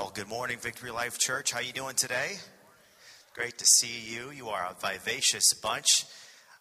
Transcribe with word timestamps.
Well, 0.00 0.12
good 0.14 0.28
morning, 0.28 0.58
Victory 0.60 0.92
Life 0.92 1.18
Church. 1.18 1.50
How 1.50 1.58
are 1.58 1.62
you 1.62 1.72
doing 1.72 1.96
today? 1.96 2.36
Great 3.34 3.58
to 3.58 3.64
see 3.64 4.14
you. 4.14 4.30
You 4.30 4.48
are 4.50 4.70
a 4.70 4.74
vivacious 4.80 5.52
bunch. 5.60 6.04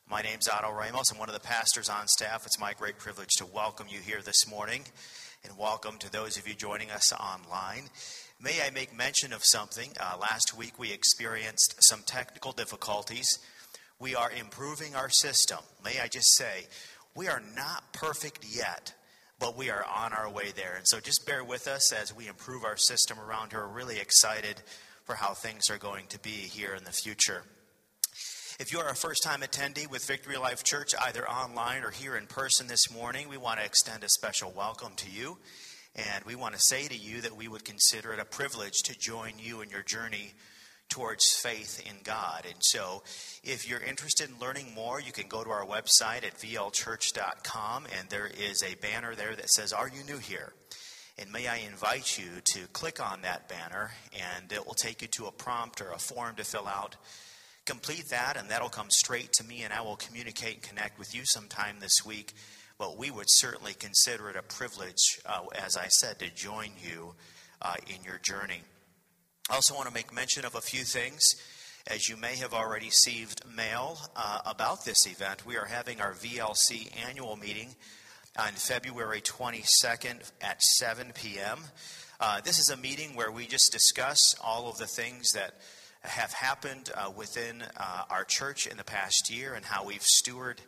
My 0.09 0.23
name's 0.23 0.49
Otto 0.49 0.71
Ramos. 0.71 1.11
I'm 1.11 1.19
one 1.19 1.29
of 1.29 1.35
the 1.35 1.39
pastors 1.39 1.87
on 1.87 2.07
staff. 2.07 2.47
It's 2.47 2.59
my 2.59 2.73
great 2.73 2.97
privilege 2.97 3.35
to 3.37 3.45
welcome 3.45 3.85
you 3.87 3.99
here 3.99 4.23
this 4.23 4.49
morning 4.49 4.85
and 5.43 5.55
welcome 5.55 5.99
to 5.99 6.11
those 6.11 6.37
of 6.37 6.47
you 6.47 6.55
joining 6.55 6.89
us 6.89 7.13
online. 7.13 7.83
May 8.41 8.59
I 8.65 8.71
make 8.71 8.97
mention 8.97 9.31
of 9.31 9.43
something? 9.43 9.91
Uh, 9.99 10.17
last 10.19 10.57
week 10.57 10.79
we 10.79 10.91
experienced 10.91 11.75
some 11.81 12.01
technical 12.07 12.53
difficulties. 12.53 13.37
We 13.99 14.15
are 14.15 14.31
improving 14.31 14.95
our 14.95 15.11
system. 15.11 15.59
May 15.85 15.99
I 15.99 16.07
just 16.07 16.35
say, 16.35 16.65
we 17.13 17.27
are 17.27 17.43
not 17.55 17.93
perfect 17.93 18.47
yet 18.49 18.93
but 19.39 19.57
we 19.57 19.69
are 19.69 19.85
on 19.85 20.13
our 20.13 20.29
way 20.29 20.51
there. 20.55 20.75
And 20.75 20.87
so 20.87 20.99
just 20.99 21.25
bear 21.25 21.43
with 21.43 21.67
us 21.67 21.91
as 21.91 22.15
we 22.15 22.27
improve 22.27 22.63
our 22.63 22.77
system 22.77 23.19
around 23.19 23.51
here. 23.51 23.67
We're 23.67 23.73
really 23.73 23.99
excited 23.99 24.61
for 25.03 25.15
how 25.15 25.33
things 25.33 25.69
are 25.69 25.77
going 25.77 26.07
to 26.07 26.19
be 26.19 26.29
here 26.29 26.73
in 26.73 26.83
the 26.83 26.91
future. 26.91 27.43
If 28.59 28.73
you 28.73 28.79
are 28.79 28.89
a 28.89 28.95
first 28.95 29.21
time 29.23 29.41
attendee 29.41 29.89
with 29.89 30.07
Victory 30.07 30.37
Life 30.37 30.63
Church, 30.63 30.93
either 31.05 31.29
online 31.29 31.83
or 31.83 31.91
here 31.91 32.17
in 32.17 32.25
person 32.25 32.65
this 32.67 32.91
morning, 32.91 33.29
we 33.29 33.37
want 33.37 33.59
to 33.59 33.65
extend 33.65 34.03
a 34.03 34.09
special 34.09 34.51
welcome 34.55 34.93
to 34.95 35.11
you. 35.11 35.37
And 35.95 36.23
we 36.25 36.35
want 36.35 36.55
to 36.55 36.59
say 36.59 36.87
to 36.87 36.97
you 36.97 37.21
that 37.21 37.35
we 37.35 37.47
would 37.47 37.65
consider 37.65 38.13
it 38.13 38.19
a 38.19 38.25
privilege 38.25 38.81
to 38.85 38.97
join 38.97 39.33
you 39.37 39.61
in 39.61 39.69
your 39.69 39.83
journey 39.83 40.33
towards 40.89 41.25
faith 41.41 41.81
in 41.85 41.95
God. 42.03 42.45
And 42.45 42.57
so, 42.59 43.03
if 43.43 43.67
you're 43.67 43.81
interested 43.81 44.29
in 44.29 44.39
learning 44.39 44.73
more, 44.73 44.99
you 44.99 45.11
can 45.11 45.27
go 45.27 45.43
to 45.43 45.49
our 45.49 45.65
website 45.65 46.25
at 46.25 46.37
vlchurch.com, 46.37 47.87
and 47.97 48.09
there 48.09 48.27
is 48.27 48.63
a 48.63 48.75
banner 48.75 49.15
there 49.15 49.35
that 49.35 49.49
says, 49.49 49.73
Are 49.73 49.89
you 49.89 50.03
new 50.03 50.17
here? 50.17 50.53
And 51.19 51.31
may 51.31 51.47
I 51.47 51.57
invite 51.57 52.19
you 52.19 52.29
to 52.53 52.67
click 52.73 52.99
on 53.03 53.23
that 53.23 53.49
banner, 53.49 53.91
and 54.13 54.51
it 54.51 54.65
will 54.65 54.75
take 54.75 55.01
you 55.01 55.07
to 55.17 55.25
a 55.25 55.31
prompt 55.31 55.81
or 55.81 55.91
a 55.91 55.97
form 55.97 56.35
to 56.35 56.43
fill 56.43 56.67
out. 56.67 56.95
Complete 57.65 58.05
that, 58.11 58.37
and 58.37 58.49
that'll 58.49 58.69
come 58.69 58.89
straight 58.89 59.33
to 59.33 59.43
me, 59.43 59.63
and 59.63 59.73
I 59.73 59.81
will 59.81 59.95
communicate 59.95 60.53
and 60.53 60.63
connect 60.63 60.99
with 60.99 61.15
you 61.15 61.23
sometime 61.25 61.77
this 61.79 62.05
week. 62.05 62.33
But 62.77 62.97
we 62.97 63.09
would 63.09 63.25
certainly 63.27 63.73
consider 63.73 64.29
it 64.29 64.35
a 64.35 64.43
privilege, 64.43 65.19
uh, 65.25 65.41
as 65.55 65.75
I 65.75 65.87
said, 65.87 66.19
to 66.19 66.29
join 66.29 66.69
you 66.81 67.15
uh, 67.61 67.73
in 67.87 68.03
your 68.03 68.19
journey. 68.19 68.61
I 69.49 69.55
also 69.55 69.75
want 69.75 69.87
to 69.87 69.93
make 69.93 70.13
mention 70.13 70.43
of 70.43 70.55
a 70.55 70.61
few 70.61 70.83
things. 70.83 71.21
As 71.87 72.09
you 72.09 72.17
may 72.17 72.35
have 72.35 72.53
already 72.53 72.87
received 72.87 73.43
mail 73.55 73.97
uh, 74.13 74.39
about 74.45 74.83
this 74.83 75.07
event, 75.07 75.45
we 75.45 75.55
are 75.55 75.65
having 75.65 76.01
our 76.01 76.11
VLC 76.11 76.91
annual 77.07 77.37
meeting 77.37 77.69
on 78.37 78.51
February 78.51 79.21
22nd 79.21 80.31
at 80.41 80.61
7 80.61 81.13
p.m. 81.15 81.59
Uh, 82.19 82.41
this 82.41 82.59
is 82.59 82.69
a 82.69 82.75
meeting 82.75 83.15
where 83.15 83.31
we 83.31 83.47
just 83.47 83.71
discuss 83.71 84.19
all 84.43 84.69
of 84.69 84.75
the 84.79 84.85
things 84.85 85.31
that 85.31 85.53
have 86.01 86.33
happened 86.33 86.91
uh, 86.93 87.09
within 87.15 87.63
uh, 87.77 88.03
our 88.09 88.25
church 88.25 88.67
in 88.67 88.75
the 88.75 88.83
past 88.83 89.31
year 89.31 89.53
and 89.53 89.63
how 89.63 89.85
we've 89.85 90.05
stewarded 90.25 90.59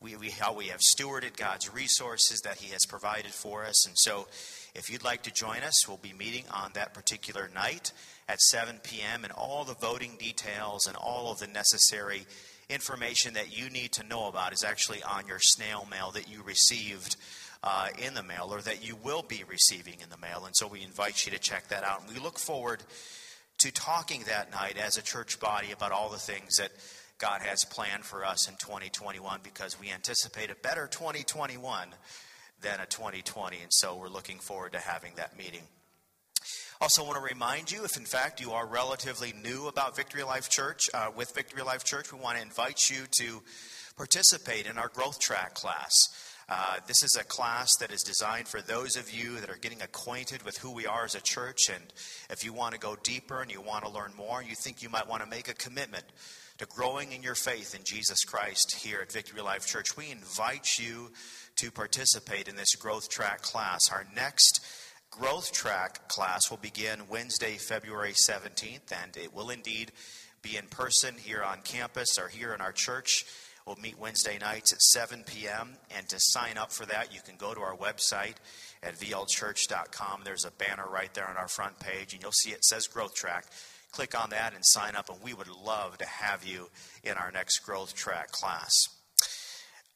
we, 0.00 0.16
we, 0.16 0.30
how 0.30 0.54
we 0.54 0.66
have 0.66 0.80
stewarded 0.80 1.36
God's 1.36 1.72
resources 1.72 2.40
that 2.40 2.58
He 2.58 2.72
has 2.72 2.84
provided 2.86 3.32
for 3.32 3.64
us. 3.64 3.86
And 3.86 3.96
so, 3.98 4.26
if 4.74 4.90
you'd 4.90 5.04
like 5.04 5.22
to 5.22 5.32
join 5.32 5.62
us, 5.62 5.88
we'll 5.88 5.96
be 5.96 6.12
meeting 6.12 6.44
on 6.52 6.72
that 6.74 6.92
particular 6.92 7.50
night 7.54 7.92
at 8.28 8.40
7 8.40 8.80
p.m. 8.82 9.24
And 9.24 9.32
all 9.32 9.64
the 9.64 9.74
voting 9.74 10.16
details 10.18 10.86
and 10.86 10.96
all 10.96 11.32
of 11.32 11.38
the 11.38 11.46
necessary 11.46 12.26
information 12.68 13.34
that 13.34 13.56
you 13.56 13.70
need 13.70 13.92
to 13.92 14.06
know 14.06 14.28
about 14.28 14.52
is 14.52 14.64
actually 14.64 15.02
on 15.02 15.26
your 15.26 15.38
snail 15.40 15.86
mail 15.90 16.10
that 16.10 16.30
you 16.30 16.42
received 16.42 17.16
uh, 17.62 17.88
in 17.98 18.14
the 18.14 18.22
mail 18.22 18.48
or 18.52 18.60
that 18.60 18.86
you 18.86 18.96
will 19.02 19.22
be 19.22 19.44
receiving 19.48 19.94
in 20.02 20.10
the 20.10 20.18
mail. 20.18 20.44
And 20.44 20.54
so 20.54 20.66
we 20.66 20.82
invite 20.82 21.24
you 21.24 21.32
to 21.32 21.38
check 21.38 21.68
that 21.68 21.84
out. 21.84 22.02
And 22.02 22.12
we 22.12 22.20
look 22.20 22.38
forward 22.38 22.82
to 23.58 23.72
talking 23.72 24.24
that 24.26 24.50
night 24.50 24.76
as 24.76 24.98
a 24.98 25.02
church 25.02 25.40
body 25.40 25.72
about 25.72 25.92
all 25.92 26.10
the 26.10 26.18
things 26.18 26.56
that 26.56 26.70
God 27.18 27.40
has 27.42 27.64
planned 27.64 28.04
for 28.04 28.24
us 28.24 28.48
in 28.48 28.56
2021 28.56 29.40
because 29.42 29.80
we 29.80 29.90
anticipate 29.90 30.50
a 30.50 30.56
better 30.56 30.86
2021 30.86 31.88
than 32.60 32.80
a 32.80 32.86
2020. 32.86 33.56
And 33.62 33.72
so 33.72 33.96
we're 33.96 34.08
looking 34.08 34.38
forward 34.38 34.72
to 34.72 34.78
having 34.78 35.12
that 35.16 35.36
meeting. 35.38 35.62
Also, 36.78 37.02
want 37.02 37.16
to 37.16 37.22
remind 37.22 37.72
you 37.72 37.84
if 37.84 37.96
in 37.96 38.04
fact 38.04 38.40
you 38.40 38.52
are 38.52 38.66
relatively 38.66 39.32
new 39.42 39.66
about 39.66 39.96
Victory 39.96 40.22
Life 40.22 40.50
Church, 40.50 40.82
uh, 40.92 41.08
with 41.16 41.34
Victory 41.34 41.62
Life 41.62 41.84
Church, 41.84 42.12
we 42.12 42.20
want 42.20 42.36
to 42.36 42.42
invite 42.42 42.90
you 42.90 43.06
to 43.18 43.42
participate 43.96 44.66
in 44.66 44.76
our 44.76 44.88
Growth 44.88 45.18
Track 45.18 45.54
class. 45.54 45.90
Uh, 46.50 46.76
this 46.86 47.02
is 47.02 47.16
a 47.18 47.24
class 47.24 47.74
that 47.80 47.90
is 47.90 48.02
designed 48.02 48.46
for 48.46 48.60
those 48.60 48.94
of 48.96 49.10
you 49.10 49.40
that 49.40 49.48
are 49.48 49.56
getting 49.56 49.80
acquainted 49.80 50.42
with 50.42 50.58
who 50.58 50.70
we 50.70 50.86
are 50.86 51.04
as 51.04 51.14
a 51.14 51.20
church. 51.22 51.70
And 51.72 51.82
if 52.30 52.44
you 52.44 52.52
want 52.52 52.74
to 52.74 52.78
go 52.78 52.94
deeper 53.02 53.40
and 53.40 53.50
you 53.50 53.62
want 53.62 53.84
to 53.84 53.90
learn 53.90 54.12
more, 54.14 54.42
you 54.42 54.54
think 54.54 54.82
you 54.82 54.90
might 54.90 55.08
want 55.08 55.22
to 55.22 55.28
make 55.28 55.48
a 55.48 55.54
commitment 55.54 56.04
to 56.58 56.66
growing 56.66 57.12
in 57.12 57.22
your 57.22 57.34
faith 57.34 57.74
in 57.74 57.84
Jesus 57.84 58.24
Christ 58.24 58.76
here 58.82 59.00
at 59.02 59.12
Victory 59.12 59.42
Life 59.42 59.66
Church, 59.66 59.96
we 59.96 60.10
invite 60.10 60.78
you 60.78 61.10
to 61.56 61.70
participate 61.70 62.48
in 62.48 62.56
this 62.56 62.74
Growth 62.76 63.10
Track 63.10 63.42
class. 63.42 63.90
Our 63.92 64.06
next 64.14 64.64
Growth 65.10 65.52
Track 65.52 66.08
class 66.08 66.50
will 66.50 66.56
begin 66.56 67.08
Wednesday, 67.10 67.56
February 67.56 68.14
17th, 68.14 68.90
and 68.90 69.16
it 69.16 69.34
will 69.34 69.50
indeed 69.50 69.92
be 70.40 70.56
in 70.56 70.66
person 70.66 71.14
here 71.18 71.42
on 71.42 71.60
campus 71.62 72.18
or 72.18 72.28
here 72.28 72.54
in 72.54 72.62
our 72.62 72.72
church. 72.72 73.26
We'll 73.66 73.76
meet 73.76 73.98
Wednesday 73.98 74.38
nights 74.38 74.72
at 74.72 74.80
7 74.80 75.24
p.m. 75.26 75.76
And 75.94 76.08
to 76.08 76.16
sign 76.18 76.56
up 76.56 76.72
for 76.72 76.86
that, 76.86 77.12
you 77.12 77.20
can 77.20 77.36
go 77.36 77.52
to 77.52 77.60
our 77.60 77.76
website 77.76 78.36
at 78.82 78.98
vlchurch.com. 78.98 80.20
There's 80.24 80.44
a 80.44 80.52
banner 80.52 80.88
right 80.88 81.12
there 81.12 81.28
on 81.28 81.36
our 81.36 81.48
front 81.48 81.78
page, 81.80 82.14
and 82.14 82.22
you'll 82.22 82.32
see 82.32 82.52
it 82.52 82.64
says 82.64 82.86
Growth 82.86 83.14
Track. 83.14 83.46
Click 83.96 84.22
on 84.22 84.28
that 84.28 84.52
and 84.52 84.62
sign 84.62 84.94
up, 84.94 85.08
and 85.08 85.22
we 85.22 85.32
would 85.32 85.48
love 85.48 85.96
to 85.96 86.04
have 86.04 86.44
you 86.44 86.68
in 87.02 87.14
our 87.14 87.30
next 87.30 87.60
Growth 87.60 87.94
Track 87.94 88.30
class. 88.30 88.70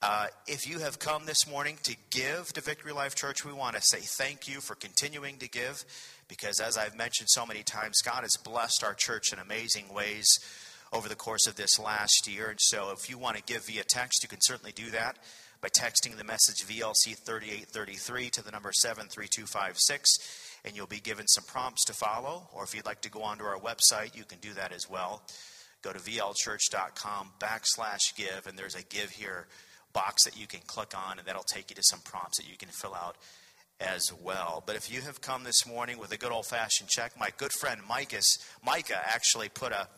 Uh, 0.00 0.28
if 0.46 0.66
you 0.66 0.78
have 0.78 0.98
come 0.98 1.26
this 1.26 1.46
morning 1.46 1.76
to 1.82 1.94
give 2.08 2.50
to 2.54 2.62
Victory 2.62 2.92
Life 2.92 3.14
Church, 3.14 3.44
we 3.44 3.52
want 3.52 3.76
to 3.76 3.82
say 3.82 3.98
thank 3.98 4.48
you 4.48 4.62
for 4.62 4.74
continuing 4.74 5.36
to 5.36 5.50
give 5.50 5.84
because, 6.28 6.60
as 6.60 6.78
I've 6.78 6.96
mentioned 6.96 7.28
so 7.28 7.44
many 7.44 7.62
times, 7.62 8.00
God 8.02 8.22
has 8.22 8.34
blessed 8.42 8.82
our 8.82 8.94
church 8.98 9.34
in 9.34 9.38
amazing 9.38 9.92
ways 9.92 10.26
over 10.94 11.06
the 11.06 11.14
course 11.14 11.46
of 11.46 11.56
this 11.56 11.78
last 11.78 12.26
year. 12.26 12.48
And 12.48 12.58
so, 12.58 12.94
if 12.96 13.10
you 13.10 13.18
want 13.18 13.36
to 13.36 13.42
give 13.42 13.66
via 13.66 13.84
text, 13.84 14.22
you 14.22 14.30
can 14.30 14.40
certainly 14.40 14.72
do 14.72 14.88
that 14.92 15.18
by 15.60 15.68
texting 15.68 16.16
the 16.16 16.24
message 16.24 16.66
VLC 16.66 17.18
3833 17.18 18.30
to 18.30 18.42
the 18.42 18.50
number 18.50 18.72
73256, 18.72 20.49
and 20.64 20.76
you'll 20.76 20.86
be 20.86 21.00
given 21.00 21.26
some 21.26 21.44
prompts 21.44 21.84
to 21.86 21.92
follow. 21.92 22.48
Or 22.52 22.64
if 22.64 22.74
you'd 22.74 22.86
like 22.86 23.00
to 23.02 23.10
go 23.10 23.22
onto 23.22 23.44
our 23.44 23.58
website, 23.58 24.16
you 24.16 24.24
can 24.24 24.38
do 24.38 24.52
that 24.54 24.72
as 24.72 24.88
well. 24.88 25.22
Go 25.82 25.92
to 25.92 25.98
vlchurch.com 25.98 27.30
backslash 27.38 28.14
give, 28.16 28.46
and 28.46 28.58
there's 28.58 28.74
a 28.74 28.82
give 28.82 29.10
here 29.10 29.46
box 29.92 30.24
that 30.24 30.38
you 30.38 30.46
can 30.46 30.60
click 30.66 30.92
on, 30.94 31.18
and 31.18 31.26
that'll 31.26 31.42
take 31.42 31.70
you 31.70 31.76
to 31.76 31.82
some 31.84 32.00
prompts 32.00 32.38
that 32.38 32.48
you 32.48 32.56
can 32.56 32.68
fill 32.68 32.94
out 32.94 33.16
as 33.80 34.12
well. 34.22 34.62
But 34.66 34.76
if 34.76 34.92
you 34.92 35.00
have 35.00 35.20
come 35.20 35.44
this 35.44 35.66
morning 35.66 35.98
with 35.98 36.12
a 36.12 36.16
good 36.16 36.32
old 36.32 36.46
fashioned 36.46 36.90
check, 36.90 37.18
my 37.18 37.30
good 37.36 37.52
friend 37.52 37.80
Micah, 37.88 38.20
Micah 38.64 39.00
actually 39.04 39.48
put 39.48 39.72
a 39.72 39.88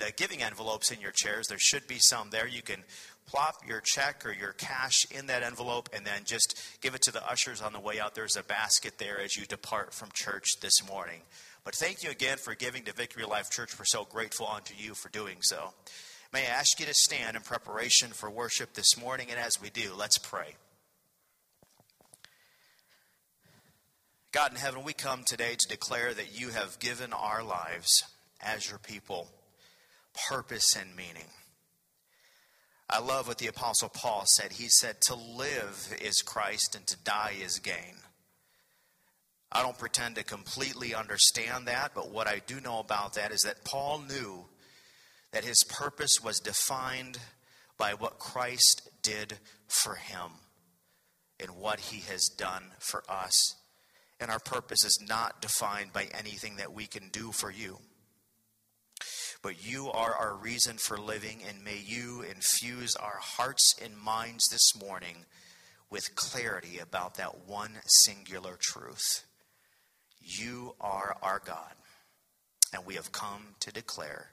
the 0.00 0.12
giving 0.16 0.42
envelopes 0.42 0.90
in 0.90 1.00
your 1.00 1.12
chairs. 1.14 1.46
There 1.46 1.58
should 1.58 1.86
be 1.86 1.98
some 1.98 2.30
there. 2.30 2.48
You 2.48 2.62
can 2.62 2.82
plop 3.26 3.56
your 3.68 3.82
check 3.84 4.24
or 4.24 4.32
your 4.32 4.52
cash 4.52 5.04
in 5.10 5.26
that 5.26 5.42
envelope 5.42 5.90
and 5.94 6.04
then 6.04 6.22
just 6.24 6.58
give 6.80 6.94
it 6.94 7.02
to 7.02 7.12
the 7.12 7.24
ushers 7.30 7.60
on 7.60 7.72
the 7.72 7.80
way 7.80 8.00
out. 8.00 8.14
There's 8.14 8.36
a 8.36 8.42
basket 8.42 8.98
there 8.98 9.20
as 9.20 9.36
you 9.36 9.46
depart 9.46 9.92
from 9.92 10.08
church 10.14 10.58
this 10.60 10.86
morning. 10.88 11.20
But 11.64 11.74
thank 11.74 12.02
you 12.02 12.10
again 12.10 12.38
for 12.38 12.54
giving 12.54 12.84
to 12.84 12.92
Victory 12.94 13.24
Life 13.24 13.50
Church. 13.50 13.78
We're 13.78 13.84
so 13.84 14.04
grateful 14.04 14.48
unto 14.48 14.74
you 14.74 14.94
for 14.94 15.10
doing 15.10 15.36
so. 15.42 15.74
May 16.32 16.46
I 16.46 16.50
ask 16.50 16.80
you 16.80 16.86
to 16.86 16.94
stand 16.94 17.36
in 17.36 17.42
preparation 17.42 18.10
for 18.10 18.30
worship 18.30 18.72
this 18.72 18.96
morning? 18.96 19.26
And 19.30 19.38
as 19.38 19.60
we 19.60 19.68
do, 19.68 19.92
let's 19.94 20.16
pray. 20.16 20.54
God 24.32 24.52
in 24.52 24.58
heaven, 24.58 24.84
we 24.84 24.92
come 24.92 25.24
today 25.24 25.56
to 25.58 25.68
declare 25.68 26.14
that 26.14 26.38
you 26.38 26.50
have 26.50 26.78
given 26.78 27.12
our 27.12 27.42
lives 27.42 28.04
as 28.40 28.68
your 28.68 28.78
people 28.78 29.26
purpose 30.28 30.76
and 30.78 30.94
meaning. 30.94 31.26
I 32.88 33.00
love 33.00 33.26
what 33.26 33.38
the 33.38 33.48
Apostle 33.48 33.88
Paul 33.88 34.22
said. 34.26 34.52
He 34.52 34.68
said, 34.68 35.00
To 35.02 35.16
live 35.16 35.92
is 36.00 36.22
Christ 36.22 36.76
and 36.76 36.86
to 36.86 36.96
die 36.98 37.34
is 37.42 37.58
gain. 37.58 37.96
I 39.50 39.62
don't 39.62 39.78
pretend 39.78 40.14
to 40.14 40.22
completely 40.22 40.94
understand 40.94 41.66
that, 41.66 41.90
but 41.92 42.12
what 42.12 42.28
I 42.28 42.40
do 42.46 42.60
know 42.60 42.78
about 42.78 43.14
that 43.14 43.32
is 43.32 43.40
that 43.40 43.64
Paul 43.64 44.04
knew 44.08 44.44
that 45.32 45.44
his 45.44 45.64
purpose 45.68 46.18
was 46.22 46.38
defined 46.38 47.18
by 47.78 47.94
what 47.94 48.20
Christ 48.20 48.90
did 49.02 49.38
for 49.66 49.96
him 49.96 50.30
and 51.40 51.50
what 51.56 51.80
he 51.80 52.00
has 52.02 52.22
done 52.36 52.64
for 52.78 53.02
us. 53.08 53.56
And 54.20 54.30
our 54.30 54.38
purpose 54.38 54.84
is 54.84 54.98
not 55.08 55.40
defined 55.40 55.92
by 55.92 56.08
anything 56.18 56.56
that 56.56 56.72
we 56.74 56.86
can 56.86 57.08
do 57.10 57.32
for 57.32 57.50
you. 57.50 57.78
But 59.42 59.66
you 59.66 59.90
are 59.90 60.14
our 60.14 60.34
reason 60.34 60.76
for 60.76 60.98
living, 60.98 61.42
and 61.48 61.64
may 61.64 61.78
you 61.78 62.22
infuse 62.22 62.94
our 62.96 63.18
hearts 63.20 63.74
and 63.82 63.96
minds 63.96 64.46
this 64.50 64.76
morning 64.78 65.24
with 65.90 66.14
clarity 66.14 66.78
about 66.78 67.14
that 67.14 67.46
one 67.46 67.72
singular 68.04 68.58
truth. 68.60 69.24
You 70.20 70.74
are 70.80 71.16
our 71.22 71.40
God 71.44 71.72
And 72.72 72.86
we 72.86 72.94
have 72.94 73.12
come 73.12 73.54
to 73.60 73.72
declare 73.72 74.30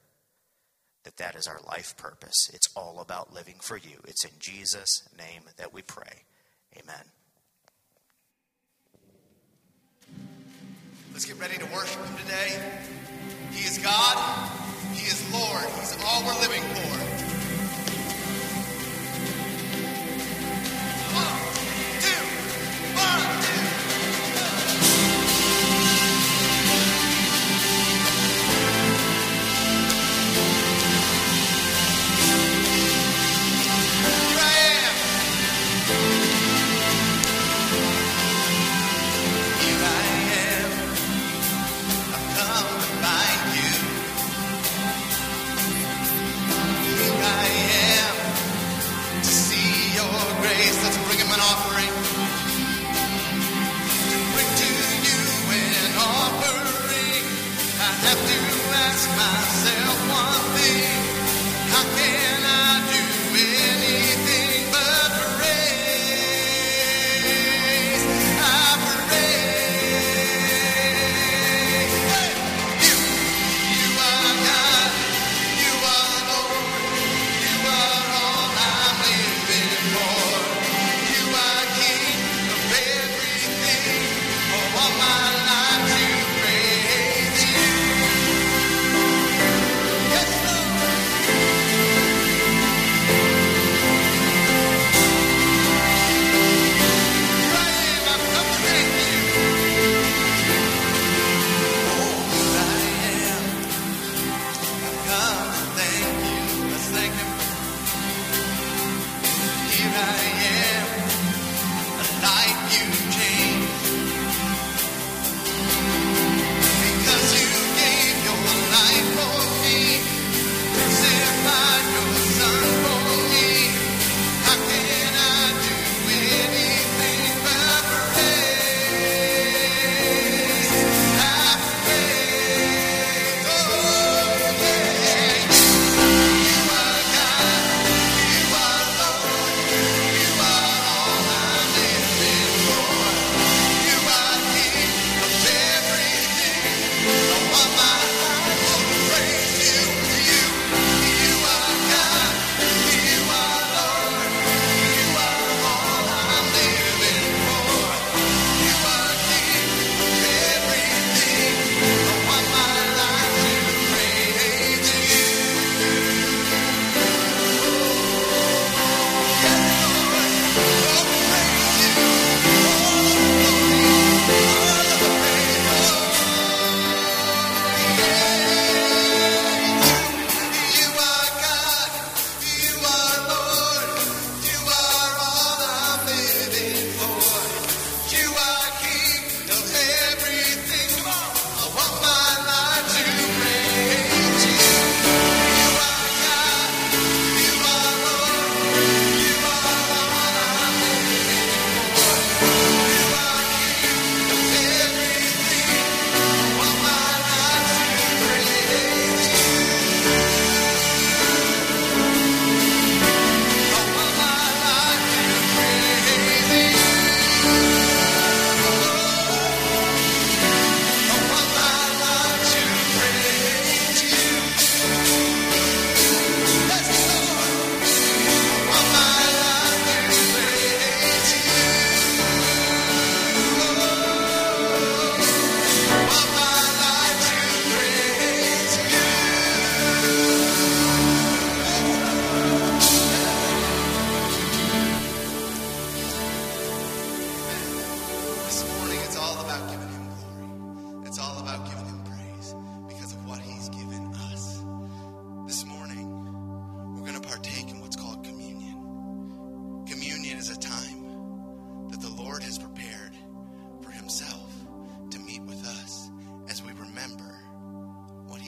that 1.04 1.18
that 1.18 1.36
is 1.36 1.48
our 1.48 1.60
life 1.68 1.96
purpose. 1.98 2.50
It's 2.54 2.70
all 2.76 3.00
about 3.00 3.34
living 3.34 3.56
for 3.62 3.78
you. 3.78 4.00
It's 4.06 4.26
in 4.26 4.34
Jesus' 4.40 5.08
name 5.18 5.44
that 5.58 5.74
we 5.74 5.82
pray. 5.82 6.24
Amen. 6.78 7.17
Let's 11.18 11.26
get 11.26 11.40
ready 11.40 11.58
to 11.58 11.66
worship 11.74 12.06
Him 12.06 12.16
today. 12.16 12.62
He 13.50 13.66
is 13.66 13.80
God, 13.80 14.52
He 14.94 15.08
is 15.08 15.34
Lord, 15.34 15.66
He's 15.80 15.98
all 16.06 16.24
we're 16.24 16.40
living 16.42 16.62
for. 16.62 17.08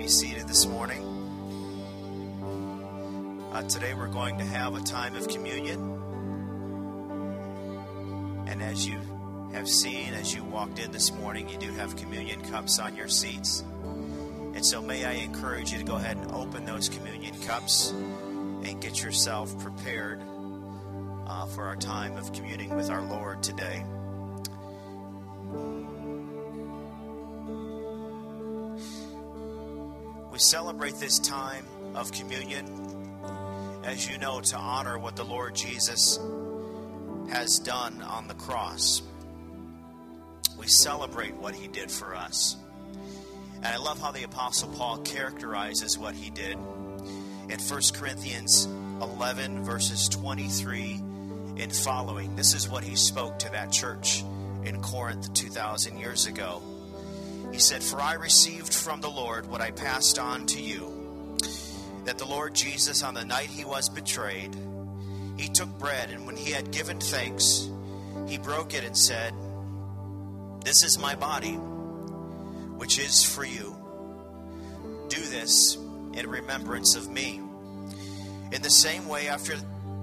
be 0.00 0.08
seated 0.08 0.48
this 0.48 0.64
morning. 0.64 1.02
Uh, 3.52 3.62
today 3.64 3.92
we're 3.92 4.08
going 4.08 4.38
to 4.38 4.44
have 4.44 4.74
a 4.74 4.80
time 4.80 5.14
of 5.14 5.28
communion. 5.28 5.78
And 8.46 8.62
as 8.62 8.86
you 8.86 8.98
have 9.52 9.68
seen, 9.68 10.14
as 10.14 10.34
you 10.34 10.42
walked 10.42 10.78
in 10.78 10.90
this 10.90 11.12
morning, 11.12 11.50
you 11.50 11.58
do 11.58 11.70
have 11.72 11.96
communion 11.96 12.40
cups 12.40 12.78
on 12.78 12.96
your 12.96 13.08
seats. 13.08 13.62
And 14.54 14.64
so 14.64 14.80
may 14.80 15.04
I 15.04 15.12
encourage 15.12 15.70
you 15.70 15.76
to 15.76 15.84
go 15.84 15.96
ahead 15.96 16.16
and 16.16 16.32
open 16.32 16.64
those 16.64 16.88
communion 16.88 17.38
cups 17.42 17.90
and 17.90 18.80
get 18.80 19.02
yourself 19.02 19.58
prepared 19.58 20.22
uh, 21.26 21.44
for 21.44 21.64
our 21.64 21.76
time 21.76 22.16
of 22.16 22.32
communing 22.32 22.74
with 22.74 22.88
our 22.88 23.02
Lord 23.02 23.42
today. 23.42 23.84
Celebrate 30.40 30.94
this 30.96 31.18
time 31.18 31.64
of 31.94 32.10
communion, 32.12 32.66
as 33.84 34.08
you 34.08 34.18
know, 34.18 34.40
to 34.40 34.56
honor 34.56 34.98
what 34.98 35.16
the 35.16 35.24
Lord 35.24 35.54
Jesus 35.54 36.18
has 37.30 37.58
done 37.58 38.02
on 38.02 38.26
the 38.26 38.34
cross. 38.34 39.02
We 40.58 40.66
celebrate 40.66 41.34
what 41.36 41.54
he 41.54 41.68
did 41.68 41.90
for 41.90 42.14
us. 42.14 42.56
And 43.56 43.66
I 43.66 43.76
love 43.76 44.00
how 44.00 44.10
the 44.10 44.24
Apostle 44.24 44.70
Paul 44.70 44.98
characterizes 44.98 45.98
what 45.98 46.14
he 46.14 46.30
did 46.30 46.52
in 46.52 47.58
1 47.58 47.80
Corinthians 47.94 48.64
11, 48.64 49.64
verses 49.64 50.08
23 50.08 50.92
and 51.58 51.74
following. 51.74 52.36
This 52.36 52.54
is 52.54 52.68
what 52.68 52.82
he 52.82 52.96
spoke 52.96 53.38
to 53.40 53.50
that 53.50 53.70
church 53.70 54.22
in 54.64 54.80
Corinth 54.80 55.32
2,000 55.34 55.98
years 55.98 56.26
ago. 56.26 56.62
Said, 57.60 57.84
For 57.84 58.00
I 58.00 58.14
received 58.14 58.72
from 58.72 59.02
the 59.02 59.10
Lord 59.10 59.46
what 59.46 59.60
I 59.60 59.70
passed 59.70 60.18
on 60.18 60.46
to 60.46 60.60
you, 60.60 61.36
that 62.06 62.16
the 62.16 62.24
Lord 62.24 62.54
Jesus, 62.54 63.02
on 63.02 63.12
the 63.12 63.24
night 63.24 63.48
he 63.48 63.66
was 63.66 63.90
betrayed, 63.90 64.56
he 65.36 65.46
took 65.48 65.68
bread, 65.78 66.10
and 66.10 66.26
when 66.26 66.36
he 66.36 66.52
had 66.52 66.72
given 66.72 66.98
thanks, 66.98 67.68
he 68.26 68.38
broke 68.38 68.72
it 68.72 68.82
and 68.82 68.96
said, 68.96 69.34
This 70.64 70.82
is 70.82 70.98
my 70.98 71.14
body, 71.14 71.52
which 71.52 72.98
is 72.98 73.22
for 73.22 73.44
you. 73.44 73.76
Do 75.08 75.20
this 75.20 75.76
in 76.14 76.28
remembrance 76.28 76.96
of 76.96 77.10
me. 77.10 77.42
In 78.52 78.62
the 78.62 78.70
same 78.70 79.06
way, 79.06 79.28
after 79.28 79.54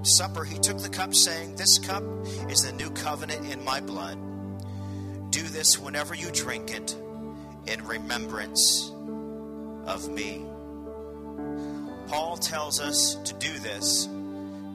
supper, 0.03 0.43
he 0.43 0.59
took 0.59 0.77
the 0.77 0.89
cup, 0.89 1.15
saying, 1.15 1.55
This 1.55 1.79
cup 1.79 2.03
is 2.49 2.61
the 2.61 2.71
new 2.71 2.91
covenant 2.91 3.51
in 3.51 3.65
my 3.65 3.81
blood. 3.81 4.17
Do 5.31 5.41
this 5.41 5.79
whenever 5.79 6.13
you 6.13 6.29
drink 6.31 6.71
it 6.71 6.95
in 7.67 7.85
remembrance 7.85 8.91
of 9.85 10.09
me. 10.09 10.45
Paul 12.07 12.37
tells 12.37 12.79
us 12.79 13.15
to 13.15 13.33
do 13.35 13.59
this 13.59 14.07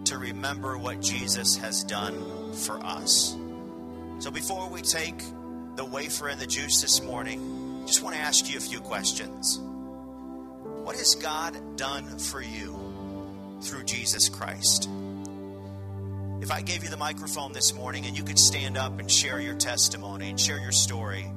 to 0.05 0.19
remember 0.19 0.77
what 0.77 1.01
Jesus 1.01 1.57
has 1.57 1.85
done 1.85 2.53
for 2.55 2.79
us. 2.85 3.37
So 4.19 4.31
before 4.31 4.69
we 4.69 4.83
take 4.83 5.23
the 5.77 5.85
wafer 5.85 6.29
and 6.29 6.41
the 6.41 6.47
juice 6.47 6.81
this 6.83 7.03
morning, 7.03 7.85
just 7.87 8.03
want 8.03 8.15
to 8.15 8.21
ask 8.21 8.51
you 8.51 8.59
a 8.59 8.61
few 8.61 8.81
questions. 8.81 9.59
What 10.83 10.97
has 10.97 11.15
God 11.15 11.77
done 11.77 12.19
for 12.19 12.43
you 12.43 13.59
through 13.63 13.85
Jesus 13.85 14.29
Christ? 14.29 14.89
If 16.41 16.51
I 16.51 16.61
gave 16.61 16.83
you 16.83 16.91
the 16.91 16.97
microphone 16.97 17.53
this 17.53 17.73
morning 17.73 18.05
and 18.05 18.17
you 18.17 18.25
could 18.25 18.39
stand 18.39 18.77
up 18.77 18.99
and 18.99 19.11
share 19.11 19.41
your 19.41 19.55
testimony 19.55 20.31
and 20.31 20.39
share 20.39 20.59
your 20.59 20.73
story 20.73 21.31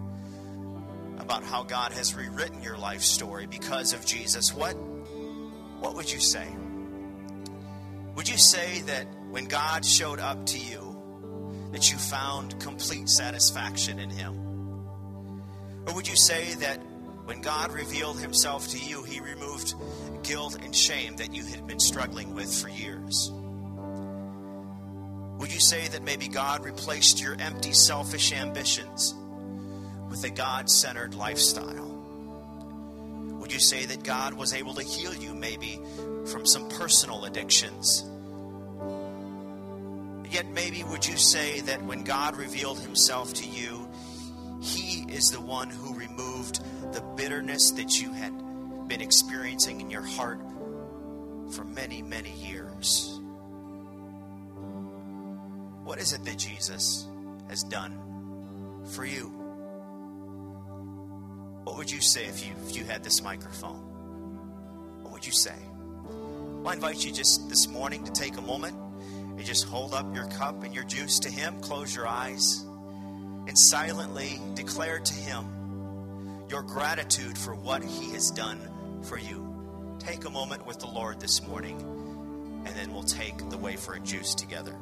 about 1.26 1.44
how 1.44 1.64
God 1.64 1.92
has 1.94 2.14
rewritten 2.14 2.62
your 2.62 2.78
life 2.78 3.02
story 3.02 3.48
because 3.48 3.94
of 3.94 4.06
Jesus, 4.06 4.54
what 4.54 4.74
what 5.80 5.96
would 5.96 6.12
you 6.12 6.20
say? 6.20 6.48
Would 8.16 8.30
you 8.30 8.38
say 8.38 8.82
that 8.82 9.08
when 9.32 9.46
God 9.46 9.84
showed 9.84 10.20
up 10.20 10.46
to 10.46 10.60
you 10.60 11.70
that 11.72 11.92
you 11.92 11.98
found 11.98 12.60
complete 12.60 13.10
satisfaction 13.10 13.98
in 14.00 14.12
him? 14.12 14.36
Or 15.88 15.96
would 15.96 16.08
you 16.08 16.16
say 16.16 16.54
that 16.56 16.78
when 17.26 17.42
God 17.42 17.72
revealed 17.74 18.20
himself 18.20 18.68
to 18.70 18.78
you, 18.78 19.02
he 19.02 19.20
removed 19.20 19.74
guilt 20.22 20.58
and 20.64 20.76
shame 20.76 21.16
that 21.16 21.34
you 21.34 21.44
had 21.44 21.66
been 21.66 21.80
struggling 21.80 22.36
with 22.36 22.54
for 22.54 22.70
years? 22.70 23.32
Would 25.40 25.52
you 25.52 25.60
say 25.60 25.88
that 25.88 26.04
maybe 26.04 26.28
God 26.28 26.64
replaced 26.64 27.20
your 27.20 27.36
empty, 27.40 27.74
selfish 27.74 28.32
ambitions 28.32 29.16
with 30.16 30.24
a 30.24 30.30
God 30.30 30.70
centered 30.70 31.14
lifestyle? 31.14 31.90
Would 33.42 33.52
you 33.52 33.60
say 33.60 33.86
that 33.88 34.06
God 34.06 34.34
was 34.34 34.54
able 34.54 34.74
to 34.76 34.82
heal 34.82 35.14
you 35.14 35.34
maybe 35.34 35.78
from 36.32 36.46
some 36.46 36.70
personal 36.70 37.26
addictions? 37.26 38.06
Yet, 40.32 40.48
maybe 40.54 40.86
would 40.86 41.06
you 41.06 41.18
say 41.18 41.60
that 41.62 41.84
when 41.84 42.06
God 42.06 42.38
revealed 42.38 42.80
himself 42.80 43.34
to 43.34 43.46
you, 43.46 43.90
he 44.62 45.06
is 45.14 45.32
the 45.32 45.42
one 45.42 45.70
who 45.70 45.94
removed 45.94 46.62
the 46.94 47.02
bitterness 47.18 47.72
that 47.72 48.00
you 48.00 48.14
had 48.14 48.88
been 48.88 49.02
experiencing 49.02 49.82
in 49.82 49.90
your 49.90 50.06
heart 50.06 50.40
for 51.52 51.66
many, 51.66 52.02
many 52.02 52.32
years? 52.32 53.20
What 55.84 56.00
is 56.00 56.14
it 56.14 56.24
that 56.24 56.38
Jesus 56.38 57.06
has 57.50 57.64
done 57.64 58.00
for 58.94 59.04
you? 59.04 59.45
What 61.76 61.80
would 61.80 61.92
you 61.92 62.00
say 62.00 62.24
if 62.24 62.48
you 62.48 62.54
if 62.66 62.78
you 62.78 62.86
had 62.86 63.04
this 63.04 63.22
microphone? 63.22 63.82
What 65.02 65.12
would 65.12 65.26
you 65.26 65.34
say? 65.34 65.58
Well, 66.06 66.70
I 66.70 66.74
invite 66.74 67.04
you 67.04 67.12
just 67.12 67.50
this 67.50 67.68
morning 67.68 68.06
to 68.06 68.14
take 68.14 68.38
a 68.38 68.42
moment 68.42 68.78
and 69.12 69.44
just 69.44 69.66
hold 69.66 69.94
up 69.94 70.16
your 70.16 70.26
cup 70.28 70.64
and 70.64 70.74
your 70.74 70.86
juice 70.86 71.20
to 71.20 71.30
Him. 71.30 71.60
Close 71.60 71.94
your 71.94 72.08
eyes 72.08 72.64
and 73.46 73.60
silently 73.60 74.40
declare 74.54 75.00
to 75.00 75.14
Him 75.16 76.46
your 76.50 76.62
gratitude 76.62 77.38
for 77.38 77.54
what 77.54 77.84
He 77.84 78.14
has 78.14 78.32
done 78.32 79.02
for 79.04 79.20
you. 79.20 79.98
Take 80.00 80.24
a 80.24 80.30
moment 80.30 80.66
with 80.66 80.80
the 80.80 80.88
Lord 80.88 81.20
this 81.20 81.46
morning, 81.46 81.78
and 82.66 82.74
then 82.74 82.94
we'll 82.94 83.04
take 83.04 83.50
the 83.50 83.58
wafer 83.58 83.96
and 83.96 84.06
juice 84.06 84.34
together. 84.34 84.78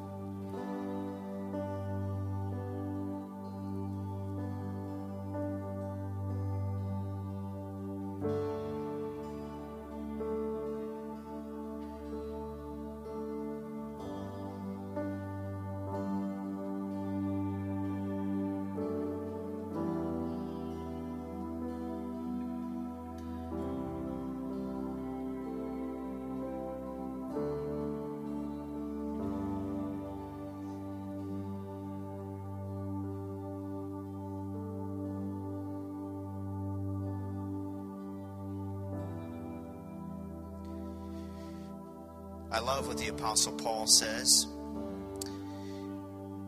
What 42.94 43.02
the 43.02 43.10
Apostle 43.10 43.54
Paul 43.54 43.88
says 43.88 44.46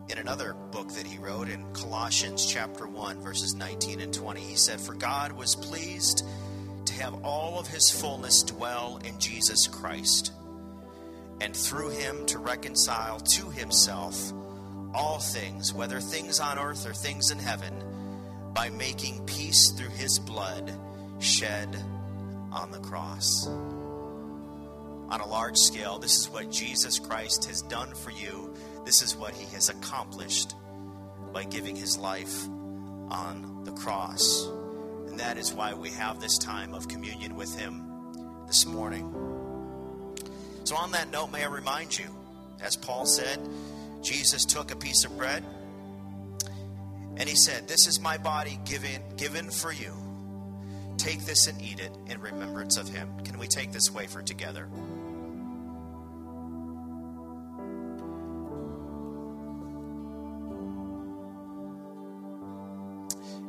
in 0.08 0.18
another 0.18 0.54
book 0.70 0.88
that 0.90 1.04
he 1.04 1.18
wrote 1.18 1.48
in 1.48 1.64
Colossians 1.72 2.46
chapter 2.46 2.86
1, 2.86 3.20
verses 3.20 3.56
19 3.56 4.00
and 4.00 4.14
20. 4.14 4.40
He 4.40 4.54
said, 4.54 4.80
For 4.80 4.94
God 4.94 5.32
was 5.32 5.56
pleased 5.56 6.24
to 6.84 6.94
have 7.02 7.24
all 7.24 7.58
of 7.58 7.66
his 7.66 7.90
fullness 7.90 8.44
dwell 8.44 9.00
in 9.04 9.18
Jesus 9.18 9.66
Christ, 9.66 10.30
and 11.40 11.56
through 11.56 11.90
him 11.90 12.24
to 12.26 12.38
reconcile 12.38 13.18
to 13.18 13.50
himself 13.50 14.32
all 14.94 15.18
things, 15.18 15.74
whether 15.74 15.98
things 15.98 16.38
on 16.38 16.60
earth 16.60 16.86
or 16.86 16.94
things 16.94 17.32
in 17.32 17.40
heaven, 17.40 17.74
by 18.54 18.70
making 18.70 19.26
peace 19.26 19.72
through 19.72 19.88
his 19.88 20.20
blood 20.20 20.72
shed 21.18 21.74
on 22.52 22.70
the 22.70 22.78
cross 22.78 23.48
on 25.08 25.20
a 25.20 25.26
large 25.26 25.56
scale, 25.56 25.98
this 25.98 26.16
is 26.16 26.28
what 26.28 26.50
Jesus 26.50 26.98
Christ 26.98 27.44
has 27.46 27.62
done 27.62 27.94
for 27.94 28.10
you. 28.10 28.54
This 28.84 29.02
is 29.02 29.16
what 29.16 29.34
he 29.34 29.46
has 29.54 29.68
accomplished 29.68 30.54
by 31.32 31.44
giving 31.44 31.76
his 31.76 31.96
life 31.96 32.46
on 33.08 33.62
the 33.64 33.72
cross. 33.72 34.46
And 35.06 35.20
that 35.20 35.38
is 35.38 35.52
why 35.52 35.74
we 35.74 35.90
have 35.90 36.20
this 36.20 36.38
time 36.38 36.74
of 36.74 36.88
communion 36.88 37.36
with 37.36 37.56
him 37.58 37.82
this 38.46 38.66
morning. 38.66 39.12
So, 40.64 40.76
on 40.76 40.90
that 40.92 41.10
note, 41.12 41.30
may 41.30 41.44
I 41.44 41.48
remind 41.48 41.96
you, 41.96 42.06
as 42.60 42.74
Paul 42.74 43.06
said, 43.06 43.38
Jesus 44.02 44.44
took 44.44 44.72
a 44.72 44.76
piece 44.76 45.04
of 45.04 45.16
bread 45.16 45.44
and 47.16 47.28
he 47.28 47.36
said, 47.36 47.68
This 47.68 47.86
is 47.86 48.00
my 48.00 48.18
body 48.18 48.58
given, 48.64 49.02
given 49.16 49.50
for 49.50 49.72
you. 49.72 50.05
Take 51.06 51.24
this 51.24 51.46
and 51.46 51.62
eat 51.62 51.78
it 51.78 51.92
in 52.08 52.20
remembrance 52.20 52.76
of 52.76 52.88
him. 52.88 53.08
Can 53.22 53.38
we 53.38 53.46
take 53.46 53.70
this 53.70 53.92
wafer 53.92 54.22
together? 54.22 54.68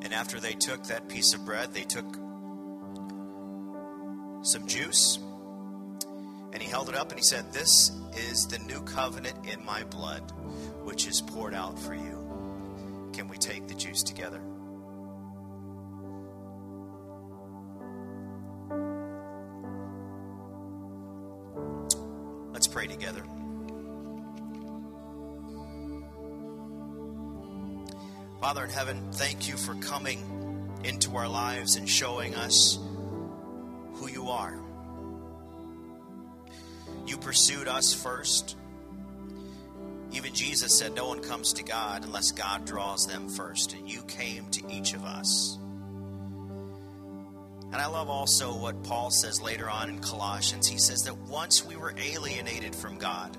And 0.03 0.13
after 0.13 0.39
they 0.39 0.53
took 0.53 0.83
that 0.83 1.09
piece 1.09 1.33
of 1.33 1.45
bread, 1.45 1.73
they 1.73 1.81
took 1.81 2.05
some 4.43 4.67
juice 4.67 5.17
and 6.53 6.61
he 6.61 6.69
held 6.69 6.89
it 6.89 6.95
up 6.95 7.09
and 7.09 7.17
he 7.17 7.25
said, 7.25 7.51
This 7.53 7.89
is 8.29 8.45
the 8.45 8.59
new 8.59 8.81
covenant 8.83 9.47
in 9.51 9.65
my 9.65 9.81
blood, 9.85 10.31
which 10.83 11.07
is 11.07 11.21
poured 11.21 11.55
out 11.55 11.79
for 11.79 11.95
you. 11.95 13.09
Can 13.13 13.27
we 13.27 13.37
take 13.37 13.67
the 13.67 13.73
juice 13.73 14.03
together? 14.03 14.43
Father 28.47 28.63
in 28.63 28.69
heaven, 28.69 29.11
thank 29.11 29.49
you 29.49 29.57
for 29.57 29.75
coming 29.75 30.79
into 30.85 31.17
our 31.17 31.27
lives 31.27 31.75
and 31.75 31.89
showing 31.89 32.33
us 32.33 32.79
who 33.95 34.07
you 34.07 34.29
are. 34.29 34.57
You 37.05 37.17
pursued 37.17 37.67
us 37.67 37.93
first. 37.93 38.55
Even 40.13 40.33
Jesus 40.33 40.79
said, 40.79 40.95
No 40.95 41.09
one 41.09 41.19
comes 41.19 41.51
to 41.51 41.63
God 41.65 42.05
unless 42.05 42.31
God 42.31 42.63
draws 42.63 43.05
them 43.05 43.27
first. 43.27 43.73
And 43.73 43.89
you 43.91 44.01
came 44.03 44.49
to 44.51 44.71
each 44.71 44.93
of 44.93 45.03
us. 45.03 45.57
And 47.65 47.75
I 47.75 47.87
love 47.87 48.09
also 48.09 48.55
what 48.57 48.81
Paul 48.85 49.11
says 49.11 49.41
later 49.41 49.69
on 49.69 49.89
in 49.89 49.99
Colossians. 49.99 50.69
He 50.69 50.77
says 50.77 51.03
that 51.03 51.17
once 51.17 51.65
we 51.65 51.75
were 51.75 51.93
alienated 51.97 52.73
from 52.73 52.97
God 52.97 53.35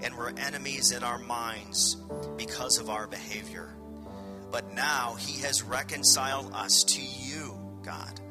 and 0.00 0.14
were 0.14 0.32
enemies 0.38 0.92
in 0.92 1.04
our 1.04 1.18
minds 1.18 1.98
because 2.38 2.78
of 2.78 2.88
our 2.88 3.06
behavior. 3.06 3.75
But 4.56 4.72
now 4.72 5.16
he 5.18 5.42
has 5.42 5.62
reconciled 5.62 6.50
us 6.54 6.82
to 6.84 7.02
you, 7.02 7.58
God, 7.82 8.22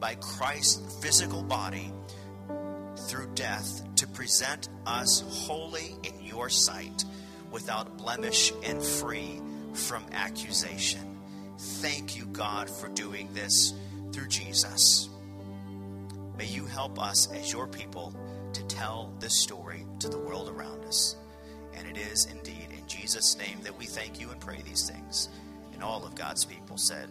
by 0.00 0.14
Christ's 0.14 1.04
physical 1.04 1.42
body 1.42 1.92
through 3.06 3.34
death 3.34 3.82
to 3.96 4.06
present 4.06 4.70
us 4.86 5.22
holy 5.46 5.94
in 6.02 6.24
your 6.24 6.48
sight, 6.48 7.04
without 7.50 7.98
blemish 7.98 8.50
and 8.64 8.82
free 8.82 9.42
from 9.74 10.06
accusation. 10.12 11.18
Thank 11.58 12.16
you, 12.16 12.24
God, 12.32 12.70
for 12.70 12.88
doing 12.88 13.28
this 13.34 13.74
through 14.10 14.28
Jesus. 14.28 15.10
May 16.38 16.46
you 16.46 16.64
help 16.64 16.98
us 16.98 17.30
as 17.30 17.52
your 17.52 17.66
people 17.66 18.14
to 18.54 18.62
tell 18.68 19.12
this 19.20 19.38
story 19.38 19.84
to 19.98 20.08
the 20.08 20.18
world 20.18 20.48
around 20.48 20.82
us. 20.86 21.16
And 21.74 21.86
it 21.86 21.98
is 21.98 22.24
indeed 22.24 22.68
in 22.70 22.86
Jesus' 22.86 23.36
name 23.36 23.58
that 23.64 23.76
we 23.76 23.84
thank 23.84 24.18
you 24.18 24.30
and 24.30 24.40
pray 24.40 24.62
these 24.64 24.88
things. 24.88 25.28
And 25.74 25.82
all 25.82 26.04
of 26.04 26.14
God's 26.14 26.44
people 26.44 26.76
said, 26.78 27.08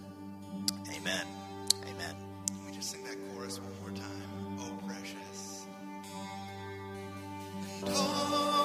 Amen. 0.90 1.26
Amen. 1.84 2.16
Can 2.48 2.66
we 2.66 2.72
just 2.72 2.92
sing 2.92 3.04
that 3.04 3.18
chorus 3.34 3.60
one 3.60 3.72
more 3.82 4.00
time? 4.00 4.58
Oh, 4.60 4.88
precious. 4.88 5.66
Oh, 7.86 8.63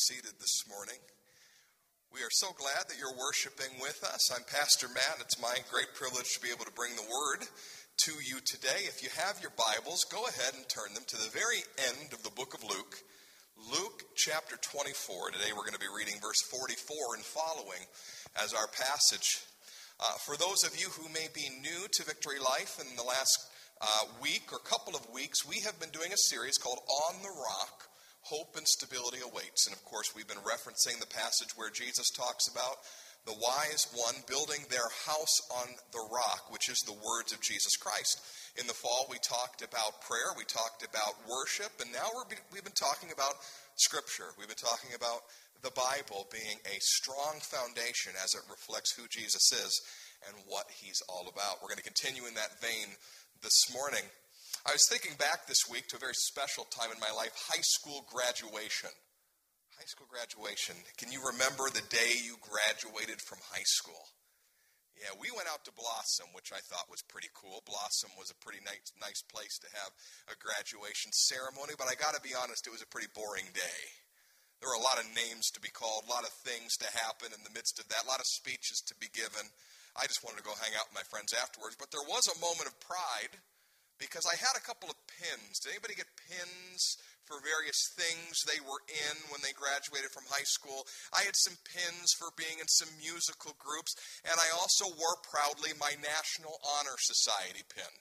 seated 0.00 0.32
this 0.40 0.64
morning. 0.64 0.96
We 2.08 2.24
are 2.24 2.32
so 2.32 2.56
glad 2.56 2.88
that 2.88 2.96
you're 2.96 3.20
worshiping 3.20 3.68
with 3.84 4.00
us. 4.00 4.32
I'm 4.32 4.48
Pastor 4.48 4.88
Matt. 4.88 5.20
It's 5.20 5.36
my 5.36 5.60
great 5.68 5.92
privilege 5.92 6.32
to 6.32 6.40
be 6.40 6.48
able 6.48 6.64
to 6.64 6.72
bring 6.72 6.96
the 6.96 7.04
word 7.04 7.44
to 8.08 8.16
you 8.24 8.40
today. 8.40 8.88
If 8.88 9.04
you 9.04 9.12
have 9.20 9.44
your 9.44 9.52
Bibles, 9.60 10.08
go 10.08 10.24
ahead 10.24 10.56
and 10.56 10.64
turn 10.72 10.96
them 10.96 11.04
to 11.04 11.20
the 11.20 11.28
very 11.28 11.60
end 11.84 12.16
of 12.16 12.24
the 12.24 12.32
book 12.32 12.56
of 12.56 12.64
Luke. 12.64 12.96
Luke 13.68 14.08
chapter 14.16 14.56
24. 14.56 15.36
Today 15.36 15.52
we're 15.52 15.68
going 15.68 15.76
to 15.76 15.84
be 15.84 15.92
reading 15.92 16.16
verse 16.16 16.40
44 16.48 17.20
and 17.20 17.24
following 17.36 17.84
as 18.40 18.56
our 18.56 18.72
passage. 18.72 19.44
Uh, 20.00 20.16
for 20.24 20.40
those 20.40 20.64
of 20.64 20.72
you 20.80 20.88
who 20.96 21.12
may 21.12 21.28
be 21.36 21.52
new 21.60 21.84
to 21.92 22.08
Victory 22.08 22.40
Life 22.40 22.80
in 22.80 22.88
the 22.96 23.04
last 23.04 23.52
uh, 23.84 24.08
week 24.24 24.48
or 24.48 24.64
couple 24.64 24.96
of 24.96 25.04
weeks, 25.12 25.44
we 25.44 25.60
have 25.60 25.76
been 25.76 25.92
doing 25.92 26.16
a 26.16 26.24
series 26.32 26.56
called 26.56 26.80
On 26.88 27.20
the 27.20 27.36
Rock 27.36 27.89
Hope 28.22 28.56
and 28.56 28.66
Stability 28.66 29.18
Awaits. 29.24 29.66
And 29.66 29.74
of 29.74 29.84
course, 29.84 30.14
we've 30.14 30.28
been 30.28 30.44
referencing 30.44 31.00
the 31.00 31.06
passage 31.06 31.56
where 31.56 31.70
Jesus 31.70 32.10
talks 32.10 32.48
about 32.48 32.78
the 33.26 33.36
wise 33.36 33.86
one 33.92 34.16
building 34.26 34.64
their 34.70 34.88
house 35.06 35.36
on 35.60 35.68
the 35.92 36.06
rock, 36.12 36.48
which 36.48 36.68
is 36.68 36.80
the 36.86 36.96
words 37.04 37.32
of 37.32 37.40
Jesus 37.40 37.76
Christ. 37.76 38.20
In 38.56 38.66
the 38.66 38.74
fall, 38.74 39.06
we 39.10 39.18
talked 39.20 39.62
about 39.62 40.00
prayer, 40.00 40.32
we 40.36 40.44
talked 40.44 40.82
about 40.82 41.20
worship, 41.28 41.70
and 41.80 41.92
now 41.92 42.08
we're, 42.14 42.24
we've 42.52 42.64
been 42.64 42.72
talking 42.72 43.12
about 43.12 43.34
Scripture. 43.76 44.32
We've 44.38 44.48
been 44.48 44.56
talking 44.56 44.96
about 44.96 45.28
the 45.62 45.72
Bible 45.76 46.26
being 46.32 46.56
a 46.64 46.80
strong 46.80 47.40
foundation 47.40 48.12
as 48.16 48.32
it 48.32 48.48
reflects 48.48 48.96
who 48.96 49.04
Jesus 49.08 49.52
is 49.52 49.80
and 50.26 50.36
what 50.48 50.64
he's 50.72 51.00
all 51.08 51.28
about. 51.28 51.60
We're 51.60 51.68
going 51.68 51.84
to 51.84 51.92
continue 51.92 52.24
in 52.24 52.34
that 52.34 52.60
vein 52.60 52.96
this 53.42 53.68
morning. 53.72 54.04
I 54.68 54.76
was 54.76 54.84
thinking 54.92 55.16
back 55.16 55.48
this 55.48 55.64
week 55.72 55.88
to 55.88 55.96
a 55.96 56.04
very 56.04 56.16
special 56.28 56.68
time 56.68 56.92
in 56.92 57.00
my 57.00 57.08
life 57.16 57.32
high 57.48 57.64
school 57.64 58.04
graduation. 58.12 58.92
High 59.80 59.88
school 59.88 60.04
graduation. 60.04 60.76
Can 61.00 61.08
you 61.08 61.24
remember 61.24 61.72
the 61.72 61.84
day 61.88 62.20
you 62.20 62.36
graduated 62.44 63.24
from 63.24 63.40
high 63.48 63.64
school? 63.64 64.12
Yeah, 65.00 65.16
we 65.16 65.32
went 65.32 65.48
out 65.48 65.64
to 65.64 65.72
Blossom, 65.72 66.28
which 66.36 66.52
I 66.52 66.60
thought 66.60 66.92
was 66.92 67.00
pretty 67.08 67.32
cool. 67.32 67.64
Blossom 67.64 68.12
was 68.20 68.28
a 68.28 68.36
pretty 68.44 68.60
nice, 68.60 68.84
nice 69.00 69.24
place 69.32 69.56
to 69.64 69.72
have 69.80 69.96
a 70.28 70.36
graduation 70.36 71.08
ceremony, 71.16 71.72
but 71.80 71.88
I 71.88 71.96
got 71.96 72.12
to 72.12 72.20
be 72.20 72.36
honest, 72.36 72.68
it 72.68 72.76
was 72.76 72.84
a 72.84 72.92
pretty 72.92 73.08
boring 73.16 73.48
day. 73.56 73.80
There 74.60 74.68
were 74.68 74.76
a 74.76 74.84
lot 74.84 75.00
of 75.00 75.08
names 75.16 75.48
to 75.56 75.64
be 75.64 75.72
called, 75.72 76.04
a 76.04 76.12
lot 76.12 76.28
of 76.28 76.36
things 76.44 76.76
to 76.84 76.96
happen 77.00 77.32
in 77.32 77.40
the 77.48 77.56
midst 77.56 77.80
of 77.80 77.88
that, 77.88 78.04
a 78.04 78.12
lot 78.12 78.20
of 78.20 78.28
speeches 78.28 78.84
to 78.92 78.94
be 79.00 79.08
given. 79.08 79.48
I 79.96 80.04
just 80.04 80.20
wanted 80.20 80.44
to 80.44 80.48
go 80.52 80.52
hang 80.60 80.76
out 80.76 80.92
with 80.92 81.00
my 81.00 81.08
friends 81.08 81.32
afterwards, 81.32 81.80
but 81.80 81.88
there 81.88 82.04
was 82.04 82.28
a 82.28 82.36
moment 82.44 82.68
of 82.68 82.76
pride 82.84 83.40
because 84.00 84.24
I 84.24 84.34
had 84.40 84.56
a 84.56 84.64
couple 84.64 84.88
of 84.88 84.96
pins. 85.06 85.60
Did 85.60 85.76
anybody 85.76 85.94
get 85.94 86.08
pins 86.26 86.96
for 87.28 87.38
various 87.44 87.78
things 87.94 88.42
they 88.42 88.58
were 88.64 88.80
in 88.88 89.16
when 89.28 89.44
they 89.44 89.52
graduated 89.52 90.10
from 90.10 90.26
high 90.26 90.48
school? 90.48 90.88
I 91.12 91.22
had 91.28 91.36
some 91.36 91.60
pins 91.68 92.16
for 92.16 92.32
being 92.34 92.58
in 92.58 92.66
some 92.66 92.90
musical 92.96 93.52
groups, 93.60 93.92
and 94.24 94.34
I 94.34 94.48
also 94.56 94.88
wore 94.96 95.20
proudly 95.28 95.76
my 95.76 95.92
National 96.00 96.56
Honor 96.80 96.96
Society 97.04 97.62
pin. 97.68 97.92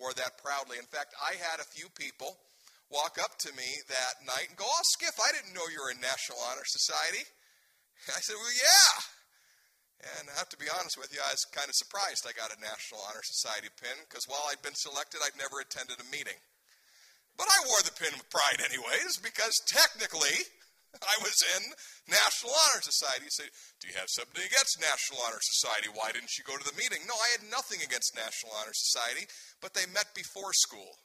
Wore 0.00 0.16
that 0.16 0.40
proudly. 0.40 0.80
In 0.80 0.88
fact, 0.88 1.12
I 1.20 1.36
had 1.36 1.60
a 1.60 1.68
few 1.76 1.92
people 1.92 2.40
walk 2.88 3.20
up 3.20 3.36
to 3.44 3.52
me 3.52 3.68
that 3.92 4.24
night 4.24 4.48
and 4.48 4.56
go, 4.56 4.64
Oh, 4.64 4.84
Skiff, 4.96 5.20
I 5.20 5.30
didn't 5.36 5.52
know 5.52 5.68
you 5.68 5.84
were 5.84 5.92
in 5.92 6.00
National 6.00 6.40
Honor 6.48 6.64
Society. 6.64 7.28
I 8.16 8.20
said, 8.24 8.38
Well, 8.40 8.56
yeah. 8.56 9.17
And 9.98 10.30
I 10.30 10.38
have 10.38 10.48
to 10.54 10.60
be 10.60 10.70
honest 10.70 10.94
with 10.94 11.10
you, 11.10 11.18
I 11.18 11.34
was 11.34 11.42
kind 11.50 11.66
of 11.66 11.74
surprised 11.74 12.22
I 12.22 12.30
got 12.30 12.54
a 12.54 12.60
National 12.62 13.02
Honor 13.10 13.26
Society 13.26 13.66
pin 13.82 13.98
because 14.06 14.30
while 14.30 14.46
I'd 14.46 14.62
been 14.62 14.78
selected, 14.78 15.18
I'd 15.18 15.34
never 15.34 15.58
attended 15.58 15.98
a 15.98 16.06
meeting. 16.14 16.38
But 17.34 17.50
I 17.50 17.66
wore 17.66 17.82
the 17.82 17.94
pin 17.94 18.14
with 18.14 18.30
pride, 18.30 18.62
anyways, 18.62 19.18
because 19.18 19.58
technically 19.66 20.46
I 21.02 21.18
was 21.22 21.34
in 21.58 21.74
National 22.10 22.54
Honor 22.54 22.82
Society. 22.82 23.26
You 23.26 23.34
say, 23.34 23.50
Do 23.78 23.90
you 23.90 23.98
have 23.98 24.10
something 24.10 24.38
against 24.38 24.78
National 24.78 25.22
Honor 25.26 25.42
Society? 25.42 25.90
Why 25.90 26.14
didn't 26.14 26.38
you 26.38 26.46
go 26.46 26.54
to 26.54 26.66
the 26.66 26.78
meeting? 26.78 27.02
No, 27.06 27.14
I 27.14 27.28
had 27.38 27.46
nothing 27.50 27.82
against 27.82 28.14
National 28.14 28.54
Honor 28.54 28.74
Society, 28.74 29.26
but 29.58 29.74
they 29.74 29.86
met 29.90 30.14
before 30.14 30.54
school. 30.54 30.98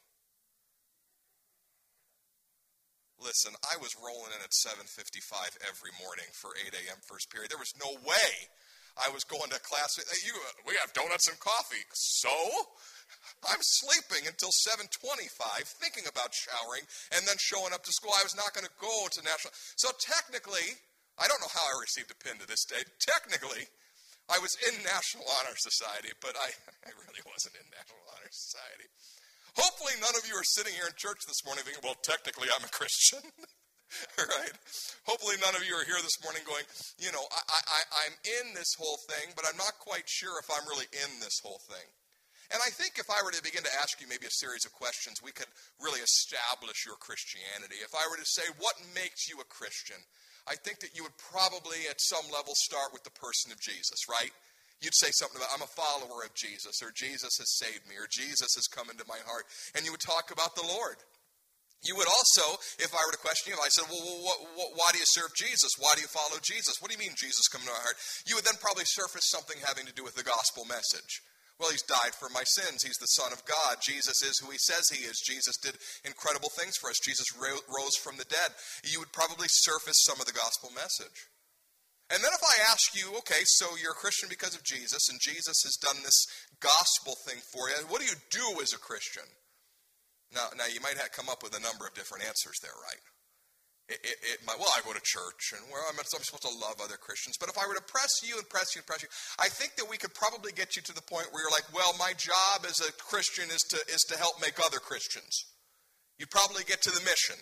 Listen, 3.22 3.54
I 3.66 3.78
was 3.80 3.96
rolling 3.96 4.36
in 4.36 4.42
at 4.42 4.54
7:55 4.54 5.58
every 5.66 5.94
morning 6.02 6.28
for 6.34 6.52
8 6.60 6.74
a.m. 6.74 7.00
first 7.08 7.30
period. 7.30 7.50
There 7.50 7.62
was 7.62 7.74
no 7.80 7.94
way 8.04 8.50
I 8.98 9.10
was 9.10 9.24
going 9.26 9.50
to 9.50 9.60
class. 9.62 9.98
You, 9.98 10.34
uh, 10.38 10.70
we 10.70 10.78
have 10.78 10.94
donuts 10.94 11.28
and 11.28 11.40
coffee. 11.40 11.82
So, 11.94 12.30
I'm 13.50 13.62
sleeping 13.62 14.28
until 14.28 14.52
7:25, 14.52 15.68
thinking 15.82 16.08
about 16.08 16.34
showering 16.34 16.86
and 17.12 17.28
then 17.28 17.36
showing 17.40 17.74
up 17.74 17.84
to 17.84 17.92
school. 17.92 18.14
I 18.16 18.24
was 18.24 18.36
not 18.36 18.54
going 18.54 18.66
to 18.66 18.76
go 18.80 19.08
to 19.12 19.20
national. 19.22 19.54
So 19.76 19.92
technically, 20.00 20.80
I 21.20 21.28
don't 21.28 21.42
know 21.42 21.52
how 21.52 21.66
I 21.68 21.76
received 21.82 22.12
a 22.12 22.18
pin 22.18 22.40
to 22.40 22.48
this 22.48 22.66
day. 22.66 22.82
Technically, 23.04 23.68
I 24.32 24.40
was 24.40 24.56
in 24.64 24.80
National 24.84 25.28
Honor 25.40 25.56
Society, 25.58 26.16
but 26.22 26.38
I, 26.40 26.50
I 26.88 26.92
really 27.04 27.24
wasn't 27.28 27.60
in 27.60 27.68
National 27.70 28.04
Honor 28.16 28.32
Society. 28.32 28.88
Hopefully, 29.60 29.94
none 30.02 30.16
of 30.18 30.26
you 30.26 30.34
are 30.34 30.48
sitting 30.48 30.74
here 30.74 30.88
in 30.88 30.96
church 30.98 31.22
this 31.28 31.46
morning 31.46 31.64
thinking, 31.64 31.84
well, 31.84 32.00
technically, 32.02 32.50
I'm 32.50 32.66
a 32.66 32.72
Christian. 32.72 33.22
right? 34.18 34.56
Hopefully, 35.06 35.36
none 35.42 35.56
of 35.56 35.64
you 35.68 35.76
are 35.76 35.86
here 35.86 36.00
this 36.02 36.20
morning 36.24 36.44
going, 36.48 36.64
you 37.00 37.12
know, 37.12 37.24
I, 37.32 37.82
I'm 38.08 38.16
in 38.24 38.54
this 38.56 38.74
whole 38.78 38.98
thing, 39.10 39.34
but 39.36 39.46
I'm 39.48 39.58
not 39.58 39.76
quite 39.80 40.08
sure 40.08 40.40
if 40.40 40.48
I'm 40.50 40.66
really 40.68 40.88
in 40.92 41.12
this 41.20 41.40
whole 41.44 41.60
thing. 41.68 41.88
And 42.54 42.62
I 42.62 42.70
think 42.70 43.02
if 43.02 43.10
I 43.10 43.18
were 43.26 43.34
to 43.34 43.42
begin 43.42 43.66
to 43.66 43.80
ask 43.82 43.98
you 43.98 44.06
maybe 44.06 44.30
a 44.30 44.40
series 44.40 44.62
of 44.62 44.78
questions, 44.78 45.26
we 45.26 45.34
could 45.34 45.50
really 45.82 46.06
establish 46.06 46.86
your 46.86 47.02
Christianity. 47.02 47.82
If 47.82 47.98
I 47.98 48.06
were 48.06 48.22
to 48.22 48.30
say, 48.30 48.46
what 48.62 48.78
makes 48.94 49.26
you 49.26 49.42
a 49.42 49.48
Christian? 49.50 49.98
I 50.46 50.54
think 50.62 50.84
that 50.86 50.94
you 50.94 51.02
would 51.02 51.18
probably, 51.18 51.90
at 51.90 51.98
some 51.98 52.30
level, 52.30 52.54
start 52.54 52.94
with 52.94 53.02
the 53.08 53.16
person 53.18 53.50
of 53.50 53.58
Jesus, 53.58 54.06
right? 54.06 54.30
You'd 54.84 54.94
say 54.94 55.10
something 55.16 55.40
about, 55.40 55.56
I'm 55.56 55.66
a 55.66 55.72
follower 55.72 56.28
of 56.28 56.36
Jesus, 56.36 56.84
or 56.84 56.92
Jesus 56.92 57.40
has 57.40 57.58
saved 57.58 57.88
me, 57.88 57.96
or 57.96 58.12
Jesus 58.12 58.54
has 58.54 58.68
come 58.68 58.92
into 58.92 59.08
my 59.08 59.24
heart. 59.26 59.48
And 59.74 59.88
you 59.88 59.96
would 59.96 60.04
talk 60.04 60.30
about 60.30 60.54
the 60.54 60.68
Lord. 60.68 61.00
You 61.84 62.00
would 62.00 62.08
also, 62.08 62.56
if 62.80 62.96
I 62.96 63.04
were 63.04 63.12
to 63.12 63.20
question 63.20 63.52
you, 63.52 63.60
if 63.60 63.64
I 63.64 63.68
said, 63.68 63.92
well, 63.92 64.00
what, 64.00 64.40
what, 64.56 64.72
why 64.80 64.90
do 64.96 65.04
you 65.04 65.10
serve 65.12 65.36
Jesus? 65.36 65.76
Why 65.76 65.92
do 65.96 66.02
you 66.02 66.08
follow 66.08 66.40
Jesus? 66.40 66.80
What 66.80 66.88
do 66.88 66.96
you 66.96 67.04
mean 67.04 67.16
Jesus 67.20 67.52
come 67.52 67.60
to 67.62 67.68
my 67.68 67.76
heart? 67.76 68.00
You 68.24 68.40
would 68.40 68.48
then 68.48 68.60
probably 68.64 68.88
surface 68.88 69.28
something 69.28 69.60
having 69.60 69.84
to 69.86 69.96
do 69.96 70.04
with 70.04 70.16
the 70.16 70.24
gospel 70.24 70.64
message. 70.64 71.20
Well, 71.60 71.70
he's 71.70 71.86
died 71.86 72.16
for 72.18 72.32
my 72.32 72.44
sins. 72.44 72.82
He's 72.82 72.98
the 72.98 73.20
Son 73.20 73.32
of 73.32 73.46
God. 73.46 73.78
Jesus 73.84 74.24
is 74.24 74.40
who 74.40 74.50
he 74.50 74.58
says 74.58 74.90
he 74.90 75.06
is. 75.06 75.22
Jesus 75.22 75.60
did 75.60 75.78
incredible 76.04 76.50
things 76.56 76.80
for 76.80 76.90
us. 76.90 77.04
Jesus 77.04 77.36
rose 77.38 77.96
from 78.00 78.18
the 78.18 78.32
dead. 78.32 78.56
You 78.84 79.00
would 79.00 79.14
probably 79.14 79.48
surface 79.48 80.04
some 80.08 80.20
of 80.20 80.26
the 80.26 80.34
gospel 80.34 80.72
message. 80.74 81.30
And 82.10 82.24
then 82.24 82.32
if 82.34 82.44
I 82.44 82.72
ask 82.72 82.96
you, 82.96 83.16
okay, 83.20 83.44
so 83.46 83.68
you're 83.82 83.96
a 83.96 84.04
Christian 84.04 84.30
because 84.30 84.56
of 84.56 84.64
Jesus, 84.64 85.08
and 85.10 85.20
Jesus 85.22 85.62
has 85.64 85.78
done 85.80 86.04
this 86.04 86.26
gospel 86.60 87.16
thing 87.28 87.40
for 87.52 87.70
you, 87.70 87.76
what 87.88 88.02
do 88.02 88.08
you 88.08 88.20
do 88.32 88.62
as 88.62 88.74
a 88.74 88.82
Christian? 88.82 89.24
Now, 90.34 90.50
now 90.58 90.68
you 90.68 90.82
might 90.82 90.98
have 90.98 91.14
come 91.14 91.30
up 91.30 91.42
with 91.42 91.56
a 91.56 91.62
number 91.62 91.86
of 91.86 91.94
different 91.94 92.26
answers 92.26 92.58
there, 92.62 92.76
right? 92.82 93.02
It, 93.90 94.00
it, 94.00 94.18
it 94.24 94.40
might, 94.48 94.56
well, 94.58 94.72
I 94.72 94.80
go 94.82 94.96
to 94.96 95.04
church, 95.04 95.52
and 95.52 95.62
well, 95.68 95.84
I'm, 95.92 96.00
I'm 96.00 96.08
supposed 96.08 96.48
to 96.48 96.56
love 96.56 96.80
other 96.80 96.96
Christians. 96.96 97.36
But 97.36 97.52
if 97.52 97.60
I 97.60 97.68
were 97.68 97.76
to 97.76 97.84
press 97.84 98.24
you 98.24 98.40
and 98.40 98.48
press 98.48 98.72
you 98.74 98.80
and 98.80 98.88
press 98.88 99.04
you, 99.04 99.12
I 99.38 99.52
think 99.52 99.76
that 99.76 99.92
we 99.92 100.00
could 100.00 100.16
probably 100.16 100.56
get 100.56 100.80
you 100.80 100.82
to 100.88 100.96
the 100.96 101.04
point 101.04 101.30
where 101.36 101.44
you're 101.44 101.52
like, 101.52 101.68
well, 101.76 101.92
my 102.00 102.16
job 102.16 102.64
as 102.64 102.80
a 102.80 102.96
Christian 102.96 103.52
is 103.52 103.60
to 103.76 103.78
is 103.92 104.08
to 104.08 104.16
help 104.16 104.40
make 104.40 104.56
other 104.64 104.80
Christians. 104.80 105.36
You'd 106.16 106.32
probably 106.32 106.64
get 106.64 106.82
to 106.88 106.96
the 106.96 107.04
mission. 107.04 107.36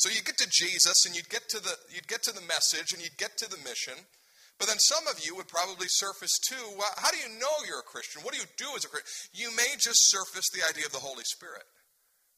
So 0.00 0.08
you 0.08 0.24
get 0.24 0.40
to 0.40 0.48
Jesus, 0.48 1.04
and 1.04 1.12
you'd 1.12 1.28
get 1.28 1.44
to 1.52 1.60
the 1.60 1.76
you'd 1.92 2.08
get 2.08 2.24
to 2.24 2.32
the 2.32 2.44
message, 2.48 2.96
and 2.96 3.04
you'd 3.04 3.20
get 3.20 3.36
to 3.44 3.48
the 3.48 3.60
mission. 3.60 4.00
But 4.56 4.72
then 4.72 4.80
some 4.80 5.04
of 5.06 5.20
you 5.20 5.36
would 5.36 5.48
probably 5.48 5.92
surface 5.92 6.32
too. 6.48 6.64
Well, 6.80 6.88
how 6.96 7.12
do 7.12 7.20
you 7.20 7.28
know 7.36 7.52
you're 7.68 7.84
a 7.84 7.92
Christian? 7.92 8.24
What 8.24 8.32
do 8.32 8.40
you 8.40 8.48
do 8.56 8.72
as 8.72 8.84
a 8.84 8.88
Christian? 8.88 9.12
You 9.36 9.52
may 9.52 9.76
just 9.76 10.08
surface 10.08 10.48
the 10.48 10.64
idea 10.64 10.88
of 10.88 10.92
the 10.92 11.04
Holy 11.04 11.24
Spirit. 11.24 11.68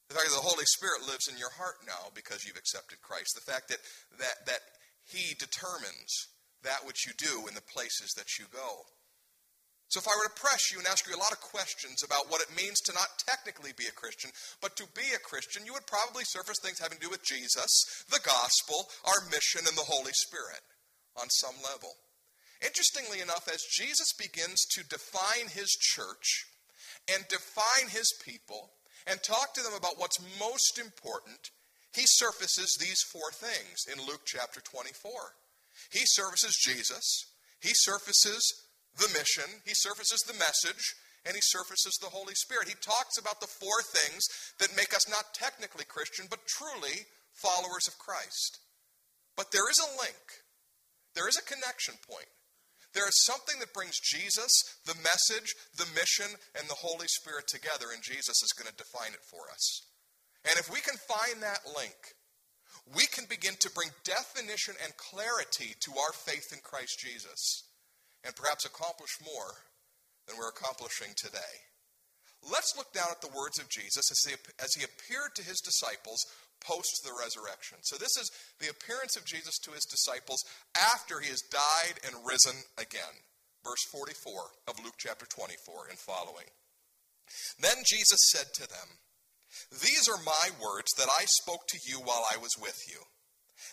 The 0.08 0.16
fact 0.16 0.28
that 0.32 0.40
the 0.40 0.48
Holy 0.48 0.64
Spirit 0.64 1.04
lives 1.04 1.28
in 1.28 1.36
your 1.36 1.52
heart 1.52 1.84
now 1.86 2.08
because 2.14 2.44
you've 2.44 2.56
accepted 2.56 3.04
Christ. 3.04 3.36
The 3.36 3.44
fact 3.44 3.68
that, 3.68 3.78
that, 4.18 4.46
that 4.48 4.64
He 5.04 5.36
determines 5.36 6.32
that 6.64 6.86
which 6.86 7.06
you 7.06 7.12
do 7.16 7.46
in 7.46 7.54
the 7.54 7.64
places 7.72 8.16
that 8.16 8.40
you 8.40 8.46
go. 8.48 8.88
So, 9.88 10.00
if 10.00 10.08
I 10.08 10.12
were 10.20 10.28
to 10.28 10.40
press 10.40 10.68
you 10.70 10.78
and 10.78 10.86
ask 10.86 11.08
you 11.08 11.16
a 11.16 11.20
lot 11.20 11.32
of 11.32 11.40
questions 11.40 12.04
about 12.04 12.28
what 12.28 12.44
it 12.44 12.52
means 12.52 12.76
to 12.84 12.92
not 12.92 13.08
technically 13.24 13.72
be 13.72 13.88
a 13.88 13.96
Christian, 13.96 14.30
but 14.60 14.76
to 14.76 14.84
be 14.92 15.16
a 15.16 15.24
Christian, 15.24 15.64
you 15.64 15.72
would 15.72 15.88
probably 15.88 16.24
surface 16.24 16.60
things 16.60 16.78
having 16.78 17.00
to 17.00 17.04
do 17.04 17.10
with 17.10 17.24
Jesus, 17.24 18.04
the 18.10 18.20
gospel, 18.20 18.88
our 19.08 19.24
mission, 19.32 19.64
and 19.64 19.76
the 19.76 19.88
Holy 19.88 20.12
Spirit 20.12 20.60
on 21.16 21.30
some 21.30 21.56
level. 21.64 21.96
Interestingly 22.60 23.20
enough, 23.20 23.48
as 23.48 23.64
Jesus 23.64 24.12
begins 24.12 24.60
to 24.76 24.84
define 24.88 25.48
his 25.48 25.72
church 25.72 26.44
and 27.08 27.24
define 27.28 27.88
his 27.88 28.12
people, 28.20 28.72
and 29.06 29.22
talk 29.22 29.54
to 29.54 29.62
them 29.62 29.74
about 29.74 29.98
what's 29.98 30.20
most 30.40 30.78
important, 30.78 31.50
he 31.94 32.04
surfaces 32.04 32.76
these 32.78 33.02
four 33.02 33.30
things 33.32 33.87
in 33.90 34.04
Luke 34.06 34.22
chapter 34.26 34.61
24. 34.61 35.11
He 35.90 36.04
surfaces 36.04 36.56
Jesus, 36.56 37.26
he 37.61 37.70
surfaces 37.72 38.42
the 38.96 39.08
mission, 39.16 39.62
he 39.64 39.74
surfaces 39.74 40.20
the 40.26 40.34
message, 40.34 40.94
and 41.24 41.34
he 41.34 41.42
surfaces 41.42 41.98
the 42.00 42.11
Holy 42.11 42.34
Spirit. 42.34 42.68
He 42.68 42.74
talks 42.80 43.18
about 43.18 43.40
the 43.40 43.46
four 43.46 43.82
things 43.82 44.26
that 44.58 44.76
make 44.76 44.94
us 44.94 45.08
not 45.08 45.34
technically 45.34 45.84
Christian, 45.84 46.26
but 46.28 46.46
truly 46.46 47.06
followers 47.34 47.87
of 47.87 47.98
Christ. 47.98 48.58
But 49.37 49.52
there 49.52 49.70
is 49.70 49.78
a 49.78 50.02
link, 50.02 50.42
there 51.14 51.28
is 51.28 51.38
a 51.38 51.46
connection 51.46 51.94
point. 52.08 52.28
There 52.98 53.06
is 53.06 53.30
something 53.30 53.62
that 53.62 53.72
brings 53.72 53.94
Jesus, 54.02 54.50
the 54.82 54.98
message, 55.06 55.54
the 55.78 55.87
mission, 55.94 56.26
and 56.58 56.66
the 56.66 56.82
Holy 56.82 57.06
Spirit 57.06 57.46
together, 57.46 57.94
and 57.94 58.02
Jesus 58.02 58.42
is 58.42 58.50
going 58.58 58.66
to 58.66 58.74
define 58.74 59.14
it 59.14 59.22
for 59.22 59.46
us. 59.54 59.87
And 60.42 60.58
if 60.58 60.66
we 60.66 60.82
can 60.82 60.98
find 61.06 61.38
that 61.38 61.62
link, 61.78 61.94
we 62.90 63.06
can 63.06 63.22
begin 63.30 63.54
to 63.62 63.70
bring 63.70 63.94
definition 64.02 64.74
and 64.82 64.98
clarity 64.98 65.78
to 65.87 65.94
our 65.94 66.11
faith 66.11 66.50
in 66.50 66.58
Christ 66.66 66.98
Jesus, 66.98 67.70
and 68.26 68.34
perhaps 68.34 68.66
accomplish 68.66 69.14
more 69.22 69.62
than 70.26 70.34
we're 70.34 70.50
accomplishing 70.50 71.14
today. 71.14 71.54
Let's 72.50 72.74
look 72.74 72.90
down 72.90 73.14
at 73.14 73.22
the 73.22 73.30
words 73.30 73.62
of 73.62 73.70
Jesus 73.70 74.11
as 74.11 74.26
he, 74.26 74.34
as 74.58 74.74
he 74.74 74.82
appeared 74.82 75.38
to 75.38 75.46
his 75.46 75.62
disciples 75.62 76.26
post 76.60 77.02
the 77.04 77.14
resurrection. 77.14 77.78
So, 77.82 77.96
this 77.96 78.16
is 78.16 78.30
the 78.60 78.70
appearance 78.70 79.16
of 79.16 79.24
Jesus 79.24 79.58
to 79.64 79.72
his 79.72 79.84
disciples 79.84 80.42
after 80.76 81.20
he 81.20 81.30
has 81.30 81.42
died 81.50 82.00
and 82.06 82.26
risen 82.26 82.62
again. 82.76 83.22
Verse 83.64 83.82
44 83.90 84.32
of 84.68 84.82
Luke 84.84 84.96
chapter 84.98 85.26
24 85.26 85.88
and 85.90 85.98
following. 85.98 86.46
Then 87.60 87.84
Jesus 87.84 88.30
said 88.32 88.54
to 88.54 88.68
them, 88.68 89.02
These 89.70 90.08
are 90.08 90.22
my 90.24 90.50
words 90.62 90.92
that 90.96 91.10
I 91.10 91.24
spoke 91.42 91.66
to 91.68 91.80
you 91.84 91.98
while 91.98 92.24
I 92.30 92.38
was 92.38 92.56
with 92.60 92.78
you, 92.88 93.02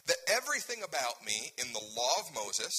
that 0.07 0.25
everything 0.27 0.83
about 0.83 1.25
me 1.25 1.53
in 1.57 1.71
the 1.71 1.87
law 1.95 2.15
of 2.19 2.35
Moses 2.35 2.73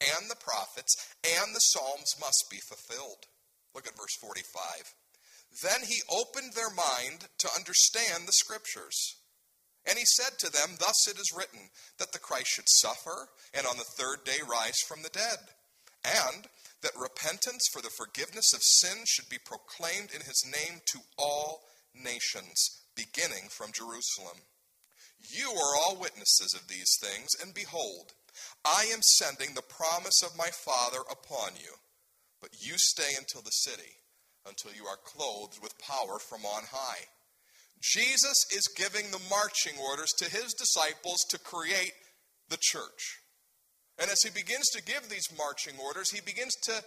and 0.00 0.30
the 0.30 0.40
prophets 0.40 0.94
and 1.22 1.54
the 1.54 1.66
Psalms 1.72 2.14
must 2.20 2.44
be 2.50 2.58
fulfilled. 2.68 3.26
Look 3.74 3.86
at 3.86 3.96
verse 3.96 4.14
45. 4.20 4.94
Then 5.62 5.86
he 5.86 6.02
opened 6.10 6.54
their 6.54 6.70
mind 6.70 7.28
to 7.38 7.54
understand 7.54 8.26
the 8.26 8.32
scriptures. 8.32 9.16
And 9.86 9.98
he 9.98 10.04
said 10.04 10.38
to 10.38 10.50
them, 10.50 10.76
Thus 10.78 11.06
it 11.08 11.18
is 11.18 11.34
written, 11.36 11.70
that 11.98 12.12
the 12.12 12.18
Christ 12.18 12.48
should 12.48 12.68
suffer, 12.68 13.28
and 13.52 13.66
on 13.66 13.76
the 13.76 13.92
third 13.98 14.24
day 14.24 14.38
rise 14.48 14.78
from 14.88 15.02
the 15.02 15.10
dead, 15.10 15.38
and 16.04 16.48
that 16.82 16.96
repentance 16.96 17.68
for 17.72 17.82
the 17.82 17.92
forgiveness 17.96 18.52
of 18.54 18.60
sins 18.62 19.08
should 19.08 19.28
be 19.28 19.38
proclaimed 19.44 20.10
in 20.14 20.20
his 20.20 20.44
name 20.44 20.80
to 20.92 21.00
all 21.18 21.64
nations, 21.94 22.82
beginning 22.96 23.48
from 23.50 23.72
Jerusalem. 23.72 24.44
You 25.20 25.50
are 25.50 25.76
all 25.76 25.96
witnesses 25.96 26.54
of 26.54 26.68
these 26.68 26.96
things, 27.00 27.28
and 27.42 27.54
behold, 27.54 28.12
I 28.64 28.86
am 28.92 29.00
sending 29.02 29.54
the 29.54 29.62
promise 29.62 30.22
of 30.22 30.36
my 30.36 30.48
Father 30.48 31.00
upon 31.10 31.56
you. 31.56 31.76
But 32.40 32.50
you 32.60 32.74
stay 32.76 33.16
until 33.16 33.40
the 33.40 33.50
city, 33.50 33.96
until 34.46 34.72
you 34.74 34.84
are 34.84 34.98
clothed 35.02 35.62
with 35.62 35.78
power 35.78 36.18
from 36.18 36.44
on 36.44 36.64
high. 36.70 37.08
Jesus 37.82 38.46
is 38.52 38.68
giving 38.76 39.10
the 39.10 39.20
marching 39.28 39.78
orders 39.80 40.10
to 40.18 40.24
his 40.24 40.54
disciples 40.54 41.18
to 41.30 41.38
create 41.38 41.92
the 42.48 42.58
church. 42.60 43.20
And 43.98 44.10
as 44.10 44.22
he 44.22 44.30
begins 44.30 44.66
to 44.72 44.82
give 44.82 45.08
these 45.08 45.28
marching 45.36 45.74
orders, 45.78 46.10
he 46.10 46.20
begins 46.20 46.54
to 46.64 46.82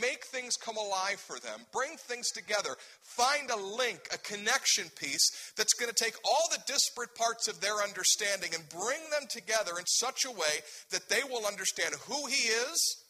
make 0.00 0.24
things 0.24 0.56
come 0.56 0.76
alive 0.76 1.20
for 1.20 1.38
them, 1.38 1.60
bring 1.72 1.96
things 1.96 2.30
together, 2.30 2.76
find 3.02 3.50
a 3.50 3.56
link, 3.56 4.00
a 4.12 4.18
connection 4.18 4.86
piece 4.96 5.30
that's 5.56 5.74
going 5.74 5.92
to 5.92 6.04
take 6.04 6.16
all 6.24 6.50
the 6.50 6.62
disparate 6.66 7.14
parts 7.14 7.48
of 7.48 7.60
their 7.60 7.82
understanding 7.82 8.50
and 8.54 8.68
bring 8.68 9.00
them 9.10 9.28
together 9.30 9.78
in 9.78 9.86
such 9.86 10.24
a 10.24 10.30
way 10.30 10.62
that 10.90 11.08
they 11.08 11.22
will 11.30 11.46
understand 11.46 11.94
who 12.08 12.26
he 12.26 12.48
is, 12.48 13.04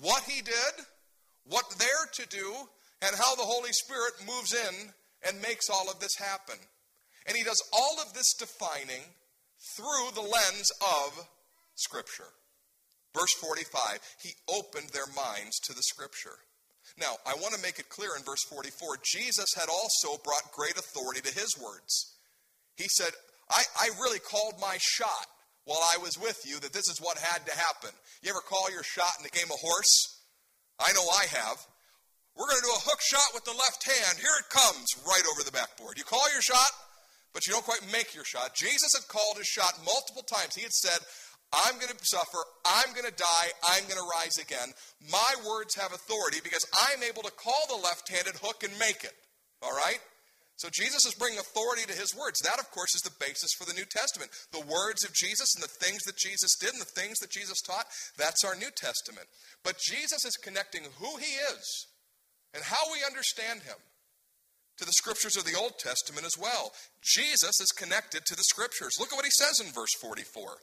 what 0.00 0.24
he 0.24 0.42
did, 0.42 0.84
what 1.44 1.64
they're 1.78 2.10
to 2.12 2.26
do, 2.28 2.54
and 3.02 3.16
how 3.16 3.34
the 3.34 3.42
Holy 3.42 3.72
Spirit 3.72 4.12
moves 4.26 4.52
in 4.52 4.92
and 5.26 5.40
makes 5.42 5.68
all 5.68 5.90
of 5.90 6.00
this 6.00 6.16
happen. 6.18 6.56
And 7.26 7.36
he 7.36 7.44
does 7.44 7.62
all 7.72 7.98
of 8.00 8.12
this 8.14 8.32
defining 8.38 9.02
through 9.76 10.14
the 10.14 10.22
lens 10.22 10.70
of 10.80 11.26
Scripture. 11.74 12.32
Verse 13.14 13.32
45, 13.40 13.98
he 14.22 14.30
opened 14.48 14.90
their 14.90 15.08
minds 15.16 15.58
to 15.64 15.74
the 15.74 15.82
Scripture. 15.82 16.38
Now, 16.98 17.16
I 17.26 17.34
want 17.34 17.54
to 17.54 17.62
make 17.62 17.78
it 17.78 17.88
clear 17.88 18.10
in 18.16 18.22
verse 18.22 18.42
44 18.48 18.98
Jesus 19.04 19.54
had 19.56 19.68
also 19.68 20.20
brought 20.22 20.52
great 20.52 20.76
authority 20.78 21.20
to 21.20 21.34
his 21.34 21.56
words. 21.58 22.16
He 22.76 22.88
said, 22.88 23.10
I, 23.50 23.62
I 23.78 23.90
really 24.00 24.18
called 24.18 24.54
my 24.60 24.76
shot 24.80 25.26
while 25.64 25.82
I 25.82 25.98
was 25.98 26.18
with 26.18 26.42
you 26.46 26.58
that 26.60 26.72
this 26.72 26.88
is 26.88 26.98
what 27.00 27.18
had 27.18 27.46
to 27.46 27.56
happen. 27.56 27.90
You 28.22 28.30
ever 28.30 28.40
call 28.40 28.70
your 28.70 28.82
shot 28.82 29.12
in 29.18 29.24
the 29.24 29.36
game 29.36 29.50
of 29.50 29.58
horse? 29.60 30.22
I 30.78 30.92
know 30.92 31.04
I 31.04 31.26
have. 31.36 31.58
We're 32.36 32.46
going 32.46 32.62
to 32.62 32.68
do 32.70 32.78
a 32.78 32.86
hook 32.86 33.02
shot 33.02 33.34
with 33.34 33.44
the 33.44 33.56
left 33.56 33.82
hand. 33.84 34.16
Here 34.16 34.36
it 34.40 34.48
comes, 34.48 34.86
right 35.04 35.26
over 35.34 35.42
the 35.42 35.52
backboard. 35.52 35.98
You 35.98 36.04
call 36.04 36.24
your 36.32 36.42
shot, 36.42 36.72
but 37.34 37.46
you 37.46 37.52
don't 37.52 37.66
quite 37.66 37.84
make 37.92 38.14
your 38.14 38.24
shot. 38.24 38.54
Jesus 38.54 38.94
had 38.94 39.06
called 39.08 39.36
his 39.36 39.46
shot 39.46 39.74
multiple 39.84 40.22
times. 40.22 40.54
He 40.54 40.62
had 40.62 40.72
said, 40.72 40.98
I'm 41.52 41.74
going 41.82 41.90
to 41.90 41.98
suffer. 42.06 42.38
I'm 42.62 42.94
going 42.94 43.10
to 43.10 43.16
die. 43.16 43.48
I'm 43.66 43.82
going 43.90 43.98
to 43.98 44.12
rise 44.14 44.38
again. 44.38 44.70
My 45.10 45.34
words 45.42 45.74
have 45.74 45.92
authority 45.92 46.38
because 46.42 46.64
I'm 46.70 47.02
able 47.02 47.22
to 47.26 47.34
call 47.34 47.66
the 47.66 47.82
left 47.82 48.06
handed 48.06 48.38
hook 48.38 48.62
and 48.62 48.72
make 48.78 49.02
it. 49.02 49.14
All 49.62 49.74
right? 49.74 49.98
So 50.56 50.68
Jesus 50.70 51.04
is 51.08 51.16
bringing 51.18 51.40
authority 51.40 51.88
to 51.88 51.96
his 51.96 52.14
words. 52.14 52.38
That, 52.44 52.60
of 52.60 52.70
course, 52.70 52.94
is 52.94 53.02
the 53.02 53.16
basis 53.18 53.50
for 53.56 53.64
the 53.64 53.72
New 53.72 53.88
Testament. 53.88 54.30
The 54.52 54.60
words 54.60 55.04
of 55.04 55.14
Jesus 55.14 55.56
and 55.56 55.64
the 55.64 55.72
things 55.72 56.04
that 56.04 56.18
Jesus 56.20 56.54
did 56.60 56.72
and 56.72 56.80
the 56.80 56.94
things 56.94 57.18
that 57.18 57.30
Jesus 57.30 57.60
taught, 57.62 57.86
that's 58.16 58.44
our 58.44 58.54
New 58.54 58.70
Testament. 58.76 59.26
But 59.64 59.80
Jesus 59.80 60.24
is 60.24 60.36
connecting 60.36 60.84
who 61.00 61.16
he 61.16 61.32
is 61.56 61.86
and 62.54 62.62
how 62.64 62.92
we 62.92 63.04
understand 63.06 63.62
him 63.62 63.78
to 64.78 64.84
the 64.84 64.92
scriptures 64.92 65.36
of 65.36 65.44
the 65.44 65.58
Old 65.58 65.78
Testament 65.78 66.24
as 66.24 66.40
well. 66.40 66.72
Jesus 67.02 67.60
is 67.60 67.70
connected 67.76 68.24
to 68.24 68.34
the 68.34 68.48
scriptures. 68.48 68.96
Look 68.98 69.12
at 69.12 69.16
what 69.16 69.26
he 69.26 69.30
says 69.30 69.60
in 69.60 69.72
verse 69.72 69.94
44. 70.00 70.56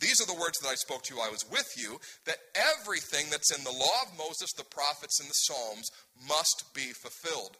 These 0.00 0.20
are 0.20 0.26
the 0.26 0.38
words 0.38 0.58
that 0.58 0.68
I 0.68 0.74
spoke 0.74 1.04
to 1.04 1.14
you. 1.14 1.20
I 1.20 1.30
was 1.30 1.46
with 1.50 1.68
you, 1.76 2.00
that 2.26 2.42
everything 2.54 3.30
that's 3.30 3.56
in 3.56 3.64
the 3.64 3.70
law 3.70 3.98
of 4.04 4.18
Moses, 4.18 4.52
the 4.56 4.64
prophets, 4.64 5.20
and 5.20 5.28
the 5.28 5.46
Psalms 5.46 5.88
must 6.28 6.74
be 6.74 6.92
fulfilled. 6.92 7.56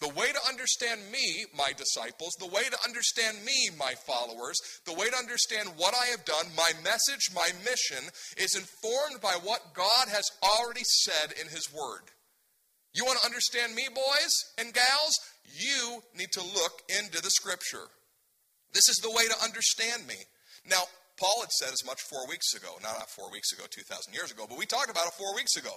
The 0.00 0.08
way 0.08 0.32
to 0.32 0.48
understand 0.48 1.00
me, 1.12 1.44
my 1.52 1.72
disciples, 1.76 2.32
the 2.38 2.46
way 2.46 2.62
to 2.62 2.78
understand 2.86 3.44
me, 3.44 3.68
my 3.78 3.92
followers, 4.06 4.56
the 4.86 4.94
way 4.94 5.10
to 5.10 5.16
understand 5.16 5.68
what 5.76 5.94
I 5.94 6.06
have 6.06 6.24
done, 6.24 6.46
my 6.56 6.72
message, 6.82 7.28
my 7.34 7.50
mission, 7.64 8.08
is 8.38 8.56
informed 8.56 9.20
by 9.20 9.36
what 9.42 9.74
God 9.74 10.08
has 10.08 10.24
already 10.42 10.84
said 10.84 11.32
in 11.38 11.48
His 11.48 11.68
Word. 11.74 12.08
You 12.94 13.04
want 13.04 13.20
to 13.20 13.26
understand 13.26 13.74
me, 13.74 13.86
boys 13.94 14.34
and 14.58 14.74
gals? 14.74 15.14
You 15.44 16.02
need 16.16 16.30
to 16.32 16.42
look 16.42 16.82
into 16.88 17.22
the 17.22 17.30
Scripture. 17.30 17.86
This 18.72 18.88
is 18.88 18.98
the 19.02 19.10
way 19.10 19.26
to 19.26 19.44
understand 19.44 20.06
me. 20.06 20.16
Now, 20.68 20.82
Paul 21.18 21.42
had 21.42 21.50
said 21.52 21.72
as 21.72 21.84
much 21.84 22.00
four 22.02 22.26
weeks 22.28 22.54
ago. 22.54 22.78
Not, 22.82 23.10
four 23.10 23.30
weeks 23.30 23.52
ago, 23.52 23.64
2,000 23.68 24.12
years 24.14 24.32
ago, 24.32 24.46
but 24.48 24.58
we 24.58 24.66
talked 24.66 24.90
about 24.90 25.06
it 25.06 25.12
four 25.14 25.34
weeks 25.34 25.56
ago, 25.56 25.74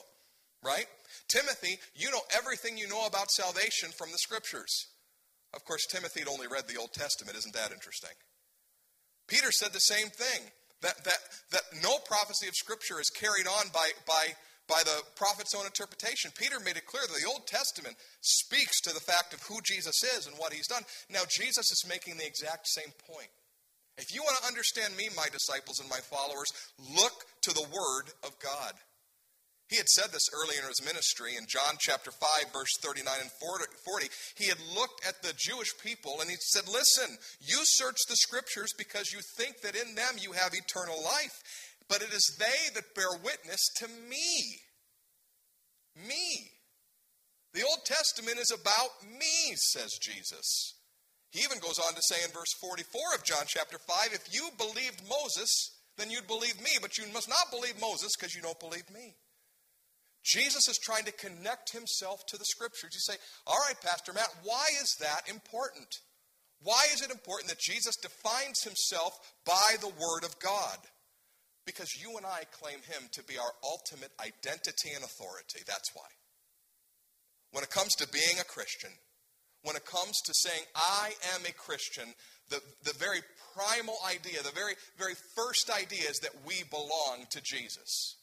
right? 0.64 0.86
Timothy, 1.28 1.78
you 1.95 2.09
know 2.11 2.22
everything 2.36 2.78
you 2.78 2.88
know 2.88 3.05
about 3.05 3.30
salvation 3.30 3.89
from 3.97 4.11
the 4.11 4.18
Scriptures. 4.18 4.88
Of 5.53 5.66
course, 5.66 5.86
Timothy 5.91 6.22
had 6.22 6.30
only 6.30 6.47
read 6.47 6.68
the 6.68 6.80
Old 6.80 6.93
Testament. 6.93 7.38
Isn't 7.38 7.53
that 7.53 7.72
interesting? 7.72 8.16
Peter 9.28 9.51
said 9.51 9.72
the 9.74 9.80
same 9.80 10.09
thing 10.09 10.49
that, 10.82 11.03
that, 11.03 11.20
that 11.51 11.64
no 11.82 11.97
prophecy 12.05 12.47
of 12.47 12.55
Scripture 12.55 12.99
is 12.99 13.09
carried 13.09 13.47
on 13.47 13.70
by, 13.74 13.91
by, 14.07 14.34
by 14.68 14.82
the 14.84 15.03
prophet's 15.16 15.55
own 15.55 15.66
interpretation. 15.66 16.32
Peter 16.38 16.59
made 16.59 16.78
it 16.78 16.86
clear 16.86 17.03
that 17.03 17.20
the 17.20 17.28
Old 17.28 17.47
Testament 17.47 17.95
speaks 18.22 18.80
to 18.82 18.93
the 18.93 19.03
fact 19.03 19.34
of 19.34 19.41
who 19.43 19.59
Jesus 19.64 20.03
is 20.03 20.28
and 20.28 20.38
what 20.38 20.53
he's 20.53 20.68
done. 20.68 20.84
Now, 21.09 21.24
Jesus 21.30 21.72
is 21.72 21.86
making 21.88 22.18
the 22.18 22.28
exact 22.28 22.68
same 22.68 22.93
point. 23.09 23.30
If 23.97 24.14
you 24.14 24.24
want 24.24 24.38
to 24.41 24.47
understand 24.47 24.97
me, 24.97 25.09
my 25.16 25.28
disciples 25.32 25.80
and 25.80 25.89
my 25.89 25.99
followers, 25.99 26.51
look 26.95 27.26
to 27.43 27.53
the 27.53 27.68
Word 27.70 28.09
of 28.24 28.39
God. 28.39 28.74
He 29.70 29.78
had 29.78 29.89
said 29.89 30.11
this 30.11 30.30
earlier 30.34 30.61
in 30.61 30.68
his 30.68 30.86
ministry 30.86 31.36
in 31.36 31.45
John 31.47 31.80
chapter 31.80 32.11
5, 32.11 32.53
verse 32.53 32.78
39 32.78 33.09
and 33.22 33.32
40. 33.32 34.05
He 34.36 34.45
had 34.45 34.59
looked 34.76 35.05
at 35.07 35.24
the 35.24 35.34
Jewish 35.38 35.74
people 35.82 36.22
and 36.22 36.30
he 36.30 36.36
said, 36.38 36.68
Listen, 36.68 37.18
you 37.41 37.57
search 37.64 37.97
the 38.07 38.16
scriptures 38.16 38.74
because 38.78 39.11
you 39.11 39.20
think 39.38 39.61
that 39.61 39.76
in 39.76 39.95
them 39.95 40.22
you 40.22 40.34
have 40.34 40.53
eternal 40.53 41.01
life, 41.01 41.41
but 41.89 42.01
it 42.01 42.13
is 42.13 42.36
they 42.39 42.73
that 42.75 42.95
bear 42.95 43.11
witness 43.23 43.69
to 43.77 43.88
me. 43.88 44.59
Me. 46.07 46.51
The 47.53 47.63
Old 47.63 47.86
Testament 47.86 48.39
is 48.39 48.51
about 48.51 49.07
me, 49.07 49.55
says 49.55 49.91
Jesus. 50.01 50.73
He 51.31 51.41
even 51.41 51.59
goes 51.59 51.79
on 51.79 51.93
to 51.93 52.01
say 52.01 52.23
in 52.23 52.31
verse 52.31 52.53
44 52.61 53.01
of 53.15 53.23
John 53.23 53.45
chapter 53.47 53.77
5 53.77 54.13
if 54.13 54.34
you 54.34 54.49
believed 54.57 55.07
Moses, 55.07 55.71
then 55.97 56.09
you'd 56.09 56.27
believe 56.27 56.59
me, 56.61 56.71
but 56.81 56.97
you 56.97 57.05
must 57.13 57.29
not 57.29 57.51
believe 57.51 57.79
Moses 57.79 58.11
because 58.17 58.36
you 58.36 58.41
don't 58.41 58.59
believe 58.59 58.89
me. 58.93 59.15
Jesus 60.23 60.67
is 60.69 60.77
trying 60.77 61.03
to 61.05 61.11
connect 61.11 61.73
himself 61.73 62.25
to 62.27 62.38
the 62.38 62.45
scriptures. 62.45 62.91
You 62.93 62.99
say, 62.99 63.19
all 63.45 63.57
right, 63.67 63.79
Pastor 63.81 64.13
Matt, 64.13 64.29
why 64.43 64.65
is 64.81 64.95
that 65.01 65.29
important? 65.29 65.89
Why 66.61 66.86
is 66.93 67.01
it 67.01 67.11
important 67.11 67.49
that 67.49 67.59
Jesus 67.59 67.95
defines 67.97 68.63
himself 68.63 69.13
by 69.45 69.75
the 69.81 69.89
Word 69.89 70.23
of 70.23 70.39
God? 70.39 70.77
Because 71.66 71.95
you 72.01 72.18
and 72.18 72.26
I 72.26 72.43
claim 72.51 72.80
him 72.80 73.09
to 73.14 73.24
be 73.24 73.38
our 73.38 73.53
ultimate 73.64 74.11
identity 74.20 74.91
and 74.95 75.03
authority. 75.03 75.59
That's 75.66 75.91
why. 75.93 76.09
When 77.51 77.64
it 77.64 77.70
comes 77.70 77.93
to 77.95 78.07
being 78.09 78.39
a 78.39 78.43
Christian, 78.43 78.89
when 79.64 79.76
it 79.76 79.86
comes 79.86 80.20
to 80.26 80.34
saying, 80.34 80.64
I 80.76 81.11
am 81.36 81.41
a 81.45 81.53
Christian, 81.53 82.14
the, 82.49 82.59
the 82.84 82.93
very 82.99 83.22
primal 83.55 83.95
idea, 84.09 84.43
the 84.43 84.51
very, 84.51 84.74
very 84.97 85.14
first 85.36 85.70
idea 85.70 86.09
is 86.09 86.20
that 86.20 86.45
we 86.45 86.64
belong 86.70 87.28
to 87.32 87.41
Jesus. 87.41 88.18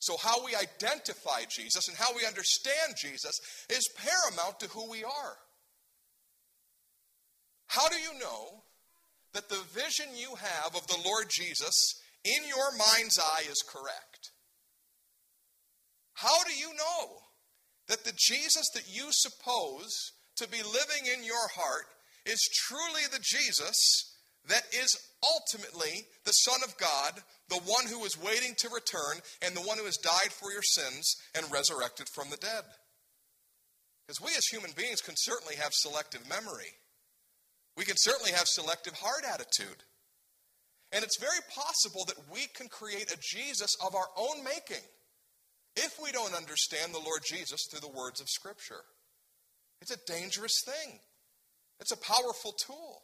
So, 0.00 0.16
how 0.16 0.44
we 0.44 0.54
identify 0.54 1.44
Jesus 1.48 1.88
and 1.88 1.96
how 1.96 2.14
we 2.16 2.26
understand 2.26 2.96
Jesus 2.98 3.38
is 3.68 3.88
paramount 3.96 4.60
to 4.60 4.68
who 4.68 4.90
we 4.90 5.04
are. 5.04 5.36
How 7.66 7.88
do 7.88 7.96
you 7.96 8.18
know 8.18 8.64
that 9.32 9.48
the 9.48 9.62
vision 9.72 10.06
you 10.16 10.34
have 10.36 10.74
of 10.74 10.86
the 10.86 10.98
Lord 11.04 11.26
Jesus 11.30 12.00
in 12.24 12.48
your 12.48 12.70
mind's 12.72 13.18
eye 13.18 13.42
is 13.50 13.62
correct? 13.66 14.30
How 16.14 16.44
do 16.44 16.52
you 16.52 16.68
know 16.68 17.16
that 17.88 18.04
the 18.04 18.12
Jesus 18.16 18.68
that 18.74 18.84
you 18.88 19.08
suppose 19.10 20.12
to 20.36 20.48
be 20.48 20.62
living 20.62 21.06
in 21.16 21.24
your 21.24 21.48
heart 21.54 21.86
is 22.26 22.48
truly 22.66 23.02
the 23.10 23.22
Jesus 23.22 24.10
that 24.48 24.64
is 24.72 24.96
ultimately 25.34 26.06
the 26.24 26.32
Son 26.32 26.60
of 26.64 26.76
God, 26.78 27.22
the 27.48 27.60
one 27.66 27.86
who 27.86 28.04
is 28.04 28.20
waiting 28.20 28.54
to 28.58 28.68
return, 28.68 29.20
and 29.42 29.54
the 29.54 29.60
one 29.60 29.78
who 29.78 29.84
has 29.84 29.96
died 29.96 30.32
for 30.32 30.52
your 30.52 30.62
sins 30.62 31.16
and 31.34 31.50
resurrected 31.52 32.06
from 32.14 32.30
the 32.30 32.36
dead. 32.36 32.64
Because 34.06 34.20
we 34.20 34.30
as 34.36 34.46
human 34.50 34.70
beings 34.76 35.00
can 35.00 35.14
certainly 35.16 35.56
have 35.56 35.72
selective 35.72 36.28
memory. 36.28 36.72
We 37.76 37.84
can 37.84 37.96
certainly 37.96 38.32
have 38.32 38.46
selective 38.46 38.94
heart 38.94 39.24
attitude. 39.30 39.84
And 40.92 41.04
it's 41.04 41.20
very 41.20 41.40
possible 41.54 42.04
that 42.06 42.32
we 42.32 42.46
can 42.54 42.68
create 42.68 43.12
a 43.12 43.18
Jesus 43.20 43.76
of 43.84 43.94
our 43.94 44.08
own 44.16 44.42
making 44.42 44.84
if 45.76 45.98
we 46.02 46.10
don't 46.10 46.34
understand 46.34 46.92
the 46.92 46.98
Lord 46.98 47.22
Jesus 47.24 47.66
through 47.70 47.80
the 47.80 47.96
words 47.96 48.20
of 48.20 48.28
Scripture. 48.28 48.82
It's 49.80 49.92
a 49.94 50.12
dangerous 50.12 50.62
thing, 50.64 50.98
it's 51.78 51.92
a 51.92 51.96
powerful 51.96 52.52
tool. 52.52 53.02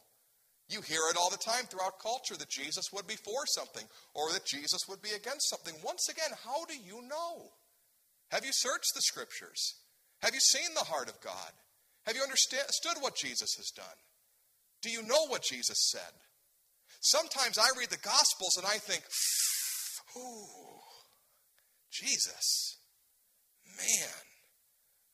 You 0.69 0.81
hear 0.81 0.99
it 1.09 1.15
all 1.17 1.29
the 1.29 1.37
time 1.37 1.63
throughout 1.63 2.03
culture 2.03 2.35
that 2.35 2.49
Jesus 2.49 2.91
would 2.91 3.07
be 3.07 3.15
for 3.15 3.45
something 3.45 3.85
or 4.13 4.33
that 4.33 4.45
Jesus 4.45 4.81
would 4.89 5.01
be 5.01 5.11
against 5.15 5.49
something. 5.49 5.73
Once 5.81 6.09
again, 6.09 6.35
how 6.43 6.65
do 6.65 6.75
you 6.75 7.07
know? 7.07 7.51
Have 8.31 8.43
you 8.43 8.51
searched 8.51 8.91
the 8.93 9.01
scriptures? 9.01 9.75
Have 10.21 10.33
you 10.33 10.41
seen 10.41 10.67
the 10.73 10.83
heart 10.83 11.07
of 11.07 11.21
God? 11.21 11.51
Have 12.05 12.17
you 12.17 12.21
understood 12.21 12.97
what 12.99 13.15
Jesus 13.15 13.55
has 13.55 13.71
done? 13.71 13.85
Do 14.81 14.89
you 14.89 15.03
know 15.03 15.27
what 15.27 15.43
Jesus 15.43 15.89
said? 15.89 16.13
Sometimes 17.07 17.57
I 17.57 17.71
read 17.79 17.89
the 17.89 18.03
Gospels 18.03 18.57
and 18.57 18.67
I 18.67 18.83
think, 18.83 18.99
ooh, 20.19 20.83
Jesus, 21.89 22.79
man, 23.79 24.11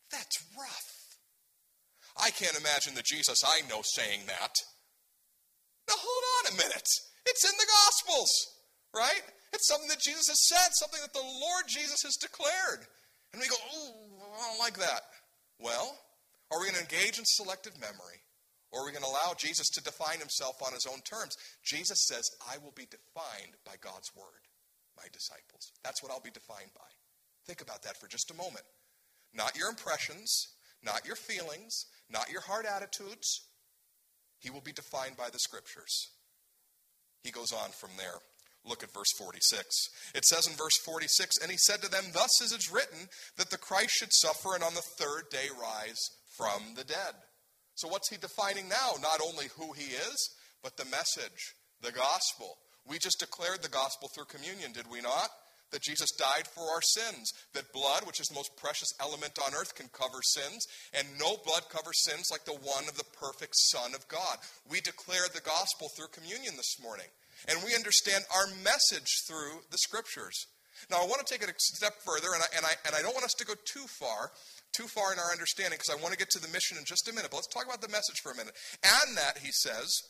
that's 0.09 0.41
rough. 0.57 0.89
I 2.17 2.31
can't 2.31 2.57
imagine 2.57 2.95
the 2.95 3.05
Jesus 3.05 3.43
I 3.45 3.61
know 3.69 3.81
saying 3.83 4.21
that. 4.25 4.57
Now, 5.87 5.93
hold 6.01 6.25
on 6.41 6.53
a 6.53 6.57
minute. 6.57 6.89
It's 7.27 7.45
in 7.45 7.57
the 7.61 7.69
Gospels, 7.85 8.31
right? 8.95 9.21
It's 9.53 9.67
something 9.67 9.89
that 9.89 10.01
Jesus 10.01 10.29
has 10.29 10.47
said, 10.49 10.73
something 10.73 11.01
that 11.01 11.13
the 11.13 11.21
Lord 11.21 11.65
Jesus 11.67 12.01
has 12.01 12.17
declared. 12.17 12.89
And 13.33 13.41
we 13.41 13.47
go, 13.47 13.55
oh, 13.71 13.93
I 14.33 14.49
don't 14.49 14.59
like 14.59 14.77
that. 14.79 15.01
Well, 15.59 15.95
are 16.49 16.59
we 16.59 16.71
going 16.71 16.83
to 16.83 16.89
engage 16.89 17.19
in 17.19 17.25
selective 17.25 17.79
memory? 17.79 18.22
Or 18.73 18.81
are 18.81 18.85
we 18.85 18.91
going 18.91 19.03
to 19.03 19.09
allow 19.09 19.37
Jesus 19.37 19.69
to 19.69 19.83
define 19.83 20.17
himself 20.17 20.57
on 20.65 20.73
his 20.73 20.87
own 20.89 20.99
terms? 21.01 21.37
Jesus 21.63 22.07
says, 22.07 22.25
I 22.49 22.57
will 22.57 22.73
be 22.75 22.89
defined 22.89 23.53
by 23.63 23.75
God's 23.79 24.09
word, 24.17 24.49
my 24.97 25.05
disciples. 25.13 25.71
That's 25.83 26.01
what 26.01 26.11
I'll 26.11 26.25
be 26.25 26.33
defined 26.33 26.73
by. 26.73 26.89
Think 27.45 27.61
about 27.61 27.83
that 27.83 27.97
for 28.01 28.07
just 28.07 28.31
a 28.31 28.35
moment. 28.35 28.65
Not 29.31 29.55
your 29.55 29.69
impressions, 29.69 30.47
not 30.83 31.05
your 31.05 31.15
feelings, 31.15 31.85
not 32.09 32.31
your 32.31 32.41
heart 32.41 32.65
attitudes, 32.65 33.45
he 34.39 34.49
will 34.49 34.61
be 34.61 34.73
defined 34.73 35.17
by 35.17 35.29
the 35.31 35.39
scriptures. 35.39 36.09
He 37.23 37.31
goes 37.31 37.53
on 37.53 37.69
from 37.69 37.91
there. 37.97 38.19
Look 38.65 38.83
at 38.83 38.93
verse 38.93 39.11
46. 39.17 39.65
It 40.15 40.25
says 40.25 40.47
in 40.47 40.53
verse 40.53 40.77
46 40.83 41.37
And 41.41 41.51
he 41.51 41.57
said 41.57 41.81
to 41.81 41.91
them, 41.91 42.05
Thus 42.13 42.41
is 42.41 42.51
it 42.51 42.73
written 42.73 43.09
that 43.37 43.51
the 43.51 43.57
Christ 43.57 43.91
should 43.91 44.13
suffer 44.13 44.55
and 44.55 44.63
on 44.63 44.73
the 44.73 44.81
third 44.81 45.29
day 45.29 45.47
rise 45.59 45.99
from 46.37 46.75
the 46.75 46.83
dead. 46.83 47.13
So 47.75 47.87
what's 47.87 48.09
he 48.09 48.17
defining 48.17 48.69
now? 48.69 48.91
Not 49.01 49.19
only 49.25 49.47
who 49.57 49.73
he 49.73 49.95
is, 49.95 50.29
but 50.61 50.77
the 50.77 50.85
message, 50.85 51.55
the 51.81 51.91
gospel. 51.91 52.57
We 52.87 52.99
just 52.99 53.19
declared 53.19 53.61
the 53.61 53.69
gospel 53.69 54.09
through 54.09 54.25
communion, 54.25 54.71
did 54.71 54.89
we 54.91 55.01
not? 55.01 55.29
That 55.71 55.81
Jesus 55.81 56.11
died 56.11 56.45
for 56.45 56.61
our 56.69 56.81
sins, 56.83 57.33
that 57.53 57.73
blood, 57.73 58.05
which 58.05 58.19
is 58.19 58.27
the 58.27 58.35
most 58.35 58.55
precious 58.57 58.93
element 59.01 59.39
on 59.43 59.55
earth, 59.55 59.73
can 59.73 59.89
cover 59.89 60.21
sins, 60.21 60.67
and 60.93 61.07
no 61.17 61.37
blood 61.43 61.63
covers 61.69 62.03
sins 62.03 62.29
like 62.29 62.45
the 62.45 62.53
one 62.53 62.85
of 62.87 62.95
the 62.95 63.09
perfect 63.17 63.55
Son 63.55 63.95
of 63.95 64.07
God. 64.07 64.37
We 64.69 64.81
declared 64.81 65.33
the 65.33 65.41
gospel 65.41 65.89
through 65.89 66.13
communion 66.13 66.55
this 66.57 66.77
morning, 66.77 67.09
and 67.49 67.57
we 67.65 67.73
understand 67.73 68.23
our 68.29 68.47
message 68.63 69.09
through 69.25 69.65
the 69.71 69.79
scriptures. 69.79 70.45
Now, 70.91 71.01
I 71.01 71.07
want 71.07 71.25
to 71.25 71.31
take 71.31 71.41
it 71.41 71.49
a 71.49 71.57
step 71.57 71.93
further, 72.05 72.33
and 72.33 72.43
I, 72.43 72.49
and 72.55 72.65
I, 72.65 72.73
and 72.85 72.95
I 72.95 73.01
don't 73.01 73.13
want 73.13 73.25
us 73.25 73.37
to 73.39 73.45
go 73.45 73.53
too 73.65 73.87
far, 73.87 74.31
too 74.73 74.87
far 74.87 75.13
in 75.13 75.19
our 75.19 75.31
understanding, 75.31 75.77
because 75.77 75.93
I 75.93 76.01
want 76.01 76.13
to 76.13 76.19
get 76.19 76.29
to 76.31 76.41
the 76.41 76.51
mission 76.51 76.77
in 76.77 76.85
just 76.85 77.07
a 77.07 77.13
minute. 77.13 77.31
But 77.31 77.37
let's 77.37 77.53
talk 77.53 77.65
about 77.65 77.81
the 77.81 77.89
message 77.89 78.19
for 78.21 78.31
a 78.31 78.35
minute. 78.35 78.53
And 78.83 79.17
that, 79.17 79.39
he 79.39 79.51
says, 79.51 80.01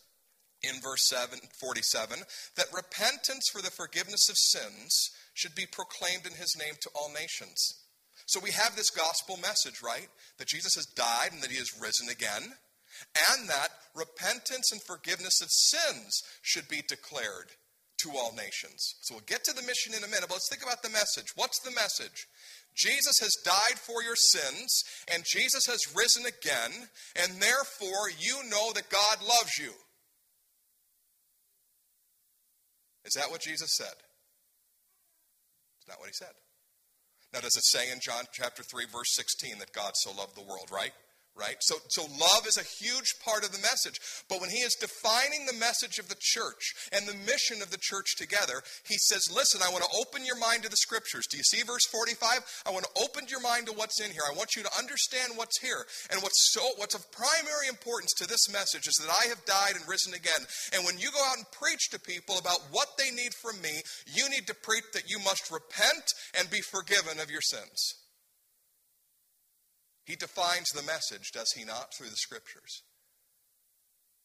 in 0.64 0.80
verse 0.82 1.08
7, 1.08 1.40
47 1.60 2.20
that 2.56 2.74
repentance 2.74 3.50
for 3.52 3.62
the 3.62 3.72
forgiveness 3.72 4.30
of 4.30 4.38
sins 4.38 5.12
should 5.34 5.56
be 5.56 5.68
proclaimed 5.70 6.26
in 6.26 6.34
his 6.34 6.56
name 6.58 6.76
to 6.82 6.90
all 6.96 7.12
nations. 7.14 7.84
So 8.26 8.40
we 8.40 8.52
have 8.52 8.76
this 8.76 8.90
gospel 8.90 9.38
message, 9.38 9.84
right? 9.84 10.08
That 10.38 10.48
Jesus 10.48 10.76
has 10.76 10.86
died 10.86 11.34
and 11.34 11.44
that 11.44 11.52
he 11.52 11.58
has 11.58 11.80
risen 11.80 12.08
again, 12.08 12.56
and 13.30 13.50
that 13.50 13.70
repentance 13.96 14.72
and 14.72 14.82
forgiveness 14.82 15.42
of 15.42 15.50
sins 15.52 16.24
should 16.42 16.70
be 16.70 16.82
declared 16.88 17.52
to 18.04 18.12
all 18.16 18.34
nations. 18.36 18.96
So 19.02 19.16
we'll 19.16 19.28
get 19.28 19.44
to 19.46 19.54
the 19.54 19.68
mission 19.68 19.94
in 19.94 20.04
a 20.04 20.08
minute, 20.08 20.28
but 20.28 20.36
let's 20.36 20.50
think 20.50 20.64
about 20.64 20.84
the 20.84 20.90
message. 20.90 21.34
What's 21.36 21.60
the 21.60 21.72
message? 21.72 22.28
Jesus 22.76 23.20
has 23.20 23.36
died 23.44 23.80
for 23.80 24.02
your 24.04 24.16
sins, 24.16 24.84
and 25.14 25.24
Jesus 25.26 25.66
has 25.68 25.96
risen 25.96 26.26
again, 26.26 26.88
and 27.16 27.42
therefore 27.42 28.10
you 28.20 28.38
know 28.50 28.72
that 28.74 28.90
God 28.90 29.18
loves 29.22 29.58
you. 29.60 29.72
Is 33.06 33.14
that 33.14 33.30
what 33.30 33.42
Jesus 33.42 33.76
said? 33.76 33.94
It's 35.80 35.88
not 35.88 36.00
what 36.00 36.08
he 36.08 36.14
said. 36.14 36.34
Now, 37.34 37.40
does 37.42 37.58
it 37.58 37.66
say 37.66 37.92
in 37.92 38.00
John 38.02 38.26
chapter 38.32 38.64
3, 38.64 38.86
verse 38.94 39.14
16 39.16 39.60
that 39.60 39.74
God 39.74 39.92
so 39.96 40.12
loved 40.12 40.36
the 40.36 40.44
world, 40.44 40.70
right? 40.72 40.94
Right? 41.36 41.58
So, 41.62 41.76
so 41.90 42.04
love 42.04 42.46
is 42.48 42.58
a 42.58 42.84
huge 42.84 43.16
part 43.24 43.44
of 43.44 43.52
the 43.52 43.62
message. 43.62 44.00
But 44.30 44.40
when 44.40 44.50
he 44.50 44.62
is 44.62 44.76
defining 44.76 45.46
the 45.46 45.58
message 45.58 45.98
of 45.98 46.08
the 46.08 46.20
church 46.20 46.74
and 46.92 47.08
the 47.08 47.18
mission 47.26 47.62
of 47.62 47.72
the 47.72 47.82
church 47.82 48.16
together, 48.18 48.62
he 48.86 48.98
says, 48.98 49.26
listen, 49.34 49.62
I 49.66 49.72
want 49.72 49.84
to 49.84 49.98
open 49.98 50.26
your 50.26 50.38
mind 50.38 50.64
to 50.64 50.70
the 50.70 50.78
scriptures. 50.78 51.26
Do 51.30 51.38
you 51.38 51.44
see 51.44 51.64
verse 51.64 51.86
45? 51.90 52.64
I 52.66 52.72
want 52.72 52.86
to 52.86 53.02
open 53.02 53.26
your 53.28 53.42
mind 53.42 53.68
to 53.68 53.74
what's 53.74 54.00
in 54.00 54.12
here. 54.12 54.24
I 54.30 54.36
want 54.36 54.56
you 54.56 54.64
to 54.64 54.78
understand 54.78 55.34
what's 55.36 55.60
here. 55.60 55.86
And 56.12 56.22
what's 56.22 56.54
so 56.54 56.62
what's 56.78 56.96
of 56.96 57.10
primary 57.12 57.68
importance 57.68 58.14
to 58.18 58.28
this 58.28 58.52
message 58.52 58.88
is 58.88 58.96
that 59.02 59.10
I 59.10 59.28
have 59.30 59.44
died 59.46 59.76
and 59.76 59.88
risen 59.90 60.14
again. 60.14 60.46
And 60.74 60.86
when 60.86 61.00
you 61.00 61.10
go 61.12 61.24
out 61.26 61.38
and 61.38 61.50
preach 61.52 61.90
to 61.92 62.00
people 62.00 62.38
about 62.38 62.62
what 62.72 62.98
they 62.98 63.10
need 63.10 63.34
from 63.34 63.62
me, 63.62 63.82
you 64.14 64.30
need 64.30 64.46
to 64.48 64.54
preach 64.54 64.86
that 64.94 65.10
you 65.10 65.18
must 65.20 65.52
repent 65.52 66.06
and 66.38 66.50
be 66.50 66.62
forgiven 66.62 67.20
of 67.20 67.32
your 67.32 67.42
sins. 67.42 68.03
He 70.06 70.16
defines 70.16 70.70
the 70.70 70.84
message, 70.84 71.32
does 71.32 71.52
he 71.56 71.64
not, 71.64 71.94
through 71.94 72.10
the 72.10 72.16
scriptures? 72.16 72.84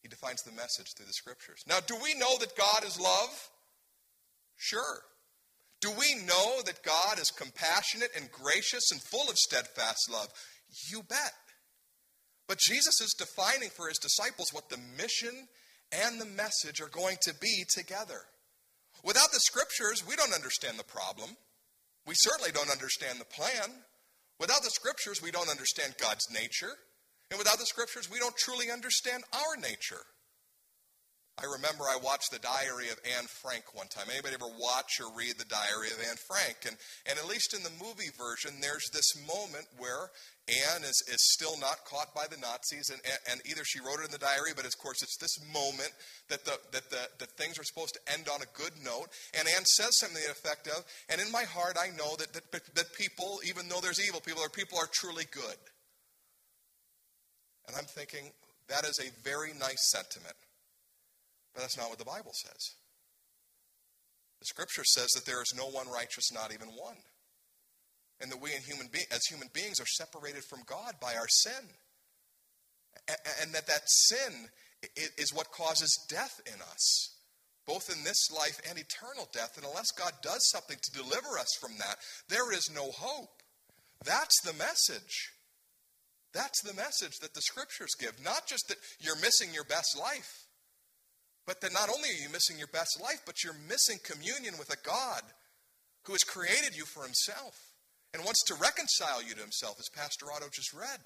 He 0.02 0.08
defines 0.08 0.42
the 0.42 0.52
message 0.52 0.92
through 0.96 1.06
the 1.06 1.12
scriptures. 1.12 1.62
Now, 1.68 1.78
do 1.86 1.96
we 2.02 2.14
know 2.14 2.36
that 2.38 2.56
God 2.56 2.84
is 2.84 3.00
love? 3.00 3.50
Sure. 4.56 5.02
Do 5.80 5.90
we 5.90 6.14
know 6.26 6.62
that 6.66 6.82
God 6.82 7.20
is 7.20 7.30
compassionate 7.30 8.10
and 8.16 8.30
gracious 8.30 8.90
and 8.90 9.00
full 9.02 9.28
of 9.28 9.36
steadfast 9.36 10.10
love? 10.10 10.28
You 10.90 11.02
bet. 11.02 11.32
But 12.48 12.58
Jesus 12.58 13.00
is 13.00 13.14
defining 13.16 13.70
for 13.70 13.88
his 13.88 13.98
disciples 13.98 14.48
what 14.52 14.70
the 14.70 14.78
mission 14.96 15.48
and 15.92 16.20
the 16.20 16.26
message 16.26 16.80
are 16.80 16.88
going 16.88 17.18
to 17.22 17.34
be 17.40 17.64
together. 17.72 18.20
Without 19.04 19.30
the 19.32 19.40
scriptures, 19.40 20.04
we 20.06 20.16
don't 20.16 20.34
understand 20.34 20.78
the 20.78 20.84
problem. 20.84 21.30
We 22.06 22.14
certainly 22.16 22.50
don't 22.50 22.70
understand 22.70 23.20
the 23.20 23.24
plan. 23.24 23.84
Without 24.38 24.62
the 24.62 24.70
scriptures, 24.70 25.20
we 25.22 25.30
don't 25.30 25.50
understand 25.50 25.94
God's 26.00 26.26
nature. 26.32 26.72
And 27.30 27.38
without 27.38 27.58
the 27.58 27.66
scriptures, 27.66 28.10
we 28.10 28.18
don't 28.18 28.36
truly 28.36 28.70
understand 28.70 29.24
our 29.32 29.60
nature. 29.60 30.04
I 31.38 31.46
remember 31.46 31.84
I 31.84 31.98
watched 32.02 32.32
the 32.32 32.42
diary 32.42 32.90
of 32.90 32.98
Anne 33.06 33.30
Frank 33.42 33.70
one 33.72 33.86
time. 33.86 34.10
Anybody 34.10 34.34
ever 34.34 34.50
watch 34.58 34.98
or 34.98 35.14
read 35.14 35.38
the 35.38 35.46
diary 35.46 35.86
of 35.94 36.02
Anne 36.02 36.18
Frank? 36.26 36.66
And, 36.66 36.76
and 37.06 37.16
at 37.16 37.30
least 37.30 37.54
in 37.54 37.62
the 37.62 37.70
movie 37.78 38.10
version, 38.18 38.58
there's 38.60 38.90
this 38.90 39.14
moment 39.22 39.66
where 39.78 40.10
Anne 40.48 40.82
is, 40.82 40.98
is 41.06 41.22
still 41.36 41.54
not 41.60 41.84
caught 41.84 42.14
by 42.14 42.26
the 42.26 42.40
Nazis, 42.40 42.90
and, 42.90 42.98
and 43.30 43.40
either 43.44 43.62
she 43.64 43.78
wrote 43.78 44.00
it 44.00 44.06
in 44.06 44.10
the 44.10 44.18
diary, 44.18 44.56
but 44.56 44.64
of 44.64 44.72
course 44.78 45.02
it's 45.02 45.18
this 45.20 45.36
moment 45.52 45.92
that, 46.28 46.44
the, 46.44 46.58
that, 46.72 46.90
the, 46.90 47.04
that 47.18 47.30
things 47.36 47.58
are 47.58 47.68
supposed 47.68 47.94
to 47.94 48.12
end 48.12 48.28
on 48.32 48.40
a 48.40 48.50
good 48.56 48.72
note. 48.82 49.12
And 49.36 49.46
Anne 49.46 49.68
says 49.78 49.94
something 49.98 50.16
to 50.16 50.24
the 50.24 50.32
effect 50.32 50.66
of, 50.66 50.82
and 51.12 51.20
in 51.20 51.30
my 51.30 51.44
heart 51.44 51.76
I 51.78 51.94
know 51.94 52.16
that, 52.16 52.32
that, 52.32 52.50
that 52.74 52.94
people, 52.96 53.17
though 53.80 53.86
there's 53.86 54.04
evil 54.04 54.20
people, 54.20 54.42
are 54.42 54.48
people 54.48 54.78
are 54.78 54.88
truly 54.92 55.24
good. 55.30 55.56
And 57.66 57.76
I'm 57.76 57.84
thinking, 57.84 58.32
that 58.68 58.84
is 58.84 58.98
a 58.98 59.10
very 59.22 59.52
nice 59.52 59.90
sentiment. 59.90 60.34
But 61.54 61.62
that's 61.62 61.76
not 61.76 61.90
what 61.90 61.98
the 61.98 62.04
Bible 62.04 62.32
says. 62.32 62.74
The 64.40 64.46
scripture 64.46 64.84
says 64.84 65.08
that 65.14 65.26
there 65.26 65.42
is 65.42 65.54
no 65.56 65.66
one 65.66 65.88
righteous, 65.88 66.32
not 66.32 66.52
even 66.52 66.68
one. 66.68 66.96
And 68.20 68.32
that 68.32 68.40
we 68.40 68.50
human 68.50 68.88
be- 68.92 69.06
as 69.10 69.24
human 69.26 69.48
beings 69.52 69.80
are 69.80 69.86
separated 69.86 70.42
from 70.44 70.60
God 70.66 70.94
by 71.00 71.14
our 71.14 71.28
sin. 71.28 71.68
And 73.42 73.52
that 73.54 73.66
that 73.66 73.82
sin 73.86 74.48
is 74.96 75.32
what 75.32 75.50
causes 75.50 76.06
death 76.08 76.40
in 76.46 76.60
us, 76.60 77.14
both 77.66 77.90
in 77.90 78.02
this 78.04 78.30
life 78.30 78.60
and 78.68 78.78
eternal 78.78 79.28
death. 79.32 79.56
And 79.56 79.66
unless 79.66 79.90
God 79.92 80.12
does 80.22 80.48
something 80.50 80.76
to 80.82 80.92
deliver 80.92 81.38
us 81.38 81.48
from 81.60 81.72
that, 81.78 81.96
there 82.28 82.52
is 82.52 82.70
no 82.74 82.90
hope. 82.90 83.37
That's 84.04 84.40
the 84.44 84.52
message. 84.52 85.32
That's 86.34 86.62
the 86.62 86.74
message 86.74 87.18
that 87.20 87.34
the 87.34 87.40
scriptures 87.40 87.94
give. 87.98 88.22
Not 88.22 88.46
just 88.46 88.68
that 88.68 88.78
you're 89.00 89.16
missing 89.16 89.52
your 89.52 89.64
best 89.64 89.98
life, 89.98 90.46
but 91.46 91.60
that 91.62 91.72
not 91.72 91.88
only 91.88 92.10
are 92.10 92.22
you 92.22 92.28
missing 92.28 92.58
your 92.58 92.68
best 92.68 93.00
life, 93.02 93.22
but 93.24 93.42
you're 93.42 93.56
missing 93.66 93.98
communion 94.04 94.54
with 94.58 94.72
a 94.72 94.82
God 94.84 95.22
who 96.04 96.12
has 96.12 96.22
created 96.22 96.76
you 96.76 96.84
for 96.84 97.02
himself 97.02 97.56
and 98.12 98.24
wants 98.24 98.44
to 98.44 98.54
reconcile 98.54 99.22
you 99.22 99.34
to 99.34 99.40
himself, 99.40 99.76
as 99.78 99.88
Pastor 99.96 100.26
Otto 100.32 100.48
just 100.52 100.72
read. 100.72 101.00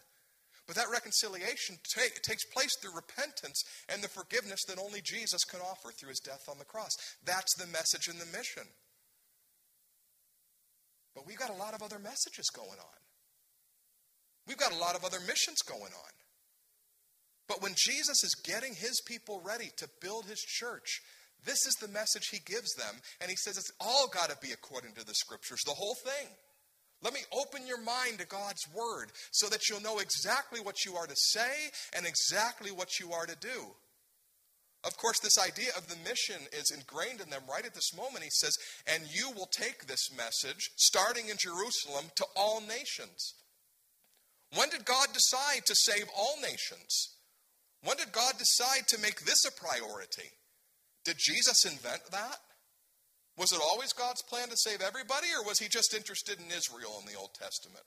But 0.67 0.77
that 0.77 0.91
reconciliation 0.91 1.79
take, 1.95 2.23
takes 2.23 2.45
place 2.47 2.71
through 2.81 2.95
repentance 2.95 3.63
and 3.89 4.03
the 4.03 4.09
forgiveness 4.09 4.61
that 4.69 4.79
only 4.79 5.01
Jesus 5.03 5.43
can 5.45 5.61
offer 5.61 5.91
through 5.91 6.11
his 6.11 6.23
death 6.23 6.47
on 6.49 6.59
the 6.59 6.65
cross. 6.65 6.93
That's 7.25 7.55
the 7.57 7.67
message 7.67 8.07
and 8.09 8.21
the 8.21 8.37
mission. 8.37 8.67
But 11.15 11.27
we've 11.27 11.39
got 11.39 11.51
a 11.51 11.55
lot 11.55 11.75
of 11.75 11.83
other 11.83 11.99
messages 11.99 12.49
going 12.55 12.79
on. 12.79 13.01
We've 14.47 14.59
got 14.59 14.73
a 14.73 14.79
lot 14.79 14.97
of 14.97 15.05
other 15.05 15.21
missions 15.21 15.63
going 15.67 15.93
on. 15.93 16.13
But 17.49 17.63
when 17.63 17.75
Jesus 17.77 18.25
is 18.25 18.35
getting 18.45 18.75
his 18.75 19.01
people 19.07 19.43
ready 19.45 19.71
to 19.77 19.89
build 20.01 20.27
his 20.27 20.41
church, 20.41 21.01
this 21.45 21.67
is 21.67 21.75
the 21.81 21.89
message 21.89 22.29
he 22.31 22.39
gives 22.45 22.73
them. 22.75 22.95
And 23.21 23.31
he 23.31 23.37
says 23.37 23.57
it's 23.57 23.73
all 23.81 24.09
got 24.09 24.31
to 24.31 24.37
be 24.41 24.53
according 24.53 24.95
to 24.95 25.05
the 25.05 25.15
scriptures, 25.15 25.61
the 25.67 25.73
whole 25.73 25.97
thing. 25.97 26.29
Let 27.03 27.15
me 27.15 27.21
open 27.33 27.67
your 27.67 27.83
mind 27.83 28.19
to 28.19 28.27
God's 28.27 28.63
word 28.73 29.11
so 29.33 29.49
that 29.49 29.69
you'll 29.69 29.83
know 29.83 29.99
exactly 29.99 30.61
what 30.61 30.85
you 30.85 30.95
are 30.95 31.07
to 31.07 31.17
say 31.17 31.71
and 31.97 32.07
exactly 32.07 32.71
what 32.71 33.01
you 33.01 33.13
are 33.13 33.27
to 33.27 33.37
do. 33.37 33.75
Of 34.85 34.97
course, 34.97 35.21
this 35.21 35.39
idea 35.39 35.71
of 35.77 35.87
the 35.87 35.97
mission 36.09 36.43
is 36.53 36.75
ingrained 36.75 37.21
in 37.21 37.31
them 37.31 37.43
right 37.49 37.65
at 37.65 37.75
this 37.75 37.95
moment. 37.97 38.25
He 38.25 38.31
says, 38.31 38.57
And 38.87 39.05
you 39.15 39.31
will 39.31 39.47
take 39.47 39.87
this 39.87 40.11
message, 40.17 40.71
starting 40.77 41.29
in 41.29 41.37
Jerusalem, 41.39 42.07
to 42.17 42.27
all 42.35 42.61
nations. 42.61 43.35
When 44.57 44.71
did 44.71 44.85
God 44.85 45.09
decide 45.15 45.65
to 45.67 45.75
save 45.75 46.07
all 46.17 46.37
nations? 46.43 47.15
When 47.85 47.97
did 47.97 48.13
God 48.13 48.35
decide 48.39 48.87
to 48.89 49.01
make 49.01 49.21
this 49.25 49.45
a 49.47 49.53
priority? 49.53 50.31
Did 51.05 51.17
Jesus 51.19 51.65
invent 51.65 52.03
that? 52.11 52.39
Was 53.37 53.53
it 53.53 53.61
always 53.63 53.93
God's 53.93 54.23
plan 54.23 54.49
to 54.49 54.57
save 54.57 54.83
everybody, 54.83 55.29
or 55.37 55.47
was 55.47 55.59
he 55.59 55.69
just 55.69 55.95
interested 55.95 56.39
in 56.39 56.47
Israel 56.55 57.01
in 57.01 57.11
the 57.11 57.19
Old 57.19 57.35
Testament? 57.35 57.85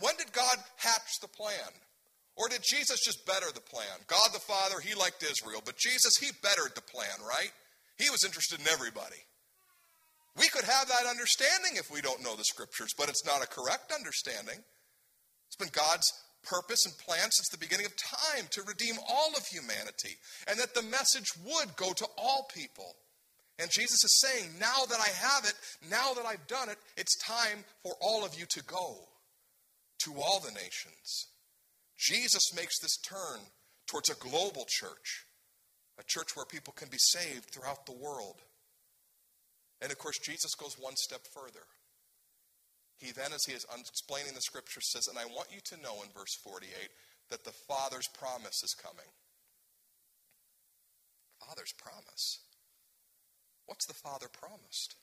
When 0.00 0.16
did 0.16 0.32
God 0.32 0.56
hatch 0.76 1.20
the 1.20 1.28
plan? 1.28 1.70
Or 2.38 2.48
did 2.48 2.62
Jesus 2.62 3.02
just 3.04 3.26
better 3.26 3.50
the 3.52 3.60
plan? 3.60 3.98
God 4.06 4.30
the 4.32 4.38
Father, 4.38 4.78
he 4.78 4.94
liked 4.94 5.22
Israel, 5.22 5.60
but 5.64 5.76
Jesus, 5.76 6.16
he 6.16 6.30
bettered 6.40 6.74
the 6.74 6.86
plan, 6.86 7.18
right? 7.26 7.50
He 7.98 8.10
was 8.10 8.22
interested 8.24 8.60
in 8.60 8.68
everybody. 8.68 9.26
We 10.38 10.48
could 10.48 10.64
have 10.64 10.86
that 10.86 11.10
understanding 11.10 11.74
if 11.74 11.90
we 11.90 12.00
don't 12.00 12.22
know 12.22 12.36
the 12.36 12.44
scriptures, 12.44 12.94
but 12.96 13.08
it's 13.08 13.26
not 13.26 13.42
a 13.42 13.48
correct 13.48 13.90
understanding. 13.90 14.62
It's 15.48 15.58
been 15.58 15.74
God's 15.74 16.06
purpose 16.44 16.86
and 16.86 16.96
plan 16.98 17.28
since 17.32 17.48
the 17.50 17.58
beginning 17.58 17.86
of 17.86 17.96
time 17.96 18.46
to 18.50 18.62
redeem 18.62 18.94
all 19.10 19.34
of 19.36 19.44
humanity, 19.50 20.14
and 20.46 20.60
that 20.60 20.74
the 20.74 20.82
message 20.82 21.26
would 21.44 21.74
go 21.74 21.92
to 21.92 22.06
all 22.16 22.46
people. 22.54 22.94
And 23.58 23.68
Jesus 23.68 24.04
is 24.04 24.20
saying, 24.20 24.50
now 24.60 24.86
that 24.88 25.00
I 25.00 25.10
have 25.10 25.44
it, 25.44 25.54
now 25.90 26.14
that 26.14 26.24
I've 26.24 26.46
done 26.46 26.68
it, 26.68 26.78
it's 26.96 27.18
time 27.18 27.64
for 27.82 27.94
all 28.00 28.24
of 28.24 28.38
you 28.38 28.46
to 28.50 28.62
go 28.62 28.94
to 30.04 30.14
all 30.22 30.38
the 30.38 30.52
nations. 30.52 31.26
Jesus 31.98 32.54
makes 32.54 32.78
this 32.78 32.96
turn 32.96 33.40
towards 33.88 34.08
a 34.08 34.14
global 34.14 34.64
church, 34.68 35.26
a 35.98 36.04
church 36.04 36.28
where 36.34 36.46
people 36.46 36.72
can 36.72 36.88
be 36.88 36.98
saved 36.98 37.50
throughout 37.50 37.86
the 37.86 37.92
world. 37.92 38.36
And 39.82 39.90
of 39.90 39.98
course, 39.98 40.18
Jesus 40.18 40.54
goes 40.54 40.76
one 40.78 40.96
step 40.96 41.22
further. 41.34 41.66
He 42.98 43.12
then, 43.12 43.32
as 43.32 43.44
he 43.46 43.52
is 43.52 43.66
explaining 43.78 44.34
the 44.34 44.40
scripture, 44.40 44.80
says, 44.80 45.06
And 45.06 45.18
I 45.18 45.26
want 45.26 45.48
you 45.52 45.60
to 45.70 45.82
know 45.82 46.02
in 46.02 46.10
verse 46.10 46.34
48 46.42 46.66
that 47.30 47.44
the 47.44 47.54
Father's 47.66 48.08
promise 48.08 48.62
is 48.62 48.74
coming. 48.74 49.10
Father's 51.46 51.72
promise. 51.78 52.40
What's 53.66 53.86
the 53.86 53.94
Father 53.94 54.26
promised? 54.28 54.96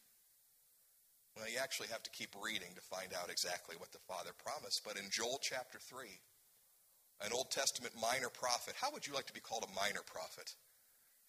Well, 1.35 1.47
you 1.47 1.59
actually 1.61 1.87
have 1.91 2.03
to 2.03 2.09
keep 2.11 2.35
reading 2.41 2.71
to 2.75 2.81
find 2.81 3.13
out 3.13 3.29
exactly 3.29 3.75
what 3.77 3.91
the 3.91 4.03
Father 4.07 4.31
promised. 4.43 4.81
But 4.83 4.97
in 4.97 5.11
Joel 5.11 5.39
chapter 5.41 5.79
3, 5.79 6.07
an 7.23 7.31
Old 7.31 7.51
Testament 7.51 7.93
minor 7.99 8.29
prophet, 8.29 8.75
how 8.79 8.91
would 8.91 9.07
you 9.07 9.13
like 9.13 9.27
to 9.27 9.33
be 9.33 9.39
called 9.39 9.63
a 9.63 9.71
minor 9.75 10.03
prophet 10.05 10.51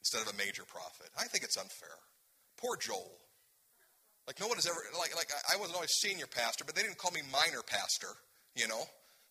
instead 0.01 0.22
of 0.22 0.32
a 0.32 0.37
major 0.37 0.64
prophet? 0.64 1.11
I 1.18 1.24
think 1.26 1.45
it's 1.45 1.57
unfair. 1.57 1.97
Poor 2.59 2.76
Joel. 2.76 3.18
Like 4.26 4.41
no 4.41 4.49
one 4.49 4.57
has 4.57 4.66
ever 4.66 4.82
like 4.99 5.14
like 5.14 5.30
I 5.53 5.57
wasn't 5.57 5.76
always 5.76 5.95
senior 6.03 6.26
pastor, 6.26 6.64
but 6.64 6.74
they 6.74 6.82
didn't 6.82 6.99
call 6.99 7.12
me 7.12 7.22
minor 7.30 7.62
pastor, 7.62 8.11
you 8.57 8.66
know. 8.66 8.82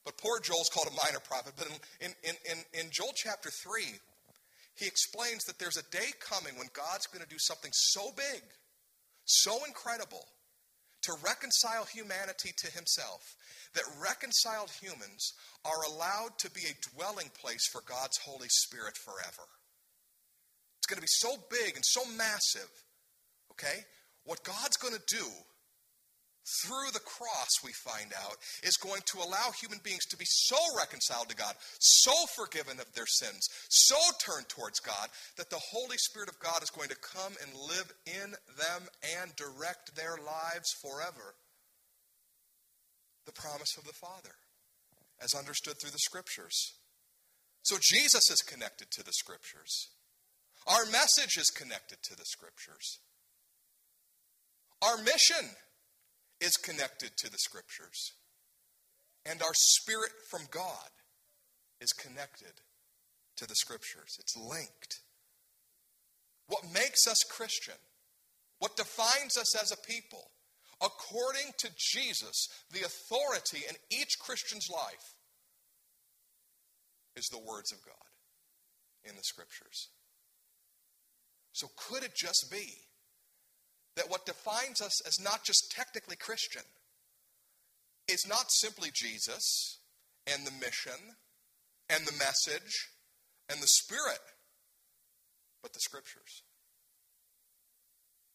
But 0.06 0.18
poor 0.18 0.39
Joel's 0.39 0.70
called 0.70 0.88
a 0.88 0.95
minor 0.95 1.20
prophet. 1.20 1.53
But 1.58 1.68
in, 1.99 2.14
in, 2.24 2.36
in, 2.45 2.58
in 2.80 2.86
Joel 2.93 3.12
chapter 3.16 3.49
3, 3.49 3.82
he 4.78 4.86
explains 4.86 5.43
that 5.45 5.58
there's 5.58 5.78
a 5.78 5.89
day 5.89 6.14
coming 6.22 6.53
when 6.58 6.68
God's 6.74 7.08
going 7.08 7.24
to 7.24 7.28
do 7.28 7.39
something 7.39 7.72
so 7.74 8.14
big, 8.16 8.43
so 9.26 9.58
incredible, 9.66 10.24
to 11.06 11.14
reconcile 11.24 11.86
humanity 11.86 12.51
to 12.58 12.72
himself, 12.72 13.36
that 13.74 13.84
reconciled 14.01 14.72
humans 14.82 15.34
are 15.66 15.84
allowed 15.93 16.38
to 16.39 16.51
be 16.51 16.62
a 16.66 16.95
dwelling 16.95 17.30
place 17.39 17.68
for 17.72 17.82
God's 17.86 18.18
Holy 18.24 18.47
Spirit 18.49 18.97
forever. 18.97 19.47
It's 20.78 20.88
going 20.88 20.97
to 20.97 21.01
be 21.01 21.08
so 21.10 21.36
big 21.49 21.76
and 21.76 21.84
so 21.86 22.01
massive, 22.18 22.70
okay? 23.51 23.86
What 24.24 24.43
God's 24.43 24.78
going 24.78 24.93
to 24.93 25.16
do 25.16 25.26
through 26.46 26.93
the 26.93 27.00
cross, 27.00 27.64
we 27.64 27.72
find 27.74 28.14
out, 28.22 28.38
is 28.62 28.78
going 28.78 29.02
to 29.08 29.18
allow 29.18 29.50
human 29.60 29.80
beings 29.84 30.06
to 30.06 30.18
be 30.18 30.26
so 30.26 30.58
reconciled 30.78 31.30
to 31.30 31.36
God, 31.36 31.56
so 31.80 32.14
forgiven 32.36 32.80
of 32.80 32.93
their 32.93 33.08
sins, 33.08 33.50
so 33.70 33.98
turned 34.24 34.48
towards 34.48 34.80
God, 34.80 35.10
that 35.38 35.50
the 35.50 35.62
Holy 35.72 35.98
Spirit 35.98 36.30
of 36.30 36.39
God 36.39 36.62
is 36.62 36.70
going 36.70 36.89
to 36.89 37.02
come 37.02 37.34
and 37.41 37.68
live 37.68 37.91
in 38.06 38.32
them 38.58 38.82
and 39.20 39.36
direct 39.36 39.96
their 39.96 40.18
lives 40.18 40.70
forever. 40.82 41.34
The 43.26 43.34
promise 43.34 43.76
of 43.78 43.86
the 43.86 43.98
Father, 43.98 44.38
as 45.22 45.34
understood 45.34 45.82
through 45.82 45.91
the 45.91 45.98
Scriptures. 45.98 46.74
So 47.64 47.78
Jesus 47.82 48.30
is 48.30 48.46
connected 48.46 48.91
to 48.91 49.04
the 49.04 49.14
Scriptures. 49.14 49.89
Our 50.68 50.86
message 50.86 51.38
is 51.38 51.50
connected 51.50 51.98
to 52.04 52.16
the 52.16 52.26
Scriptures. 52.26 53.00
Our 54.84 54.98
mission 54.98 55.50
is 56.41 56.57
connected 56.57 57.11
to 57.17 57.31
the 57.31 57.38
scriptures. 57.38 58.11
And 59.25 59.41
our 59.41 59.53
spirit 59.53 60.11
from 60.29 60.41
God 60.51 60.89
is 61.81 61.91
connected 61.93 62.61
to 63.38 63.47
the 63.47 63.55
scriptures. 63.55 64.17
It's 64.19 64.36
linked. 64.38 64.99
What 66.47 66.63
makes 66.73 67.07
us 67.07 67.17
Christian, 67.29 67.79
what 68.59 68.77
defines 68.77 69.38
us 69.38 69.59
as 69.59 69.71
a 69.71 69.88
people, 69.88 70.29
according 70.81 71.51
to 71.59 71.69
Jesus, 71.77 72.47
the 72.71 72.81
authority 72.81 73.63
in 73.67 73.75
each 73.91 74.19
Christian's 74.19 74.69
life 74.71 75.15
is 77.15 77.27
the 77.31 77.39
words 77.39 77.71
of 77.71 77.79
God 77.86 79.09
in 79.09 79.15
the 79.15 79.23
scriptures. 79.23 79.89
So, 81.53 81.67
could 81.77 82.03
it 82.03 82.13
just 82.15 82.47
be 82.51 82.73
that 83.96 84.10
what 84.10 84.26
defines 84.26 84.82
us 84.82 85.02
as 85.08 85.24
not 85.24 85.43
just 85.43 85.72
technically 85.72 86.16
Christian 86.16 86.64
is 88.08 88.28
not 88.28 88.52
simply 88.52 88.89
Jesus 88.93 89.80
and 90.28 90.46
the 90.46 90.52
mission 90.52 91.16
and 91.89 92.06
the 92.06 92.18
message 92.18 92.89
and 93.50 93.62
the 93.62 93.68
Spirit, 93.68 94.20
but 95.62 95.74
the 95.74 95.80
Scriptures. 95.80 96.43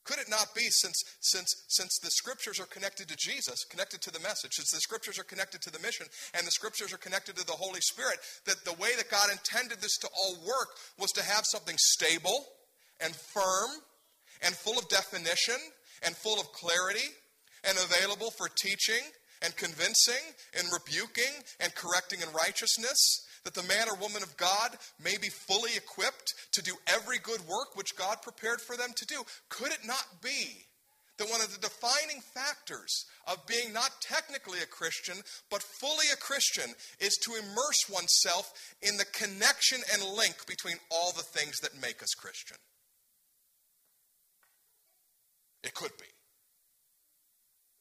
Could 0.05 0.19
it 0.19 0.31
not 0.31 0.55
be, 0.57 0.63
since, 0.71 1.05
since, 1.21 1.55
since 1.69 1.99
the 2.03 2.11
Scriptures 2.11 2.59
are 2.59 2.67
connected 2.67 3.07
to 3.09 3.17
Jesus, 3.17 3.65
connected 3.65 4.01
to 4.03 4.11
the 4.11 4.19
message, 4.21 4.55
since 4.55 4.71
the 4.71 4.81
Scriptures 4.81 5.19
are 5.19 5.25
connected 5.25 5.61
to 5.63 5.71
the 5.71 5.79
mission, 5.79 6.07
and 6.35 6.47
the 6.47 6.51
Scriptures 6.51 6.93
are 6.93 6.99
connected 6.99 7.37
to 7.37 7.47
the 7.47 7.53
Holy 7.53 7.81
Spirit, 7.81 8.19
that 8.47 8.65
the 8.65 8.73
way 8.83 8.97
that 8.97 9.11
God 9.11 9.31
intended 9.31 9.81
this 9.81 9.99
to 9.99 10.09
all 10.17 10.35
work 10.47 10.71
was 10.99 11.13
to 11.13 11.23
have 11.23 11.45
something 11.45 11.77
stable 11.79 12.47
and 13.01 13.15
firm 13.15 13.71
and 14.43 14.55
full 14.55 14.79
of 14.79 14.89
definition 14.89 15.57
and 16.05 16.17
full 16.17 16.41
of 16.41 16.53
clarity 16.53 17.09
and 17.65 17.77
available 17.79 18.31
for 18.31 18.49
teaching 18.49 19.03
and 19.43 19.57
convincing 19.57 20.35
and 20.59 20.69
rebuking 20.73 21.33
and 21.61 21.75
correcting 21.75 22.21
in 22.21 22.29
righteousness, 22.33 23.27
that 23.45 23.55
the 23.55 23.63
man 23.63 23.89
or 23.89 23.97
woman 23.97 24.23
of 24.23 24.37
God 24.37 24.77
may 25.03 25.17
be 25.17 25.29
fully 25.29 25.71
equipped 25.77 26.35
to 26.53 26.63
do 26.63 26.73
every 26.93 27.19
good 27.19 27.41
work 27.49 27.75
which 27.75 27.97
God 27.97 28.19
prepared 28.23 28.61
for 28.61 28.77
them 28.77 28.91
to 28.97 29.07
do. 29.07 29.23
Could 29.49 29.73
it 29.73 29.87
not 29.87 30.05
be 30.23 30.67
that 31.17 31.31
one 31.31 31.41
of 31.41 31.53
the 31.53 31.61
defining 31.61 32.21
factors 32.35 33.05
of 33.27 33.47
being 33.47 33.73
not 33.73 33.91
technically 34.01 34.61
a 34.61 34.67
Christian, 34.67 35.17
but 35.51 35.63
fully 35.63 36.07
a 36.13 36.17
Christian, 36.17 36.71
is 36.99 37.19
to 37.25 37.35
immerse 37.35 37.89
oneself 37.93 38.53
in 38.81 38.97
the 38.97 39.05
connection 39.05 39.81
and 39.93 40.17
link 40.17 40.47
between 40.47 40.77
all 40.91 41.13
the 41.13 41.23
things 41.23 41.61
that 41.61 41.81
make 41.81 42.03
us 42.03 42.15
Christian? 42.17 42.57
It 45.63 45.75
could 45.75 45.93
be. 45.99 46.07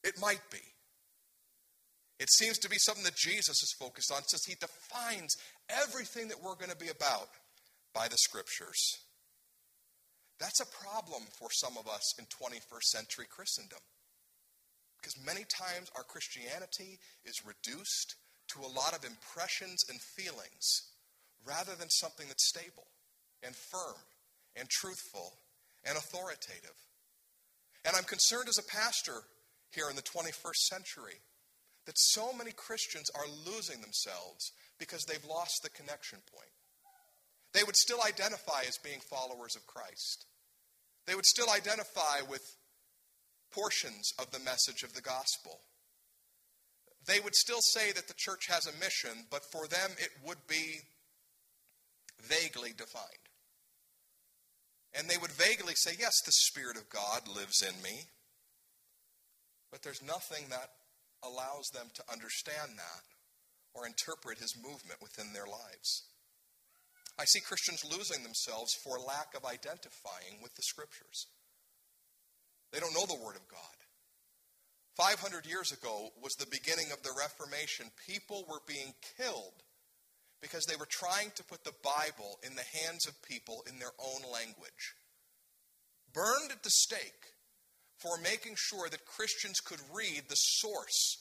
It 0.04 0.14
might 0.20 0.42
be. 0.50 0.60
It 2.18 2.30
seems 2.30 2.58
to 2.58 2.68
be 2.68 2.76
something 2.78 3.04
that 3.04 3.16
Jesus 3.16 3.62
is 3.62 3.74
focused 3.78 4.12
on 4.12 4.22
since 4.24 4.44
he 4.44 4.54
defines 4.54 5.34
everything 5.70 6.28
that 6.28 6.42
we're 6.42 6.54
going 6.54 6.70
to 6.70 6.76
be 6.76 6.90
about 6.90 7.28
by 7.94 8.08
the 8.08 8.16
scriptures. 8.18 8.98
That's 10.38 10.60
a 10.60 10.84
problem 10.84 11.22
for 11.38 11.48
some 11.50 11.76
of 11.78 11.88
us 11.88 12.14
in 12.18 12.26
21st 12.26 12.84
century 12.84 13.26
Christendom. 13.28 13.80
Because 15.00 15.16
many 15.24 15.44
times 15.48 15.88
our 15.96 16.04
Christianity 16.04 16.98
is 17.24 17.44
reduced 17.44 18.16
to 18.52 18.60
a 18.60 18.74
lot 18.74 18.96
of 18.96 19.04
impressions 19.04 19.84
and 19.88 20.00
feelings 20.00 20.92
rather 21.46 21.74
than 21.74 21.88
something 21.88 22.26
that's 22.28 22.48
stable 22.48 22.88
and 23.42 23.54
firm 23.56 23.96
and 24.56 24.68
truthful 24.68 25.40
and 25.84 25.96
authoritative. 25.96 26.76
And 27.84 27.96
I'm 27.96 28.04
concerned 28.04 28.48
as 28.48 28.58
a 28.58 28.62
pastor 28.62 29.22
here 29.70 29.88
in 29.88 29.96
the 29.96 30.02
21st 30.02 30.68
century 30.68 31.20
that 31.86 31.98
so 31.98 32.32
many 32.32 32.52
Christians 32.52 33.10
are 33.14 33.26
losing 33.46 33.80
themselves 33.80 34.52
because 34.78 35.04
they've 35.04 35.24
lost 35.24 35.62
the 35.62 35.70
connection 35.70 36.18
point. 36.32 36.52
They 37.52 37.64
would 37.64 37.76
still 37.76 38.00
identify 38.06 38.62
as 38.68 38.78
being 38.78 39.00
followers 39.00 39.56
of 39.56 39.66
Christ. 39.66 40.26
They 41.06 41.14
would 41.14 41.26
still 41.26 41.50
identify 41.50 42.20
with 42.28 42.56
portions 43.52 44.12
of 44.18 44.30
the 44.30 44.38
message 44.38 44.82
of 44.84 44.94
the 44.94 45.00
gospel. 45.00 45.60
They 47.06 47.18
would 47.18 47.34
still 47.34 47.60
say 47.60 47.92
that 47.92 48.06
the 48.06 48.14
church 48.16 48.46
has 48.48 48.66
a 48.66 48.78
mission, 48.78 49.26
but 49.30 49.50
for 49.50 49.66
them 49.66 49.90
it 49.98 50.10
would 50.24 50.46
be 50.46 50.80
vaguely 52.22 52.72
defined. 52.76 53.29
And 54.94 55.08
they 55.08 55.18
would 55.18 55.32
vaguely 55.32 55.74
say, 55.76 55.92
Yes, 55.98 56.20
the 56.24 56.32
Spirit 56.32 56.76
of 56.76 56.90
God 56.90 57.28
lives 57.28 57.62
in 57.62 57.80
me. 57.82 58.06
But 59.70 59.82
there's 59.82 60.02
nothing 60.02 60.46
that 60.50 60.70
allows 61.22 61.68
them 61.72 61.88
to 61.94 62.12
understand 62.12 62.72
that 62.76 63.04
or 63.74 63.86
interpret 63.86 64.38
his 64.38 64.56
movement 64.56 65.00
within 65.00 65.32
their 65.32 65.46
lives. 65.46 66.10
I 67.18 67.24
see 67.24 67.40
Christians 67.40 67.84
losing 67.84 68.22
themselves 68.22 68.74
for 68.74 68.98
lack 68.98 69.34
of 69.36 69.44
identifying 69.44 70.42
with 70.42 70.54
the 70.54 70.62
Scriptures. 70.62 71.26
They 72.72 72.80
don't 72.80 72.94
know 72.94 73.06
the 73.06 73.22
Word 73.22 73.36
of 73.36 73.46
God. 73.48 73.78
500 74.96 75.46
years 75.46 75.70
ago 75.72 76.10
was 76.22 76.34
the 76.34 76.50
beginning 76.50 76.90
of 76.92 77.02
the 77.02 77.14
Reformation. 77.16 77.86
People 78.06 78.44
were 78.48 78.60
being 78.66 78.94
killed 79.16 79.62
because 80.40 80.64
they 80.64 80.76
were 80.76 80.88
trying 80.88 81.30
to 81.36 81.44
put 81.44 81.64
the 81.64 81.74
Bible 81.82 82.38
in 82.42 82.54
the 82.54 82.64
hands 82.82 83.06
of 83.06 83.22
people 83.22 83.62
in 83.68 83.78
their 83.78 83.92
own 83.98 84.22
language. 84.32 84.94
Burned 86.12 86.50
at 86.50 86.62
the 86.62 86.70
stake 86.70 87.36
for 87.98 88.16
making 88.22 88.54
sure 88.56 88.88
that 88.88 89.04
Christians 89.04 89.60
could 89.60 89.80
read 89.92 90.22
the 90.28 90.36
source 90.36 91.18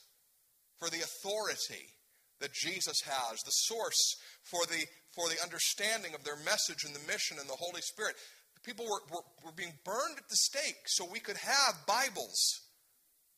for 0.80 0.90
the 0.90 1.04
authority 1.04 1.92
that 2.40 2.54
Jesus 2.54 3.02
has, 3.04 3.40
the 3.44 3.52
source 3.52 4.16
for 4.44 4.66
the, 4.66 4.86
for 5.14 5.28
the 5.28 5.42
understanding 5.44 6.16
of 6.16 6.24
their 6.24 6.38
message 6.38 6.86
and 6.86 6.96
the 6.96 7.06
mission 7.08 7.38
and 7.40 7.50
the 7.50 7.60
Holy 7.60 7.82
Spirit. 7.82 8.16
People 8.64 8.86
were, 8.86 9.02
were, 9.12 9.24
were 9.44 9.52
being 9.56 9.74
burned 9.84 10.18
at 10.18 10.30
the 10.30 10.36
stake 10.36 10.88
so 10.88 11.06
we 11.06 11.20
could 11.20 11.38
have 11.38 11.86
Bibles 11.86 12.62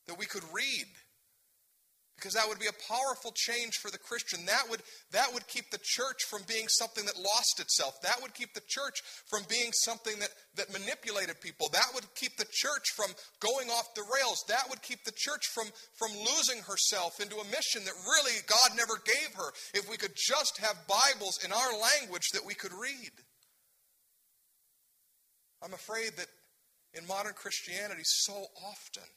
that 0.06 0.18
we 0.18 0.26
could 0.26 0.44
read 0.52 0.86
because 2.16 2.34
that 2.34 2.48
would 2.48 2.58
be 2.58 2.70
a 2.70 2.92
powerful 2.92 3.32
change 3.34 3.74
for 3.82 3.90
the 3.90 3.98
Christian. 3.98 4.46
That 4.46 4.70
would, 4.70 4.82
that 5.12 5.32
would 5.34 5.46
keep 5.48 5.70
the 5.70 5.80
church 5.82 6.22
from 6.28 6.42
being 6.46 6.68
something 6.68 7.04
that 7.06 7.16
lost 7.16 7.58
itself. 7.58 8.00
That 8.02 8.20
would 8.22 8.34
keep 8.34 8.54
the 8.54 8.62
church 8.68 9.02
from 9.26 9.42
being 9.48 9.72
something 9.72 10.18
that, 10.20 10.30
that 10.56 10.72
manipulated 10.72 11.40
people. 11.40 11.68
That 11.72 11.90
would 11.94 12.06
keep 12.14 12.36
the 12.36 12.46
church 12.50 12.94
from 12.94 13.10
going 13.40 13.70
off 13.70 13.94
the 13.94 14.06
rails. 14.06 14.44
That 14.48 14.68
would 14.70 14.82
keep 14.82 15.04
the 15.04 15.16
church 15.16 15.46
from, 15.52 15.66
from 15.98 16.12
losing 16.14 16.62
herself 16.62 17.20
into 17.20 17.36
a 17.36 17.50
mission 17.50 17.82
that 17.84 17.98
really 18.06 18.38
God 18.46 18.76
never 18.76 19.00
gave 19.04 19.34
her 19.34 19.50
if 19.74 19.90
we 19.90 19.96
could 19.96 20.14
just 20.14 20.58
have 20.58 20.86
Bibles 20.86 21.42
in 21.44 21.52
our 21.52 21.72
language 21.98 22.30
that 22.34 22.46
we 22.46 22.54
could 22.54 22.72
read. 22.72 23.12
I'm 25.62 25.74
afraid 25.74 26.12
that 26.16 26.26
in 26.94 27.06
modern 27.06 27.32
Christianity, 27.34 28.02
so 28.04 28.46
often, 28.62 29.08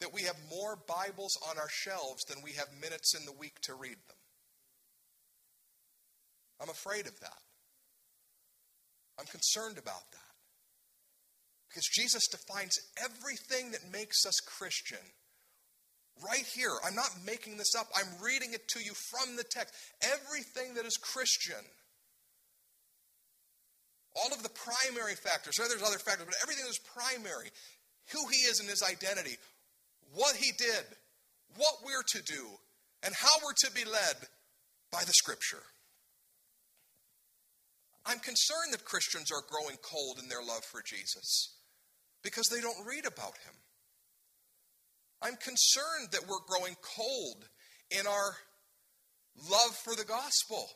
that 0.00 0.14
we 0.14 0.22
have 0.22 0.36
more 0.50 0.78
Bibles 0.86 1.38
on 1.50 1.58
our 1.58 1.68
shelves 1.68 2.24
than 2.24 2.38
we 2.42 2.52
have 2.52 2.68
minutes 2.80 3.14
in 3.14 3.24
the 3.24 3.32
week 3.32 3.60
to 3.62 3.74
read 3.74 3.96
them. 3.96 4.16
I'm 6.60 6.70
afraid 6.70 7.06
of 7.06 7.18
that. 7.20 7.42
I'm 9.18 9.26
concerned 9.26 9.78
about 9.78 10.10
that. 10.12 10.18
Because 11.68 11.84
Jesus 11.92 12.28
defines 12.28 12.78
everything 13.02 13.72
that 13.72 13.92
makes 13.92 14.24
us 14.24 14.40
Christian 14.40 14.98
right 16.24 16.46
here. 16.54 16.72
I'm 16.86 16.94
not 16.94 17.10
making 17.26 17.58
this 17.58 17.74
up, 17.74 17.86
I'm 17.94 18.22
reading 18.22 18.52
it 18.52 18.66
to 18.68 18.80
you 18.80 18.92
from 19.10 19.36
the 19.36 19.44
text. 19.44 19.74
Everything 20.02 20.74
that 20.74 20.86
is 20.86 20.96
Christian. 20.96 21.62
All 24.16 24.32
of 24.32 24.42
the 24.42 24.50
primary 24.50 25.14
factors, 25.14 25.56
there's 25.56 25.82
other 25.82 25.98
factors, 25.98 26.26
but 26.26 26.34
everything 26.42 26.64
that 26.64 26.70
is 26.70 26.80
primary, 26.94 27.50
who 28.12 28.26
he 28.32 28.38
is 28.50 28.58
and 28.58 28.68
his 28.68 28.82
identity, 28.82 29.36
what 30.14 30.36
he 30.36 30.52
did, 30.56 30.84
what 31.56 31.84
we're 31.84 32.02
to 32.08 32.22
do, 32.22 32.46
and 33.02 33.14
how 33.14 33.28
we're 33.44 33.52
to 33.64 33.72
be 33.72 33.84
led 33.84 34.16
by 34.90 35.00
the 35.04 35.12
scripture. 35.12 35.62
I'm 38.06 38.18
concerned 38.20 38.72
that 38.72 38.84
Christians 38.84 39.30
are 39.30 39.42
growing 39.50 39.76
cold 39.82 40.18
in 40.22 40.28
their 40.28 40.42
love 40.42 40.64
for 40.64 40.82
Jesus 40.84 41.54
because 42.22 42.48
they 42.48 42.60
don't 42.60 42.86
read 42.86 43.06
about 43.06 43.36
him. 43.44 43.54
I'm 45.20 45.36
concerned 45.36 46.08
that 46.12 46.26
we're 46.28 46.46
growing 46.46 46.76
cold 46.80 47.44
in 47.90 48.06
our 48.06 48.36
love 49.50 49.76
for 49.84 49.94
the 49.94 50.04
gospel 50.04 50.68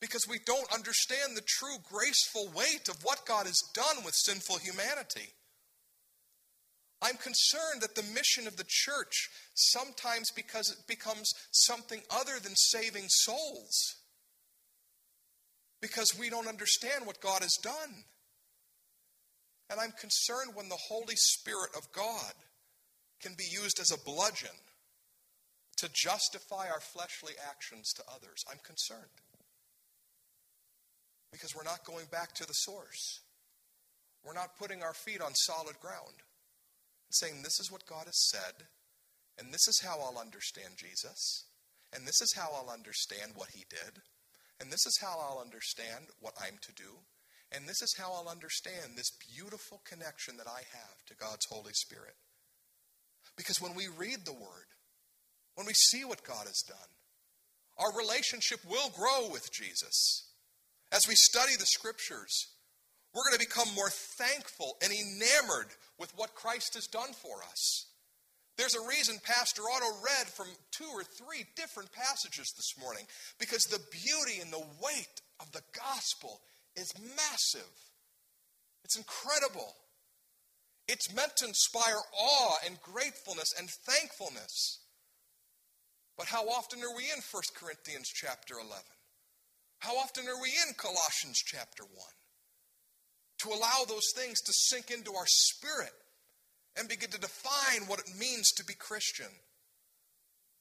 because 0.00 0.26
we 0.28 0.38
don't 0.46 0.72
understand 0.72 1.36
the 1.36 1.42
true 1.46 1.76
graceful 1.92 2.48
weight 2.54 2.88
of 2.88 2.96
what 3.02 3.26
God 3.26 3.46
has 3.46 3.60
done 3.74 4.04
with 4.04 4.14
sinful 4.14 4.58
humanity. 4.58 5.32
I'm 7.06 7.16
concerned 7.16 7.82
that 7.82 7.94
the 7.94 8.02
mission 8.14 8.48
of 8.48 8.56
the 8.56 8.66
church 8.66 9.28
sometimes 9.54 10.32
because 10.34 10.70
it 10.70 10.88
becomes 10.88 11.30
something 11.52 12.00
other 12.10 12.40
than 12.42 12.56
saving 12.56 13.04
souls. 13.08 13.94
Because 15.80 16.18
we 16.18 16.30
don't 16.30 16.48
understand 16.48 17.06
what 17.06 17.20
God 17.20 17.42
has 17.42 17.56
done. 17.62 18.04
And 19.70 19.78
I'm 19.78 19.92
concerned 19.92 20.52
when 20.54 20.68
the 20.68 20.78
Holy 20.88 21.14
Spirit 21.14 21.70
of 21.76 21.92
God 21.92 22.32
can 23.20 23.34
be 23.38 23.46
used 23.50 23.78
as 23.78 23.92
a 23.92 24.04
bludgeon 24.04 24.56
to 25.78 25.88
justify 25.94 26.68
our 26.68 26.80
fleshly 26.80 27.34
actions 27.48 27.92
to 27.92 28.02
others. 28.12 28.42
I'm 28.50 28.58
concerned. 28.64 29.02
Because 31.30 31.54
we're 31.54 31.62
not 31.62 31.84
going 31.84 32.06
back 32.10 32.34
to 32.34 32.46
the 32.46 32.52
source. 32.52 33.20
We're 34.24 34.34
not 34.34 34.58
putting 34.58 34.82
our 34.82 34.94
feet 34.94 35.20
on 35.20 35.34
solid 35.34 35.78
ground 35.78 36.25
saying, 37.10 37.42
This 37.42 37.60
is 37.60 37.70
what 37.70 37.86
God 37.86 38.06
has 38.06 38.28
said, 38.30 38.68
and 39.38 39.52
this 39.52 39.68
is 39.68 39.80
how 39.84 40.00
I'll 40.00 40.20
understand 40.20 40.76
Jesus, 40.76 41.46
and 41.94 42.06
this 42.06 42.20
is 42.20 42.34
how 42.34 42.50
I'll 42.54 42.72
understand 42.72 43.32
what 43.34 43.50
he 43.54 43.64
did, 43.68 44.02
and 44.60 44.72
this 44.72 44.86
is 44.86 44.98
how 45.00 45.18
I'll 45.20 45.42
understand 45.42 46.06
what 46.20 46.34
I'm 46.40 46.58
to 46.62 46.72
do, 46.72 47.04
and 47.52 47.68
this 47.68 47.82
is 47.82 47.94
how 47.98 48.12
I'll 48.12 48.28
understand 48.28 48.96
this 48.96 49.12
beautiful 49.34 49.82
connection 49.84 50.36
that 50.38 50.48
I 50.48 50.62
have 50.72 51.04
to 51.06 51.14
God's 51.14 51.46
Holy 51.50 51.72
Spirit. 51.72 52.14
Because 53.36 53.60
when 53.60 53.74
we 53.74 53.86
read 53.86 54.24
the 54.24 54.32
Word, 54.32 54.72
when 55.54 55.66
we 55.66 55.74
see 55.74 56.04
what 56.04 56.24
God 56.24 56.46
has 56.46 56.62
done, 56.66 56.90
our 57.78 57.96
relationship 57.96 58.60
will 58.68 58.90
grow 58.90 59.28
with 59.30 59.52
Jesus. 59.52 60.32
As 60.90 61.06
we 61.06 61.14
study 61.14 61.52
the 61.58 61.66
Scriptures, 61.66 62.48
we're 63.14 63.24
going 63.24 63.38
to 63.38 63.46
become 63.46 63.74
more 63.74 63.90
thankful 63.90 64.76
and 64.82 64.92
enamored 64.92 65.68
with 65.98 66.12
what 66.16 66.34
Christ 66.34 66.74
has 66.74 66.86
done 66.86 67.12
for 67.12 67.42
us. 67.50 67.86
There's 68.56 68.74
a 68.74 68.88
reason 68.88 69.16
Pastor 69.22 69.62
Otto 69.62 70.00
read 70.02 70.26
from 70.28 70.48
two 70.70 70.88
or 70.92 71.04
three 71.04 71.44
different 71.56 71.92
passages 71.92 72.52
this 72.56 72.74
morning 72.80 73.04
because 73.38 73.64
the 73.64 73.84
beauty 73.92 74.40
and 74.40 74.52
the 74.52 74.64
weight 74.82 75.20
of 75.40 75.52
the 75.52 75.62
gospel 75.76 76.40
is 76.74 76.92
massive. 77.16 77.72
It's 78.84 78.96
incredible. 78.96 79.74
It's 80.88 81.14
meant 81.14 81.36
to 81.38 81.46
inspire 81.46 82.00
awe 82.18 82.56
and 82.64 82.80
gratefulness 82.80 83.52
and 83.58 83.68
thankfulness. 83.68 84.78
But 86.16 86.28
how 86.28 86.48
often 86.48 86.80
are 86.80 86.96
we 86.96 87.04
in 87.04 87.20
1 87.20 87.42
Corinthians 87.54 88.08
chapter 88.08 88.54
11? 88.54 88.72
How 89.80 89.96
often 89.98 90.24
are 90.28 90.40
we 90.40 90.48
in 90.48 90.74
Colossians 90.78 91.42
chapter 91.44 91.82
1? 91.82 91.92
To 93.38 93.48
allow 93.48 93.84
those 93.86 94.12
things 94.14 94.40
to 94.40 94.52
sink 94.52 94.90
into 94.90 95.14
our 95.14 95.26
spirit 95.26 95.92
and 96.78 96.88
begin 96.88 97.10
to 97.10 97.20
define 97.20 97.86
what 97.86 98.00
it 98.00 98.18
means 98.18 98.50
to 98.52 98.64
be 98.64 98.74
Christian. 98.74 99.26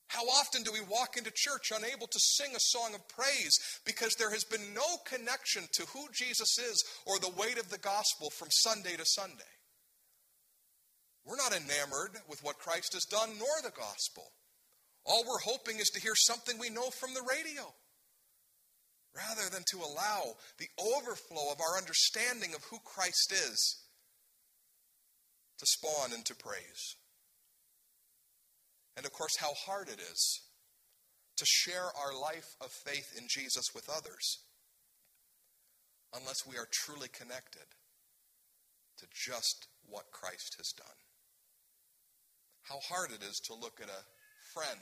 How 0.07 0.23
often 0.25 0.63
do 0.63 0.71
we 0.71 0.81
walk 0.81 1.17
into 1.17 1.31
church 1.33 1.71
unable 1.75 2.07
to 2.07 2.19
sing 2.19 2.51
a 2.55 2.59
song 2.59 2.93
of 2.93 3.07
praise 3.09 3.57
because 3.85 4.13
there 4.15 4.31
has 4.31 4.43
been 4.43 4.73
no 4.73 4.97
connection 5.05 5.63
to 5.73 5.83
who 5.93 6.07
Jesus 6.13 6.59
is 6.59 6.83
or 7.05 7.19
the 7.19 7.33
weight 7.37 7.57
of 7.57 7.69
the 7.69 7.79
gospel 7.79 8.29
from 8.29 8.49
Sunday 8.51 8.95
to 8.97 9.05
Sunday? 9.05 9.43
We're 11.25 11.37
not 11.37 11.53
enamored 11.53 12.11
with 12.29 12.43
what 12.43 12.59
Christ 12.59 12.93
has 12.93 13.03
done 13.05 13.29
nor 13.39 13.61
the 13.63 13.75
gospel. 13.75 14.31
All 15.05 15.23
we're 15.23 15.51
hoping 15.51 15.79
is 15.79 15.89
to 15.89 16.01
hear 16.01 16.15
something 16.15 16.59
we 16.59 16.69
know 16.69 16.89
from 16.91 17.13
the 17.13 17.25
radio 17.27 17.73
rather 19.15 19.49
than 19.49 19.63
to 19.71 19.77
allow 19.77 20.35
the 20.59 20.67
overflow 20.79 21.51
of 21.51 21.61
our 21.61 21.77
understanding 21.77 22.53
of 22.53 22.63
who 22.69 22.77
Christ 22.83 23.31
is 23.31 23.81
to 25.59 25.65
spawn 25.65 26.13
into 26.13 26.35
praise. 26.35 26.95
And 28.97 29.05
of 29.05 29.13
course, 29.13 29.37
how 29.39 29.53
hard 29.53 29.87
it 29.87 29.99
is 29.99 30.41
to 31.37 31.45
share 31.45 31.85
our 31.85 32.19
life 32.19 32.55
of 32.61 32.71
faith 32.71 33.13
in 33.17 33.27
Jesus 33.29 33.65
with 33.73 33.89
others 33.89 34.39
unless 36.13 36.47
we 36.47 36.57
are 36.57 36.67
truly 36.71 37.09
connected 37.09 37.67
to 38.99 39.05
just 39.13 39.67
what 39.89 40.11
Christ 40.11 40.55
has 40.57 40.71
done. 40.77 40.99
How 42.63 42.79
hard 42.87 43.11
it 43.11 43.23
is 43.23 43.39
to 43.45 43.53
look 43.53 43.79
at 43.81 43.89
a 43.89 44.05
friend 44.53 44.79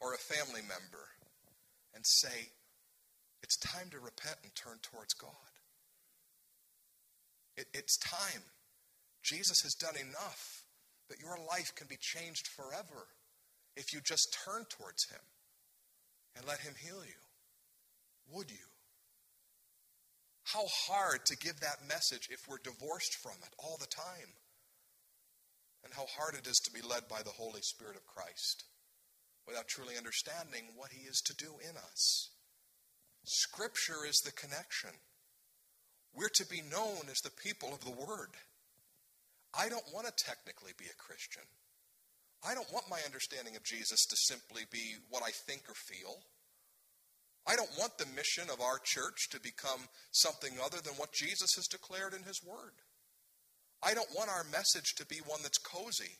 or 0.00 0.14
a 0.14 0.18
family 0.18 0.62
member 0.62 1.08
and 1.94 2.04
say, 2.04 2.48
it's 3.42 3.56
time 3.56 3.90
to 3.90 3.98
repent 3.98 4.38
and 4.42 4.54
turn 4.54 4.78
towards 4.82 5.14
God. 5.14 5.52
It, 7.56 7.66
it's 7.74 7.96
time. 7.98 8.42
Jesus 9.22 9.60
has 9.62 9.74
done 9.74 9.96
enough 9.96 10.64
that 11.08 11.20
your 11.20 11.36
life 11.48 11.74
can 11.74 11.86
be 11.88 11.98
changed 12.00 12.48
forever 12.48 13.08
if 13.76 13.92
you 13.92 14.00
just 14.00 14.36
turn 14.44 14.64
towards 14.68 15.08
Him 15.10 15.20
and 16.36 16.46
let 16.46 16.60
Him 16.60 16.74
heal 16.78 17.02
you. 17.04 17.20
Would 18.34 18.50
you? 18.50 18.68
How 20.44 20.64
hard 20.88 21.26
to 21.26 21.36
give 21.36 21.60
that 21.60 21.88
message 21.88 22.28
if 22.30 22.40
we're 22.48 22.62
divorced 22.62 23.16
from 23.22 23.36
it 23.42 23.52
all 23.58 23.76
the 23.78 23.86
time. 23.86 24.32
And 25.84 25.92
how 25.94 26.06
hard 26.18 26.34
it 26.34 26.46
is 26.46 26.58
to 26.64 26.72
be 26.72 26.80
led 26.80 27.08
by 27.08 27.22
the 27.22 27.36
Holy 27.36 27.62
Spirit 27.62 27.96
of 27.96 28.06
Christ 28.06 28.64
without 29.46 29.68
truly 29.68 29.96
understanding 29.96 30.72
what 30.76 30.90
He 30.92 31.06
is 31.06 31.20
to 31.26 31.34
do 31.36 31.54
in 31.62 31.76
us. 31.76 32.30
Scripture 33.28 34.06
is 34.08 34.20
the 34.24 34.32
connection. 34.32 34.90
We're 36.14 36.32
to 36.34 36.46
be 36.46 36.62
known 36.62 37.10
as 37.10 37.20
the 37.20 37.30
people 37.30 37.74
of 37.74 37.84
the 37.84 37.92
Word. 37.92 38.32
I 39.52 39.68
don't 39.68 39.92
want 39.92 40.06
to 40.06 40.24
technically 40.24 40.72
be 40.78 40.86
a 40.86 40.96
Christian. 40.96 41.44
I 42.42 42.54
don't 42.54 42.72
want 42.72 42.88
my 42.88 43.00
understanding 43.04 43.54
of 43.54 43.64
Jesus 43.64 44.06
to 44.06 44.16
simply 44.16 44.62
be 44.72 44.96
what 45.10 45.22
I 45.22 45.30
think 45.30 45.68
or 45.68 45.74
feel. 45.74 46.24
I 47.46 47.54
don't 47.56 47.78
want 47.78 47.98
the 47.98 48.06
mission 48.16 48.48
of 48.50 48.62
our 48.62 48.78
church 48.82 49.28
to 49.30 49.40
become 49.40 49.92
something 50.10 50.52
other 50.64 50.80
than 50.80 50.94
what 50.94 51.12
Jesus 51.12 51.52
has 51.56 51.66
declared 51.66 52.14
in 52.14 52.22
His 52.22 52.40
Word. 52.42 52.80
I 53.82 53.92
don't 53.92 54.16
want 54.16 54.30
our 54.30 54.44
message 54.44 54.94
to 54.96 55.06
be 55.06 55.20
one 55.26 55.40
that's 55.42 55.58
cozy 55.58 56.16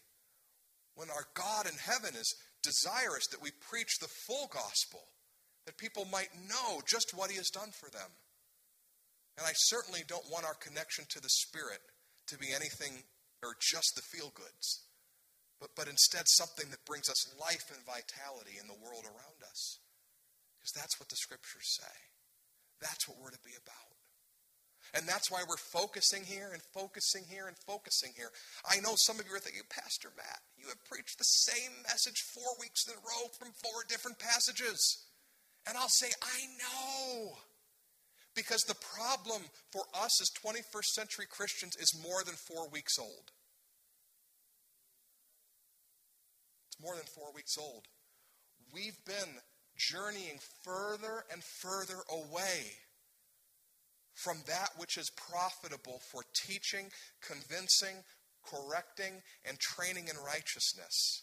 when 0.95 1.09
our 1.09 1.25
God 1.33 1.67
in 1.67 1.79
heaven 1.79 2.15
is 2.15 2.35
desirous 2.63 3.27
that 3.29 3.43
we 3.43 3.51
preach 3.71 3.99
the 3.99 4.13
full 4.27 4.51
gospel 4.53 5.09
that 5.69 5.77
people 5.77 6.09
might 6.09 6.33
know 6.49 6.81
just 6.89 7.13
what 7.13 7.31
He 7.31 7.37
has 7.37 7.53
done 7.53 7.69
for 7.77 7.93
them. 7.93 8.09
And 9.37 9.45
I 9.45 9.53
certainly 9.69 10.01
don't 10.09 10.33
want 10.33 10.49
our 10.49 10.57
connection 10.57 11.05
to 11.13 11.21
the 11.21 11.29
Spirit 11.29 11.85
to 12.33 12.41
be 12.41 12.57
anything 12.57 13.05
or 13.45 13.53
just 13.61 13.93
the 13.95 14.03
feel 14.03 14.33
goods. 14.33 14.89
but, 15.61 15.71
but 15.77 15.89
instead 15.89 16.27
something 16.27 16.71
that 16.71 16.87
brings 16.87 17.11
us 17.11 17.35
life 17.39 17.67
and 17.75 17.83
vitality 17.85 18.59
in 18.59 18.67
the 18.67 18.79
world 18.79 19.05
around 19.05 19.43
us. 19.43 19.79
Because 20.57 20.73
that's 20.75 20.99
what 20.99 21.09
the 21.09 21.19
scriptures 21.19 21.77
say. 21.79 21.97
That's 22.81 23.07
what 23.09 23.19
we're 23.19 23.35
to 23.35 23.47
be 23.47 23.59
about. 23.59 23.95
And 24.97 25.05
that's 25.05 25.31
why 25.31 25.45
we're 25.45 25.61
focusing 25.61 26.25
here 26.25 26.49
and 26.55 26.63
focusing 26.73 27.25
here 27.29 27.47
and 27.47 27.57
focusing 27.67 28.17
here. 28.17 28.33
I 28.65 28.81
know 28.81 28.97
some 29.05 29.21
of 29.21 29.27
you 29.29 29.37
are 29.37 29.43
thinking, 29.43 29.69
Pastor 29.69 30.09
Matt, 30.17 30.41
you 30.57 30.67
have 30.69 30.81
preached 30.89 31.19
the 31.19 31.29
same 31.29 31.85
message 31.85 32.25
four 32.33 32.57
weeks 32.57 32.89
in 32.89 32.95
a 32.95 33.05
row 33.05 33.29
from 33.37 33.53
four 33.61 33.85
different 33.85 34.19
passages. 34.19 34.81
And 35.69 35.77
I'll 35.77 35.89
say, 35.89 36.09
I 36.23 36.47
know. 36.57 37.33
Because 38.35 38.63
the 38.63 38.77
problem 38.97 39.43
for 39.71 39.83
us 39.95 40.21
as 40.23 40.31
21st 40.43 40.85
century 40.95 41.27
Christians 41.29 41.77
is 41.77 42.01
more 42.03 42.25
than 42.25 42.35
four 42.35 42.69
weeks 42.71 42.99
old. 42.99 43.33
It's 46.69 46.81
more 46.81 46.97
than 46.97 47.05
four 47.15 47.33
weeks 47.35 47.57
old. 47.59 47.85
We've 48.73 48.99
been 49.05 49.43
journeying 49.77 50.39
further 50.65 51.25
and 51.31 51.43
further 51.43 52.01
away 52.11 52.79
from 54.15 54.39
that 54.47 54.71
which 54.79 54.97
is 54.97 55.11
profitable 55.11 56.01
for 56.11 56.23
teaching, 56.47 56.91
convincing, 57.21 58.03
correcting, 58.45 59.23
and 59.47 59.59
training 59.59 60.09
in 60.09 60.17
righteousness, 60.25 61.23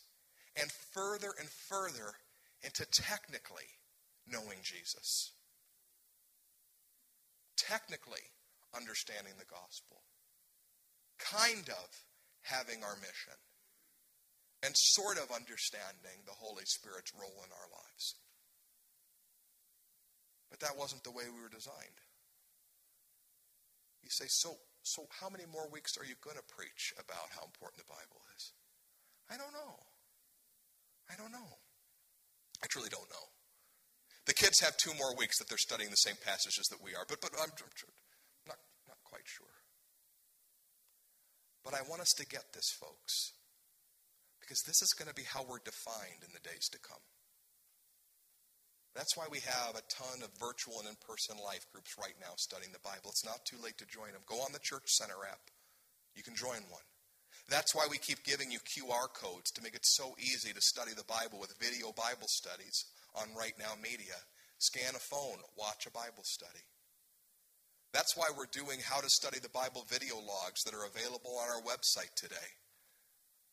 and 0.59 0.69
further 0.93 1.33
and 1.39 1.49
further 1.49 2.13
into 2.63 2.85
technically 2.91 3.67
knowing 4.27 4.59
Jesus, 4.63 5.31
technically 7.57 8.33
understanding 8.75 9.33
the 9.37 9.45
gospel, 9.45 10.01
kind 11.19 11.69
of 11.69 11.87
having 12.41 12.83
our 12.83 12.95
mission, 12.97 13.37
and 14.63 14.75
sort 14.75 15.17
of 15.17 15.31
understanding 15.31 16.25
the 16.25 16.37
Holy 16.37 16.65
Spirit's 16.65 17.13
role 17.13 17.43
in 17.45 17.51
our 17.53 17.69
lives. 17.69 18.15
But 20.49 20.59
that 20.59 20.77
wasn't 20.77 21.03
the 21.03 21.11
way 21.11 21.25
we 21.29 21.41
were 21.41 21.53
designed. 21.53 22.01
You 24.03 24.09
say, 24.09 24.25
so, 24.27 24.57
so 24.83 25.05
how 25.09 25.29
many 25.29 25.45
more 25.51 25.67
weeks 25.69 25.97
are 25.97 26.05
you 26.05 26.15
going 26.21 26.37
to 26.37 26.55
preach 26.55 26.93
about 26.97 27.33
how 27.33 27.45
important 27.45 27.81
the 27.81 27.89
Bible 27.89 28.21
is? 28.37 28.53
I 29.29 29.37
don't 29.37 29.53
know. 29.53 29.81
I 31.09 31.15
don't 31.17 31.31
know. 31.31 31.57
I 32.63 32.67
truly 32.67 32.89
don't 32.89 33.09
know. 33.09 33.27
The 34.25 34.33
kids 34.33 34.59
have 34.61 34.77
two 34.77 34.93
more 34.97 35.13
weeks 35.15 35.37
that 35.37 35.49
they're 35.49 35.61
studying 35.61 35.89
the 35.89 36.01
same 36.01 36.17
passages 36.17 36.65
that 36.73 36.81
we 36.81 36.97
are, 36.97 37.05
but, 37.07 37.21
but 37.21 37.31
I'm 37.37 37.53
not, 38.49 38.57
not 38.89 38.97
quite 39.05 39.25
sure. 39.25 39.53
But 41.61 41.77
I 41.77 41.85
want 41.89 42.01
us 42.01 42.13
to 42.17 42.25
get 42.25 42.53
this, 42.53 42.73
folks, 42.73 43.33
because 44.41 44.61
this 44.65 44.81
is 44.81 44.93
going 44.97 45.09
to 45.09 45.17
be 45.17 45.25
how 45.29 45.45
we're 45.45 45.61
defined 45.61 46.25
in 46.25 46.33
the 46.33 46.41
days 46.41 46.69
to 46.73 46.81
come. 46.81 47.01
That's 48.97 49.17
why 49.17 49.27
we 49.29 49.43
have 49.43 49.75
a 49.75 49.85
ton 49.91 50.23
of 50.23 50.31
virtual 50.39 50.79
and 50.79 50.87
in 50.87 50.95
person 51.03 51.35
life 51.37 51.67
groups 51.69 51.93
right 51.99 52.15
now 52.17 52.33
studying 52.37 52.71
the 52.71 52.85
Bible. 52.85 53.11
It's 53.11 53.25
not 53.25 53.43
too 53.43 53.59
late 53.61 53.77
to 53.83 53.85
join 53.85 54.15
them. 54.15 54.23
Go 54.25 54.39
on 54.41 54.53
the 54.53 54.63
Church 54.63 54.87
Center 54.87 55.19
app. 55.27 55.51
You 56.15 56.23
can 56.23 56.33
join 56.33 56.63
one. 56.71 56.85
That's 57.49 57.75
why 57.75 57.85
we 57.91 57.99
keep 57.99 58.23
giving 58.23 58.49
you 58.49 58.57
QR 58.63 59.11
codes 59.11 59.51
to 59.51 59.61
make 59.61 59.75
it 59.75 59.85
so 59.85 60.15
easy 60.17 60.53
to 60.53 60.61
study 60.61 60.95
the 60.95 61.05
Bible 61.05 61.37
with 61.37 61.53
video 61.59 61.91
Bible 61.91 62.31
studies 62.31 62.87
on 63.19 63.35
Right 63.37 63.53
Now 63.59 63.73
Media. 63.81 64.19
Scan 64.57 64.95
a 64.95 64.99
phone, 64.99 65.39
watch 65.57 65.85
a 65.85 65.91
Bible 65.91 66.23
study. 66.23 66.63
That's 67.91 68.15
why 68.15 68.27
we're 68.35 68.51
doing 68.51 68.79
How 68.83 68.99
to 68.99 69.09
Study 69.09 69.39
the 69.39 69.55
Bible 69.55 69.85
video 69.87 70.15
logs 70.15 70.63
that 70.63 70.75
are 70.75 70.87
available 70.87 71.39
on 71.39 71.47
our 71.47 71.63
website 71.63 72.11
today. 72.15 72.49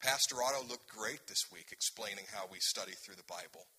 Pastor 0.03 0.43
Otto 0.43 0.67
looked 0.67 0.91
great 0.91 1.27
this 1.29 1.47
week 1.53 1.71
explaining 1.71 2.27
how 2.35 2.51
we 2.51 2.59
study 2.59 2.93
through 2.93 3.15
the 3.15 3.31
Bible. 3.31 3.71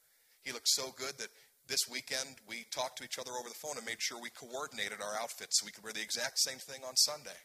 He 0.43 0.51
looked 0.51 0.71
so 0.71 0.95
good 0.95 1.19
that 1.19 1.35
this 1.67 1.87
weekend 1.91 2.39
we 2.47 2.63
talked 2.71 2.97
to 2.99 3.03
each 3.03 3.19
other 3.19 3.31
over 3.31 3.49
the 3.49 3.59
phone 3.59 3.75
and 3.75 3.85
made 3.85 3.99
sure 3.99 4.19
we 4.19 4.31
coordinated 4.31 5.03
our 5.03 5.15
outfits 5.19 5.59
so 5.59 5.65
we 5.65 5.71
could 5.71 5.83
wear 5.83 5.91
the 5.91 6.03
exact 6.03 6.39
same 6.39 6.59
thing 6.59 6.79
on 6.87 6.95
Sunday. 6.95 7.39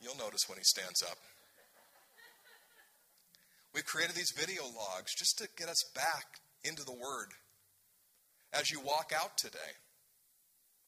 You'll 0.00 0.16
notice 0.16 0.48
when 0.48 0.58
he 0.58 0.64
stands 0.64 1.02
up. 1.02 1.16
We've 3.74 3.84
created 3.84 4.16
these 4.16 4.32
video 4.32 4.64
logs 4.64 5.12
just 5.12 5.36
to 5.38 5.48
get 5.56 5.68
us 5.68 5.84
back 5.94 6.40
into 6.64 6.84
the 6.84 6.92
Word. 6.92 7.32
As 8.52 8.70
you 8.70 8.80
walk 8.80 9.12
out 9.14 9.36
today, 9.36 9.74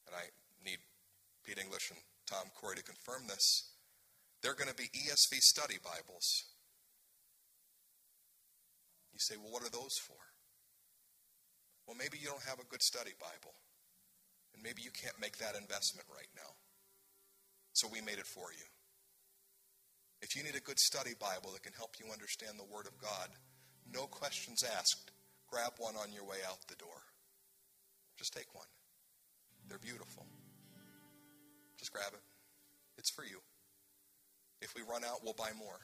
and 0.07 0.15
I 0.15 0.29
need 0.63 0.79
Pete 1.45 1.59
English 1.59 1.91
and 1.91 1.99
Tom 2.29 2.49
Corey 2.59 2.77
to 2.77 2.83
confirm 2.83 3.27
this, 3.27 3.69
they're 4.41 4.55
going 4.55 4.69
to 4.69 4.75
be 4.75 4.89
ESV 4.95 5.39
study 5.39 5.75
Bibles. 5.83 6.45
You 9.13 9.19
say, 9.19 9.35
well, 9.35 9.51
what 9.51 9.63
are 9.63 9.69
those 9.69 9.97
for? 10.07 10.17
Well, 11.85 11.97
maybe 11.97 12.17
you 12.21 12.27
don't 12.27 12.47
have 12.47 12.59
a 12.59 12.69
good 12.69 12.81
study 12.81 13.11
Bible. 13.19 13.53
And 14.53 14.63
maybe 14.63 14.81
you 14.81 14.91
can't 14.91 15.19
make 15.19 15.37
that 15.37 15.55
investment 15.59 16.07
right 16.09 16.29
now. 16.35 16.53
So 17.73 17.87
we 17.91 18.01
made 18.01 18.17
it 18.17 18.27
for 18.27 18.51
you. 18.51 18.65
If 20.21 20.35
you 20.35 20.43
need 20.43 20.55
a 20.55 20.61
good 20.61 20.79
study 20.79 21.11
Bible 21.19 21.51
that 21.53 21.63
can 21.63 21.73
help 21.73 21.95
you 21.99 22.11
understand 22.11 22.59
the 22.59 22.67
Word 22.71 22.87
of 22.87 22.97
God, 22.99 23.29
no 23.91 24.05
questions 24.05 24.63
asked. 24.63 25.11
Grab 25.51 25.73
one 25.77 25.95
on 25.95 26.13
your 26.13 26.23
way 26.23 26.37
out 26.47 26.59
the 26.67 26.75
door. 26.75 27.01
Just 28.17 28.33
take 28.33 28.53
one. 28.53 28.67
They're 29.67 29.79
beautiful. 29.79 30.25
Just 31.77 31.91
grab 31.93 32.13
it. 32.13 32.21
It's 32.97 33.09
for 33.09 33.23
you. 33.23 33.39
If 34.61 34.75
we 34.75 34.81
run 34.81 35.03
out, 35.03 35.23
we'll 35.23 35.33
buy 35.33 35.51
more. 35.57 35.79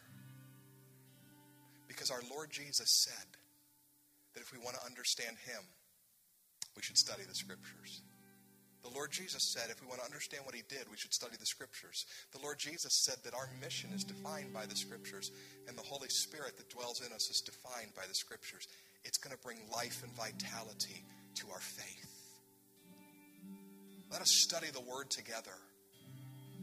Because 1.87 2.11
our 2.11 2.21
Lord 2.29 2.51
Jesus 2.51 2.91
said 2.91 3.27
that 4.33 4.41
if 4.41 4.51
we 4.51 4.59
want 4.59 4.75
to 4.75 4.85
understand 4.85 5.37
Him, 5.45 5.63
we 6.75 6.81
should 6.81 6.97
study 6.97 7.23
the 7.27 7.35
scriptures. 7.35 8.01
The 8.85 8.93
Lord 8.93 9.09
Jesus 9.11 9.41
said 9.41 9.71
if 9.71 9.81
we 9.81 9.87
want 9.87 9.99
to 10.01 10.05
understand 10.05 10.45
what 10.45 10.53
he 10.53 10.61
did, 10.69 10.85
we 10.91 10.97
should 10.97 11.13
study 11.13 11.33
the 11.39 11.45
scriptures. 11.45 12.05
The 12.31 12.37
Lord 12.37 12.59
Jesus 12.59 12.93
said 12.93 13.17
that 13.23 13.33
our 13.33 13.49
mission 13.59 13.89
is 13.95 14.03
defined 14.03 14.53
by 14.53 14.67
the 14.67 14.75
scriptures, 14.75 15.31
and 15.67 15.75
the 15.75 15.81
Holy 15.81 16.09
Spirit 16.09 16.57
that 16.57 16.69
dwells 16.69 17.01
in 17.01 17.11
us 17.11 17.31
is 17.31 17.41
defined 17.41 17.95
by 17.95 18.03
the 18.07 18.13
scriptures. 18.13 18.67
It's 19.05 19.17
going 19.17 19.35
to 19.35 19.41
bring 19.41 19.59
life 19.71 20.03
and 20.03 20.11
vitality 20.13 21.05
to 21.35 21.47
our 21.51 21.59
faith. 21.59 22.11
Let 24.11 24.21
us 24.21 24.31
study 24.31 24.67
the 24.73 24.81
word 24.81 25.09
together. 25.09 25.55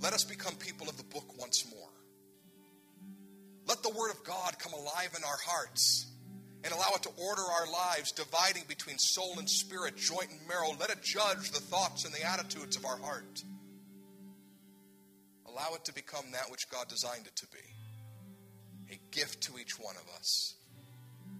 Let 0.00 0.12
us 0.12 0.24
become 0.24 0.54
people 0.56 0.88
of 0.88 0.96
the 0.96 1.04
book 1.04 1.38
once 1.38 1.64
more. 1.70 1.88
Let 3.68 3.82
the 3.82 3.90
word 3.90 4.10
of 4.10 4.24
God 4.24 4.58
come 4.58 4.72
alive 4.72 5.14
in 5.16 5.22
our 5.24 5.38
hearts 5.46 6.06
and 6.64 6.72
allow 6.72 6.90
it 6.94 7.02
to 7.02 7.10
order 7.16 7.42
our 7.42 7.70
lives, 7.72 8.12
dividing 8.12 8.64
between 8.68 8.98
soul 8.98 9.38
and 9.38 9.48
spirit, 9.48 9.96
joint 9.96 10.30
and 10.30 10.40
marrow. 10.48 10.76
Let 10.78 10.90
it 10.90 11.02
judge 11.02 11.50
the 11.50 11.60
thoughts 11.60 12.04
and 12.04 12.12
the 12.12 12.24
attitudes 12.24 12.76
of 12.76 12.84
our 12.84 12.98
heart. 12.98 13.42
Allow 15.46 15.74
it 15.74 15.84
to 15.84 15.94
become 15.94 16.24
that 16.32 16.50
which 16.50 16.68
God 16.70 16.88
designed 16.88 17.26
it 17.26 17.36
to 17.36 17.46
be 17.48 18.94
a 18.94 19.00
gift 19.14 19.42
to 19.42 19.58
each 19.58 19.78
one 19.78 19.96
of 19.96 20.08
us. 20.18 20.54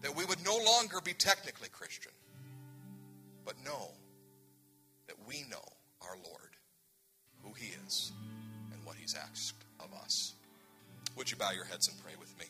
That 0.03 0.17
we 0.17 0.25
would 0.25 0.45
no 0.45 0.57
longer 0.57 1.01
be 1.03 1.13
technically 1.15 1.69
Christian, 1.69 2.13
but 3.45 3.55
know 3.65 3.93
that 5.07 5.17
we 5.27 5.45
know 5.49 5.63
our 6.03 6.17
Lord, 6.25 6.51
who 7.43 7.53
He 7.53 7.73
is, 7.87 8.13
and 8.73 8.85
what 8.85 8.97
He's 8.97 9.15
asked 9.15 9.65
of 9.79 9.93
us. 10.03 10.35
Would 11.17 11.31
you 11.31 11.37
bow 11.37 11.51
your 11.53 11.65
heads 11.65 11.89
and 11.89 11.97
pray 12.03 12.13
with 12.19 12.37
me? 12.39 12.47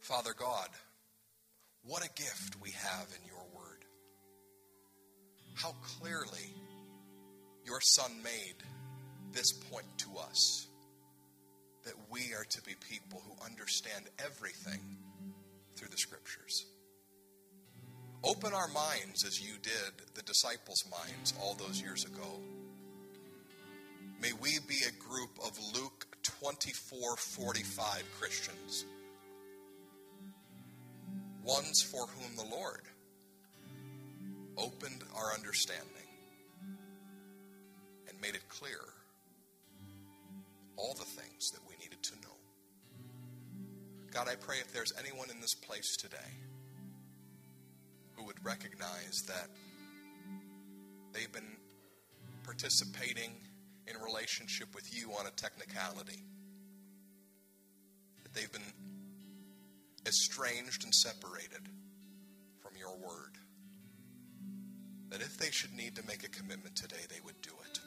Father 0.00 0.32
God, 0.36 0.68
what 1.84 2.04
a 2.04 2.10
gift 2.20 2.60
we 2.60 2.70
have 2.70 3.06
in 3.20 3.26
your 3.26 3.44
word. 3.54 3.84
How 5.54 5.74
clearly 5.98 6.54
your 7.64 7.80
Son 7.80 8.10
made 8.22 8.56
this 9.32 9.52
point 9.52 9.86
to 9.98 10.08
us 10.18 10.66
that 11.84 11.94
we 12.10 12.32
are 12.34 12.44
to 12.44 12.62
be 12.62 12.72
people 12.88 13.22
who 13.26 13.44
understand 13.44 14.04
everything 14.18 14.80
through 15.76 15.88
the 15.88 15.96
scriptures. 15.96 16.66
Open 18.22 18.52
our 18.52 18.68
minds 18.68 19.24
as 19.24 19.40
you 19.40 19.54
did 19.62 20.14
the 20.14 20.22
disciples' 20.22 20.84
minds 20.90 21.32
all 21.40 21.54
those 21.54 21.80
years 21.80 22.04
ago. 22.04 22.40
May 24.20 24.32
we 24.34 24.58
be 24.68 24.82
a 24.86 25.02
group 25.02 25.30
of 25.44 25.58
Luke 25.74 26.06
24 26.22 27.16
45 27.16 28.04
Christians 28.18 28.84
ones 31.42 31.82
for 31.82 32.06
whom 32.06 32.36
the 32.36 32.54
Lord 32.54 32.82
opened 34.58 35.02
our 35.16 35.32
understanding 35.32 35.86
and 38.08 38.20
made 38.20 38.34
it 38.34 38.46
clear 38.48 38.78
all 40.80 40.94
the 40.94 41.04
things 41.04 41.50
that 41.50 41.60
we 41.68 41.76
needed 41.76 42.02
to 42.02 42.14
know. 42.16 42.36
God, 44.12 44.28
I 44.28 44.34
pray 44.34 44.56
if 44.56 44.72
there's 44.72 44.92
anyone 44.98 45.30
in 45.30 45.40
this 45.40 45.54
place 45.54 45.96
today 45.96 46.16
who 48.14 48.24
would 48.24 48.42
recognize 48.44 49.22
that 49.28 49.48
they've 51.12 51.32
been 51.32 51.56
participating 52.44 53.32
in 53.86 54.00
relationship 54.02 54.74
with 54.74 54.92
you 54.96 55.10
on 55.12 55.26
a 55.26 55.30
technicality. 55.30 56.24
That 58.22 58.34
they've 58.34 58.52
been 58.52 58.72
estranged 60.06 60.84
and 60.84 60.94
separated 60.94 61.68
from 62.60 62.72
your 62.78 62.96
word. 62.96 63.36
That 65.10 65.20
if 65.20 65.36
they 65.38 65.50
should 65.50 65.74
need 65.74 65.96
to 65.96 66.06
make 66.06 66.24
a 66.24 66.28
commitment 66.28 66.76
today, 66.76 67.04
they 67.08 67.20
would 67.24 67.40
do 67.42 67.52
it. 67.68 67.80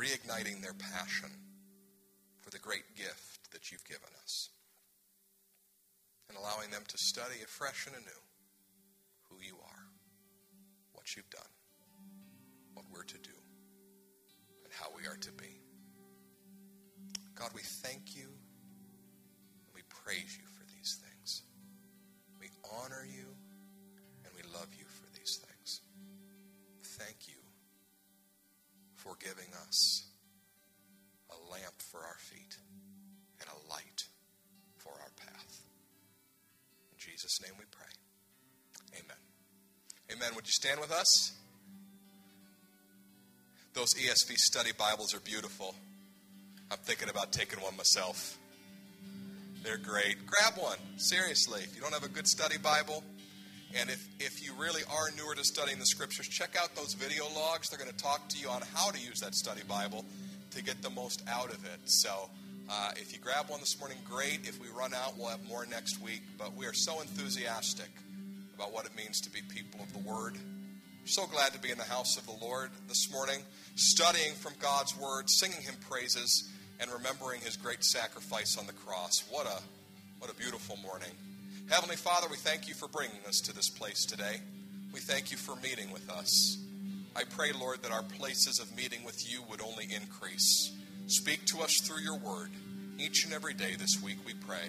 Reigniting 0.00 0.62
their 0.62 0.72
passion 0.72 1.28
for 2.40 2.48
the 2.48 2.58
great 2.58 2.96
gift 2.96 3.52
that 3.52 3.70
you've 3.70 3.84
given 3.84 4.08
us. 4.24 4.48
And 6.28 6.38
allowing 6.38 6.70
them 6.70 6.84
to 6.88 6.96
study 6.96 7.34
afresh 7.44 7.86
and 7.86 7.96
anew 7.96 8.22
who 9.28 9.36
you 9.44 9.56
are, 9.56 9.84
what 10.94 11.14
you've 11.14 11.28
done, 11.28 11.52
what 12.72 12.86
we're 12.90 13.02
to 13.02 13.18
do, 13.18 13.36
and 14.64 14.72
how 14.72 14.86
we 14.96 15.06
are 15.06 15.18
to 15.18 15.32
be. 15.32 15.60
God, 17.34 17.50
we 17.54 17.60
thank 17.60 18.16
you 18.16 18.28
and 19.66 19.74
we 19.74 19.82
praise 19.88 20.38
you 20.38 20.46
for 20.56 20.64
these 20.76 20.98
things. 21.02 21.42
We 22.40 22.48
honor 22.72 23.06
you 23.06 23.36
for 29.10 29.16
giving 29.16 29.52
us 29.66 30.04
a 31.30 31.50
lamp 31.50 31.74
for 31.90 31.98
our 31.98 32.16
feet 32.18 32.56
and 33.40 33.48
a 33.48 33.70
light 33.70 34.04
for 34.76 34.90
our 34.90 35.10
path. 35.16 35.62
In 36.92 36.98
Jesus' 36.98 37.40
name 37.42 37.52
we 37.58 37.64
pray. 37.72 39.00
Amen. 39.00 39.16
Amen. 40.12 40.34
Would 40.36 40.46
you 40.46 40.52
stand 40.52 40.80
with 40.80 40.92
us? 40.92 41.32
Those 43.74 43.94
ESV 43.94 44.34
study 44.36 44.70
Bibles 44.78 45.14
are 45.14 45.20
beautiful. 45.20 45.74
I'm 46.70 46.78
thinking 46.78 47.08
about 47.08 47.32
taking 47.32 47.58
one 47.60 47.76
myself. 47.76 48.38
They're 49.64 49.78
great. 49.78 50.24
Grab 50.26 50.54
one, 50.56 50.78
seriously. 50.98 51.62
If 51.64 51.74
you 51.74 51.82
don't 51.82 51.94
have 51.94 52.04
a 52.04 52.08
good 52.08 52.28
study 52.28 52.58
Bible, 52.58 53.02
and 53.78 53.88
if, 53.88 54.08
if 54.18 54.44
you 54.44 54.52
really 54.54 54.82
are 54.90 55.10
newer 55.16 55.34
to 55.34 55.44
studying 55.44 55.78
the 55.78 55.86
scriptures, 55.86 56.26
check 56.26 56.56
out 56.60 56.74
those 56.74 56.94
video 56.94 57.24
logs. 57.34 57.68
They're 57.68 57.78
going 57.78 57.90
to 57.90 58.02
talk 58.02 58.28
to 58.30 58.38
you 58.38 58.48
on 58.48 58.62
how 58.74 58.90
to 58.90 58.98
use 58.98 59.20
that 59.20 59.34
study 59.34 59.62
Bible 59.68 60.04
to 60.52 60.62
get 60.62 60.82
the 60.82 60.90
most 60.90 61.22
out 61.28 61.50
of 61.50 61.64
it. 61.64 61.80
So 61.84 62.30
uh, 62.68 62.90
if 62.96 63.12
you 63.12 63.20
grab 63.20 63.48
one 63.48 63.60
this 63.60 63.78
morning, 63.78 63.98
great. 64.08 64.40
If 64.42 64.60
we 64.60 64.68
run 64.76 64.92
out, 64.92 65.16
we'll 65.16 65.28
have 65.28 65.46
more 65.48 65.66
next 65.66 66.02
week. 66.02 66.22
But 66.36 66.56
we 66.56 66.66
are 66.66 66.72
so 66.72 67.00
enthusiastic 67.00 67.88
about 68.56 68.72
what 68.72 68.86
it 68.86 68.96
means 68.96 69.20
to 69.20 69.30
be 69.30 69.40
people 69.42 69.80
of 69.80 69.92
the 69.92 70.00
Word. 70.00 70.36
So 71.04 71.26
glad 71.26 71.52
to 71.52 71.60
be 71.60 71.70
in 71.70 71.78
the 71.78 71.84
house 71.84 72.16
of 72.16 72.26
the 72.26 72.44
Lord 72.44 72.70
this 72.88 73.10
morning, 73.10 73.40
studying 73.76 74.34
from 74.34 74.52
God's 74.60 74.96
Word, 74.98 75.30
singing 75.30 75.62
Him 75.62 75.74
praises, 75.88 76.48
and 76.80 76.90
remembering 76.90 77.40
His 77.40 77.56
great 77.56 77.84
sacrifice 77.84 78.56
on 78.58 78.66
the 78.66 78.72
cross. 78.72 79.24
What 79.30 79.46
a, 79.46 79.62
what 80.18 80.30
a 80.30 80.34
beautiful 80.34 80.76
morning. 80.76 81.10
Heavenly 81.70 81.94
Father, 81.94 82.26
we 82.28 82.36
thank 82.36 82.66
you 82.66 82.74
for 82.74 82.88
bringing 82.88 83.20
us 83.28 83.38
to 83.42 83.54
this 83.54 83.70
place 83.70 84.04
today. 84.04 84.40
We 84.92 84.98
thank 84.98 85.30
you 85.30 85.36
for 85.36 85.54
meeting 85.62 85.92
with 85.92 86.10
us. 86.10 86.58
I 87.14 87.22
pray, 87.22 87.52
Lord, 87.52 87.82
that 87.82 87.92
our 87.92 88.02
places 88.02 88.58
of 88.58 88.76
meeting 88.76 89.04
with 89.04 89.30
you 89.30 89.42
would 89.48 89.60
only 89.62 89.84
increase. 89.84 90.72
Speak 91.06 91.46
to 91.46 91.60
us 91.60 91.72
through 91.84 92.00
your 92.00 92.18
word 92.18 92.50
each 92.98 93.24
and 93.24 93.32
every 93.32 93.54
day 93.54 93.76
this 93.76 94.02
week, 94.02 94.18
we 94.26 94.34
pray, 94.34 94.68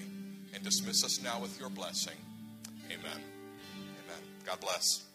and 0.53 0.63
dismiss 0.63 1.03
us 1.03 1.21
now 1.23 1.39
with 1.41 1.59
your 1.59 1.69
blessing. 1.69 2.17
Amen. 2.85 2.99
Amen. 3.03 4.23
God 4.45 4.59
bless. 4.59 5.10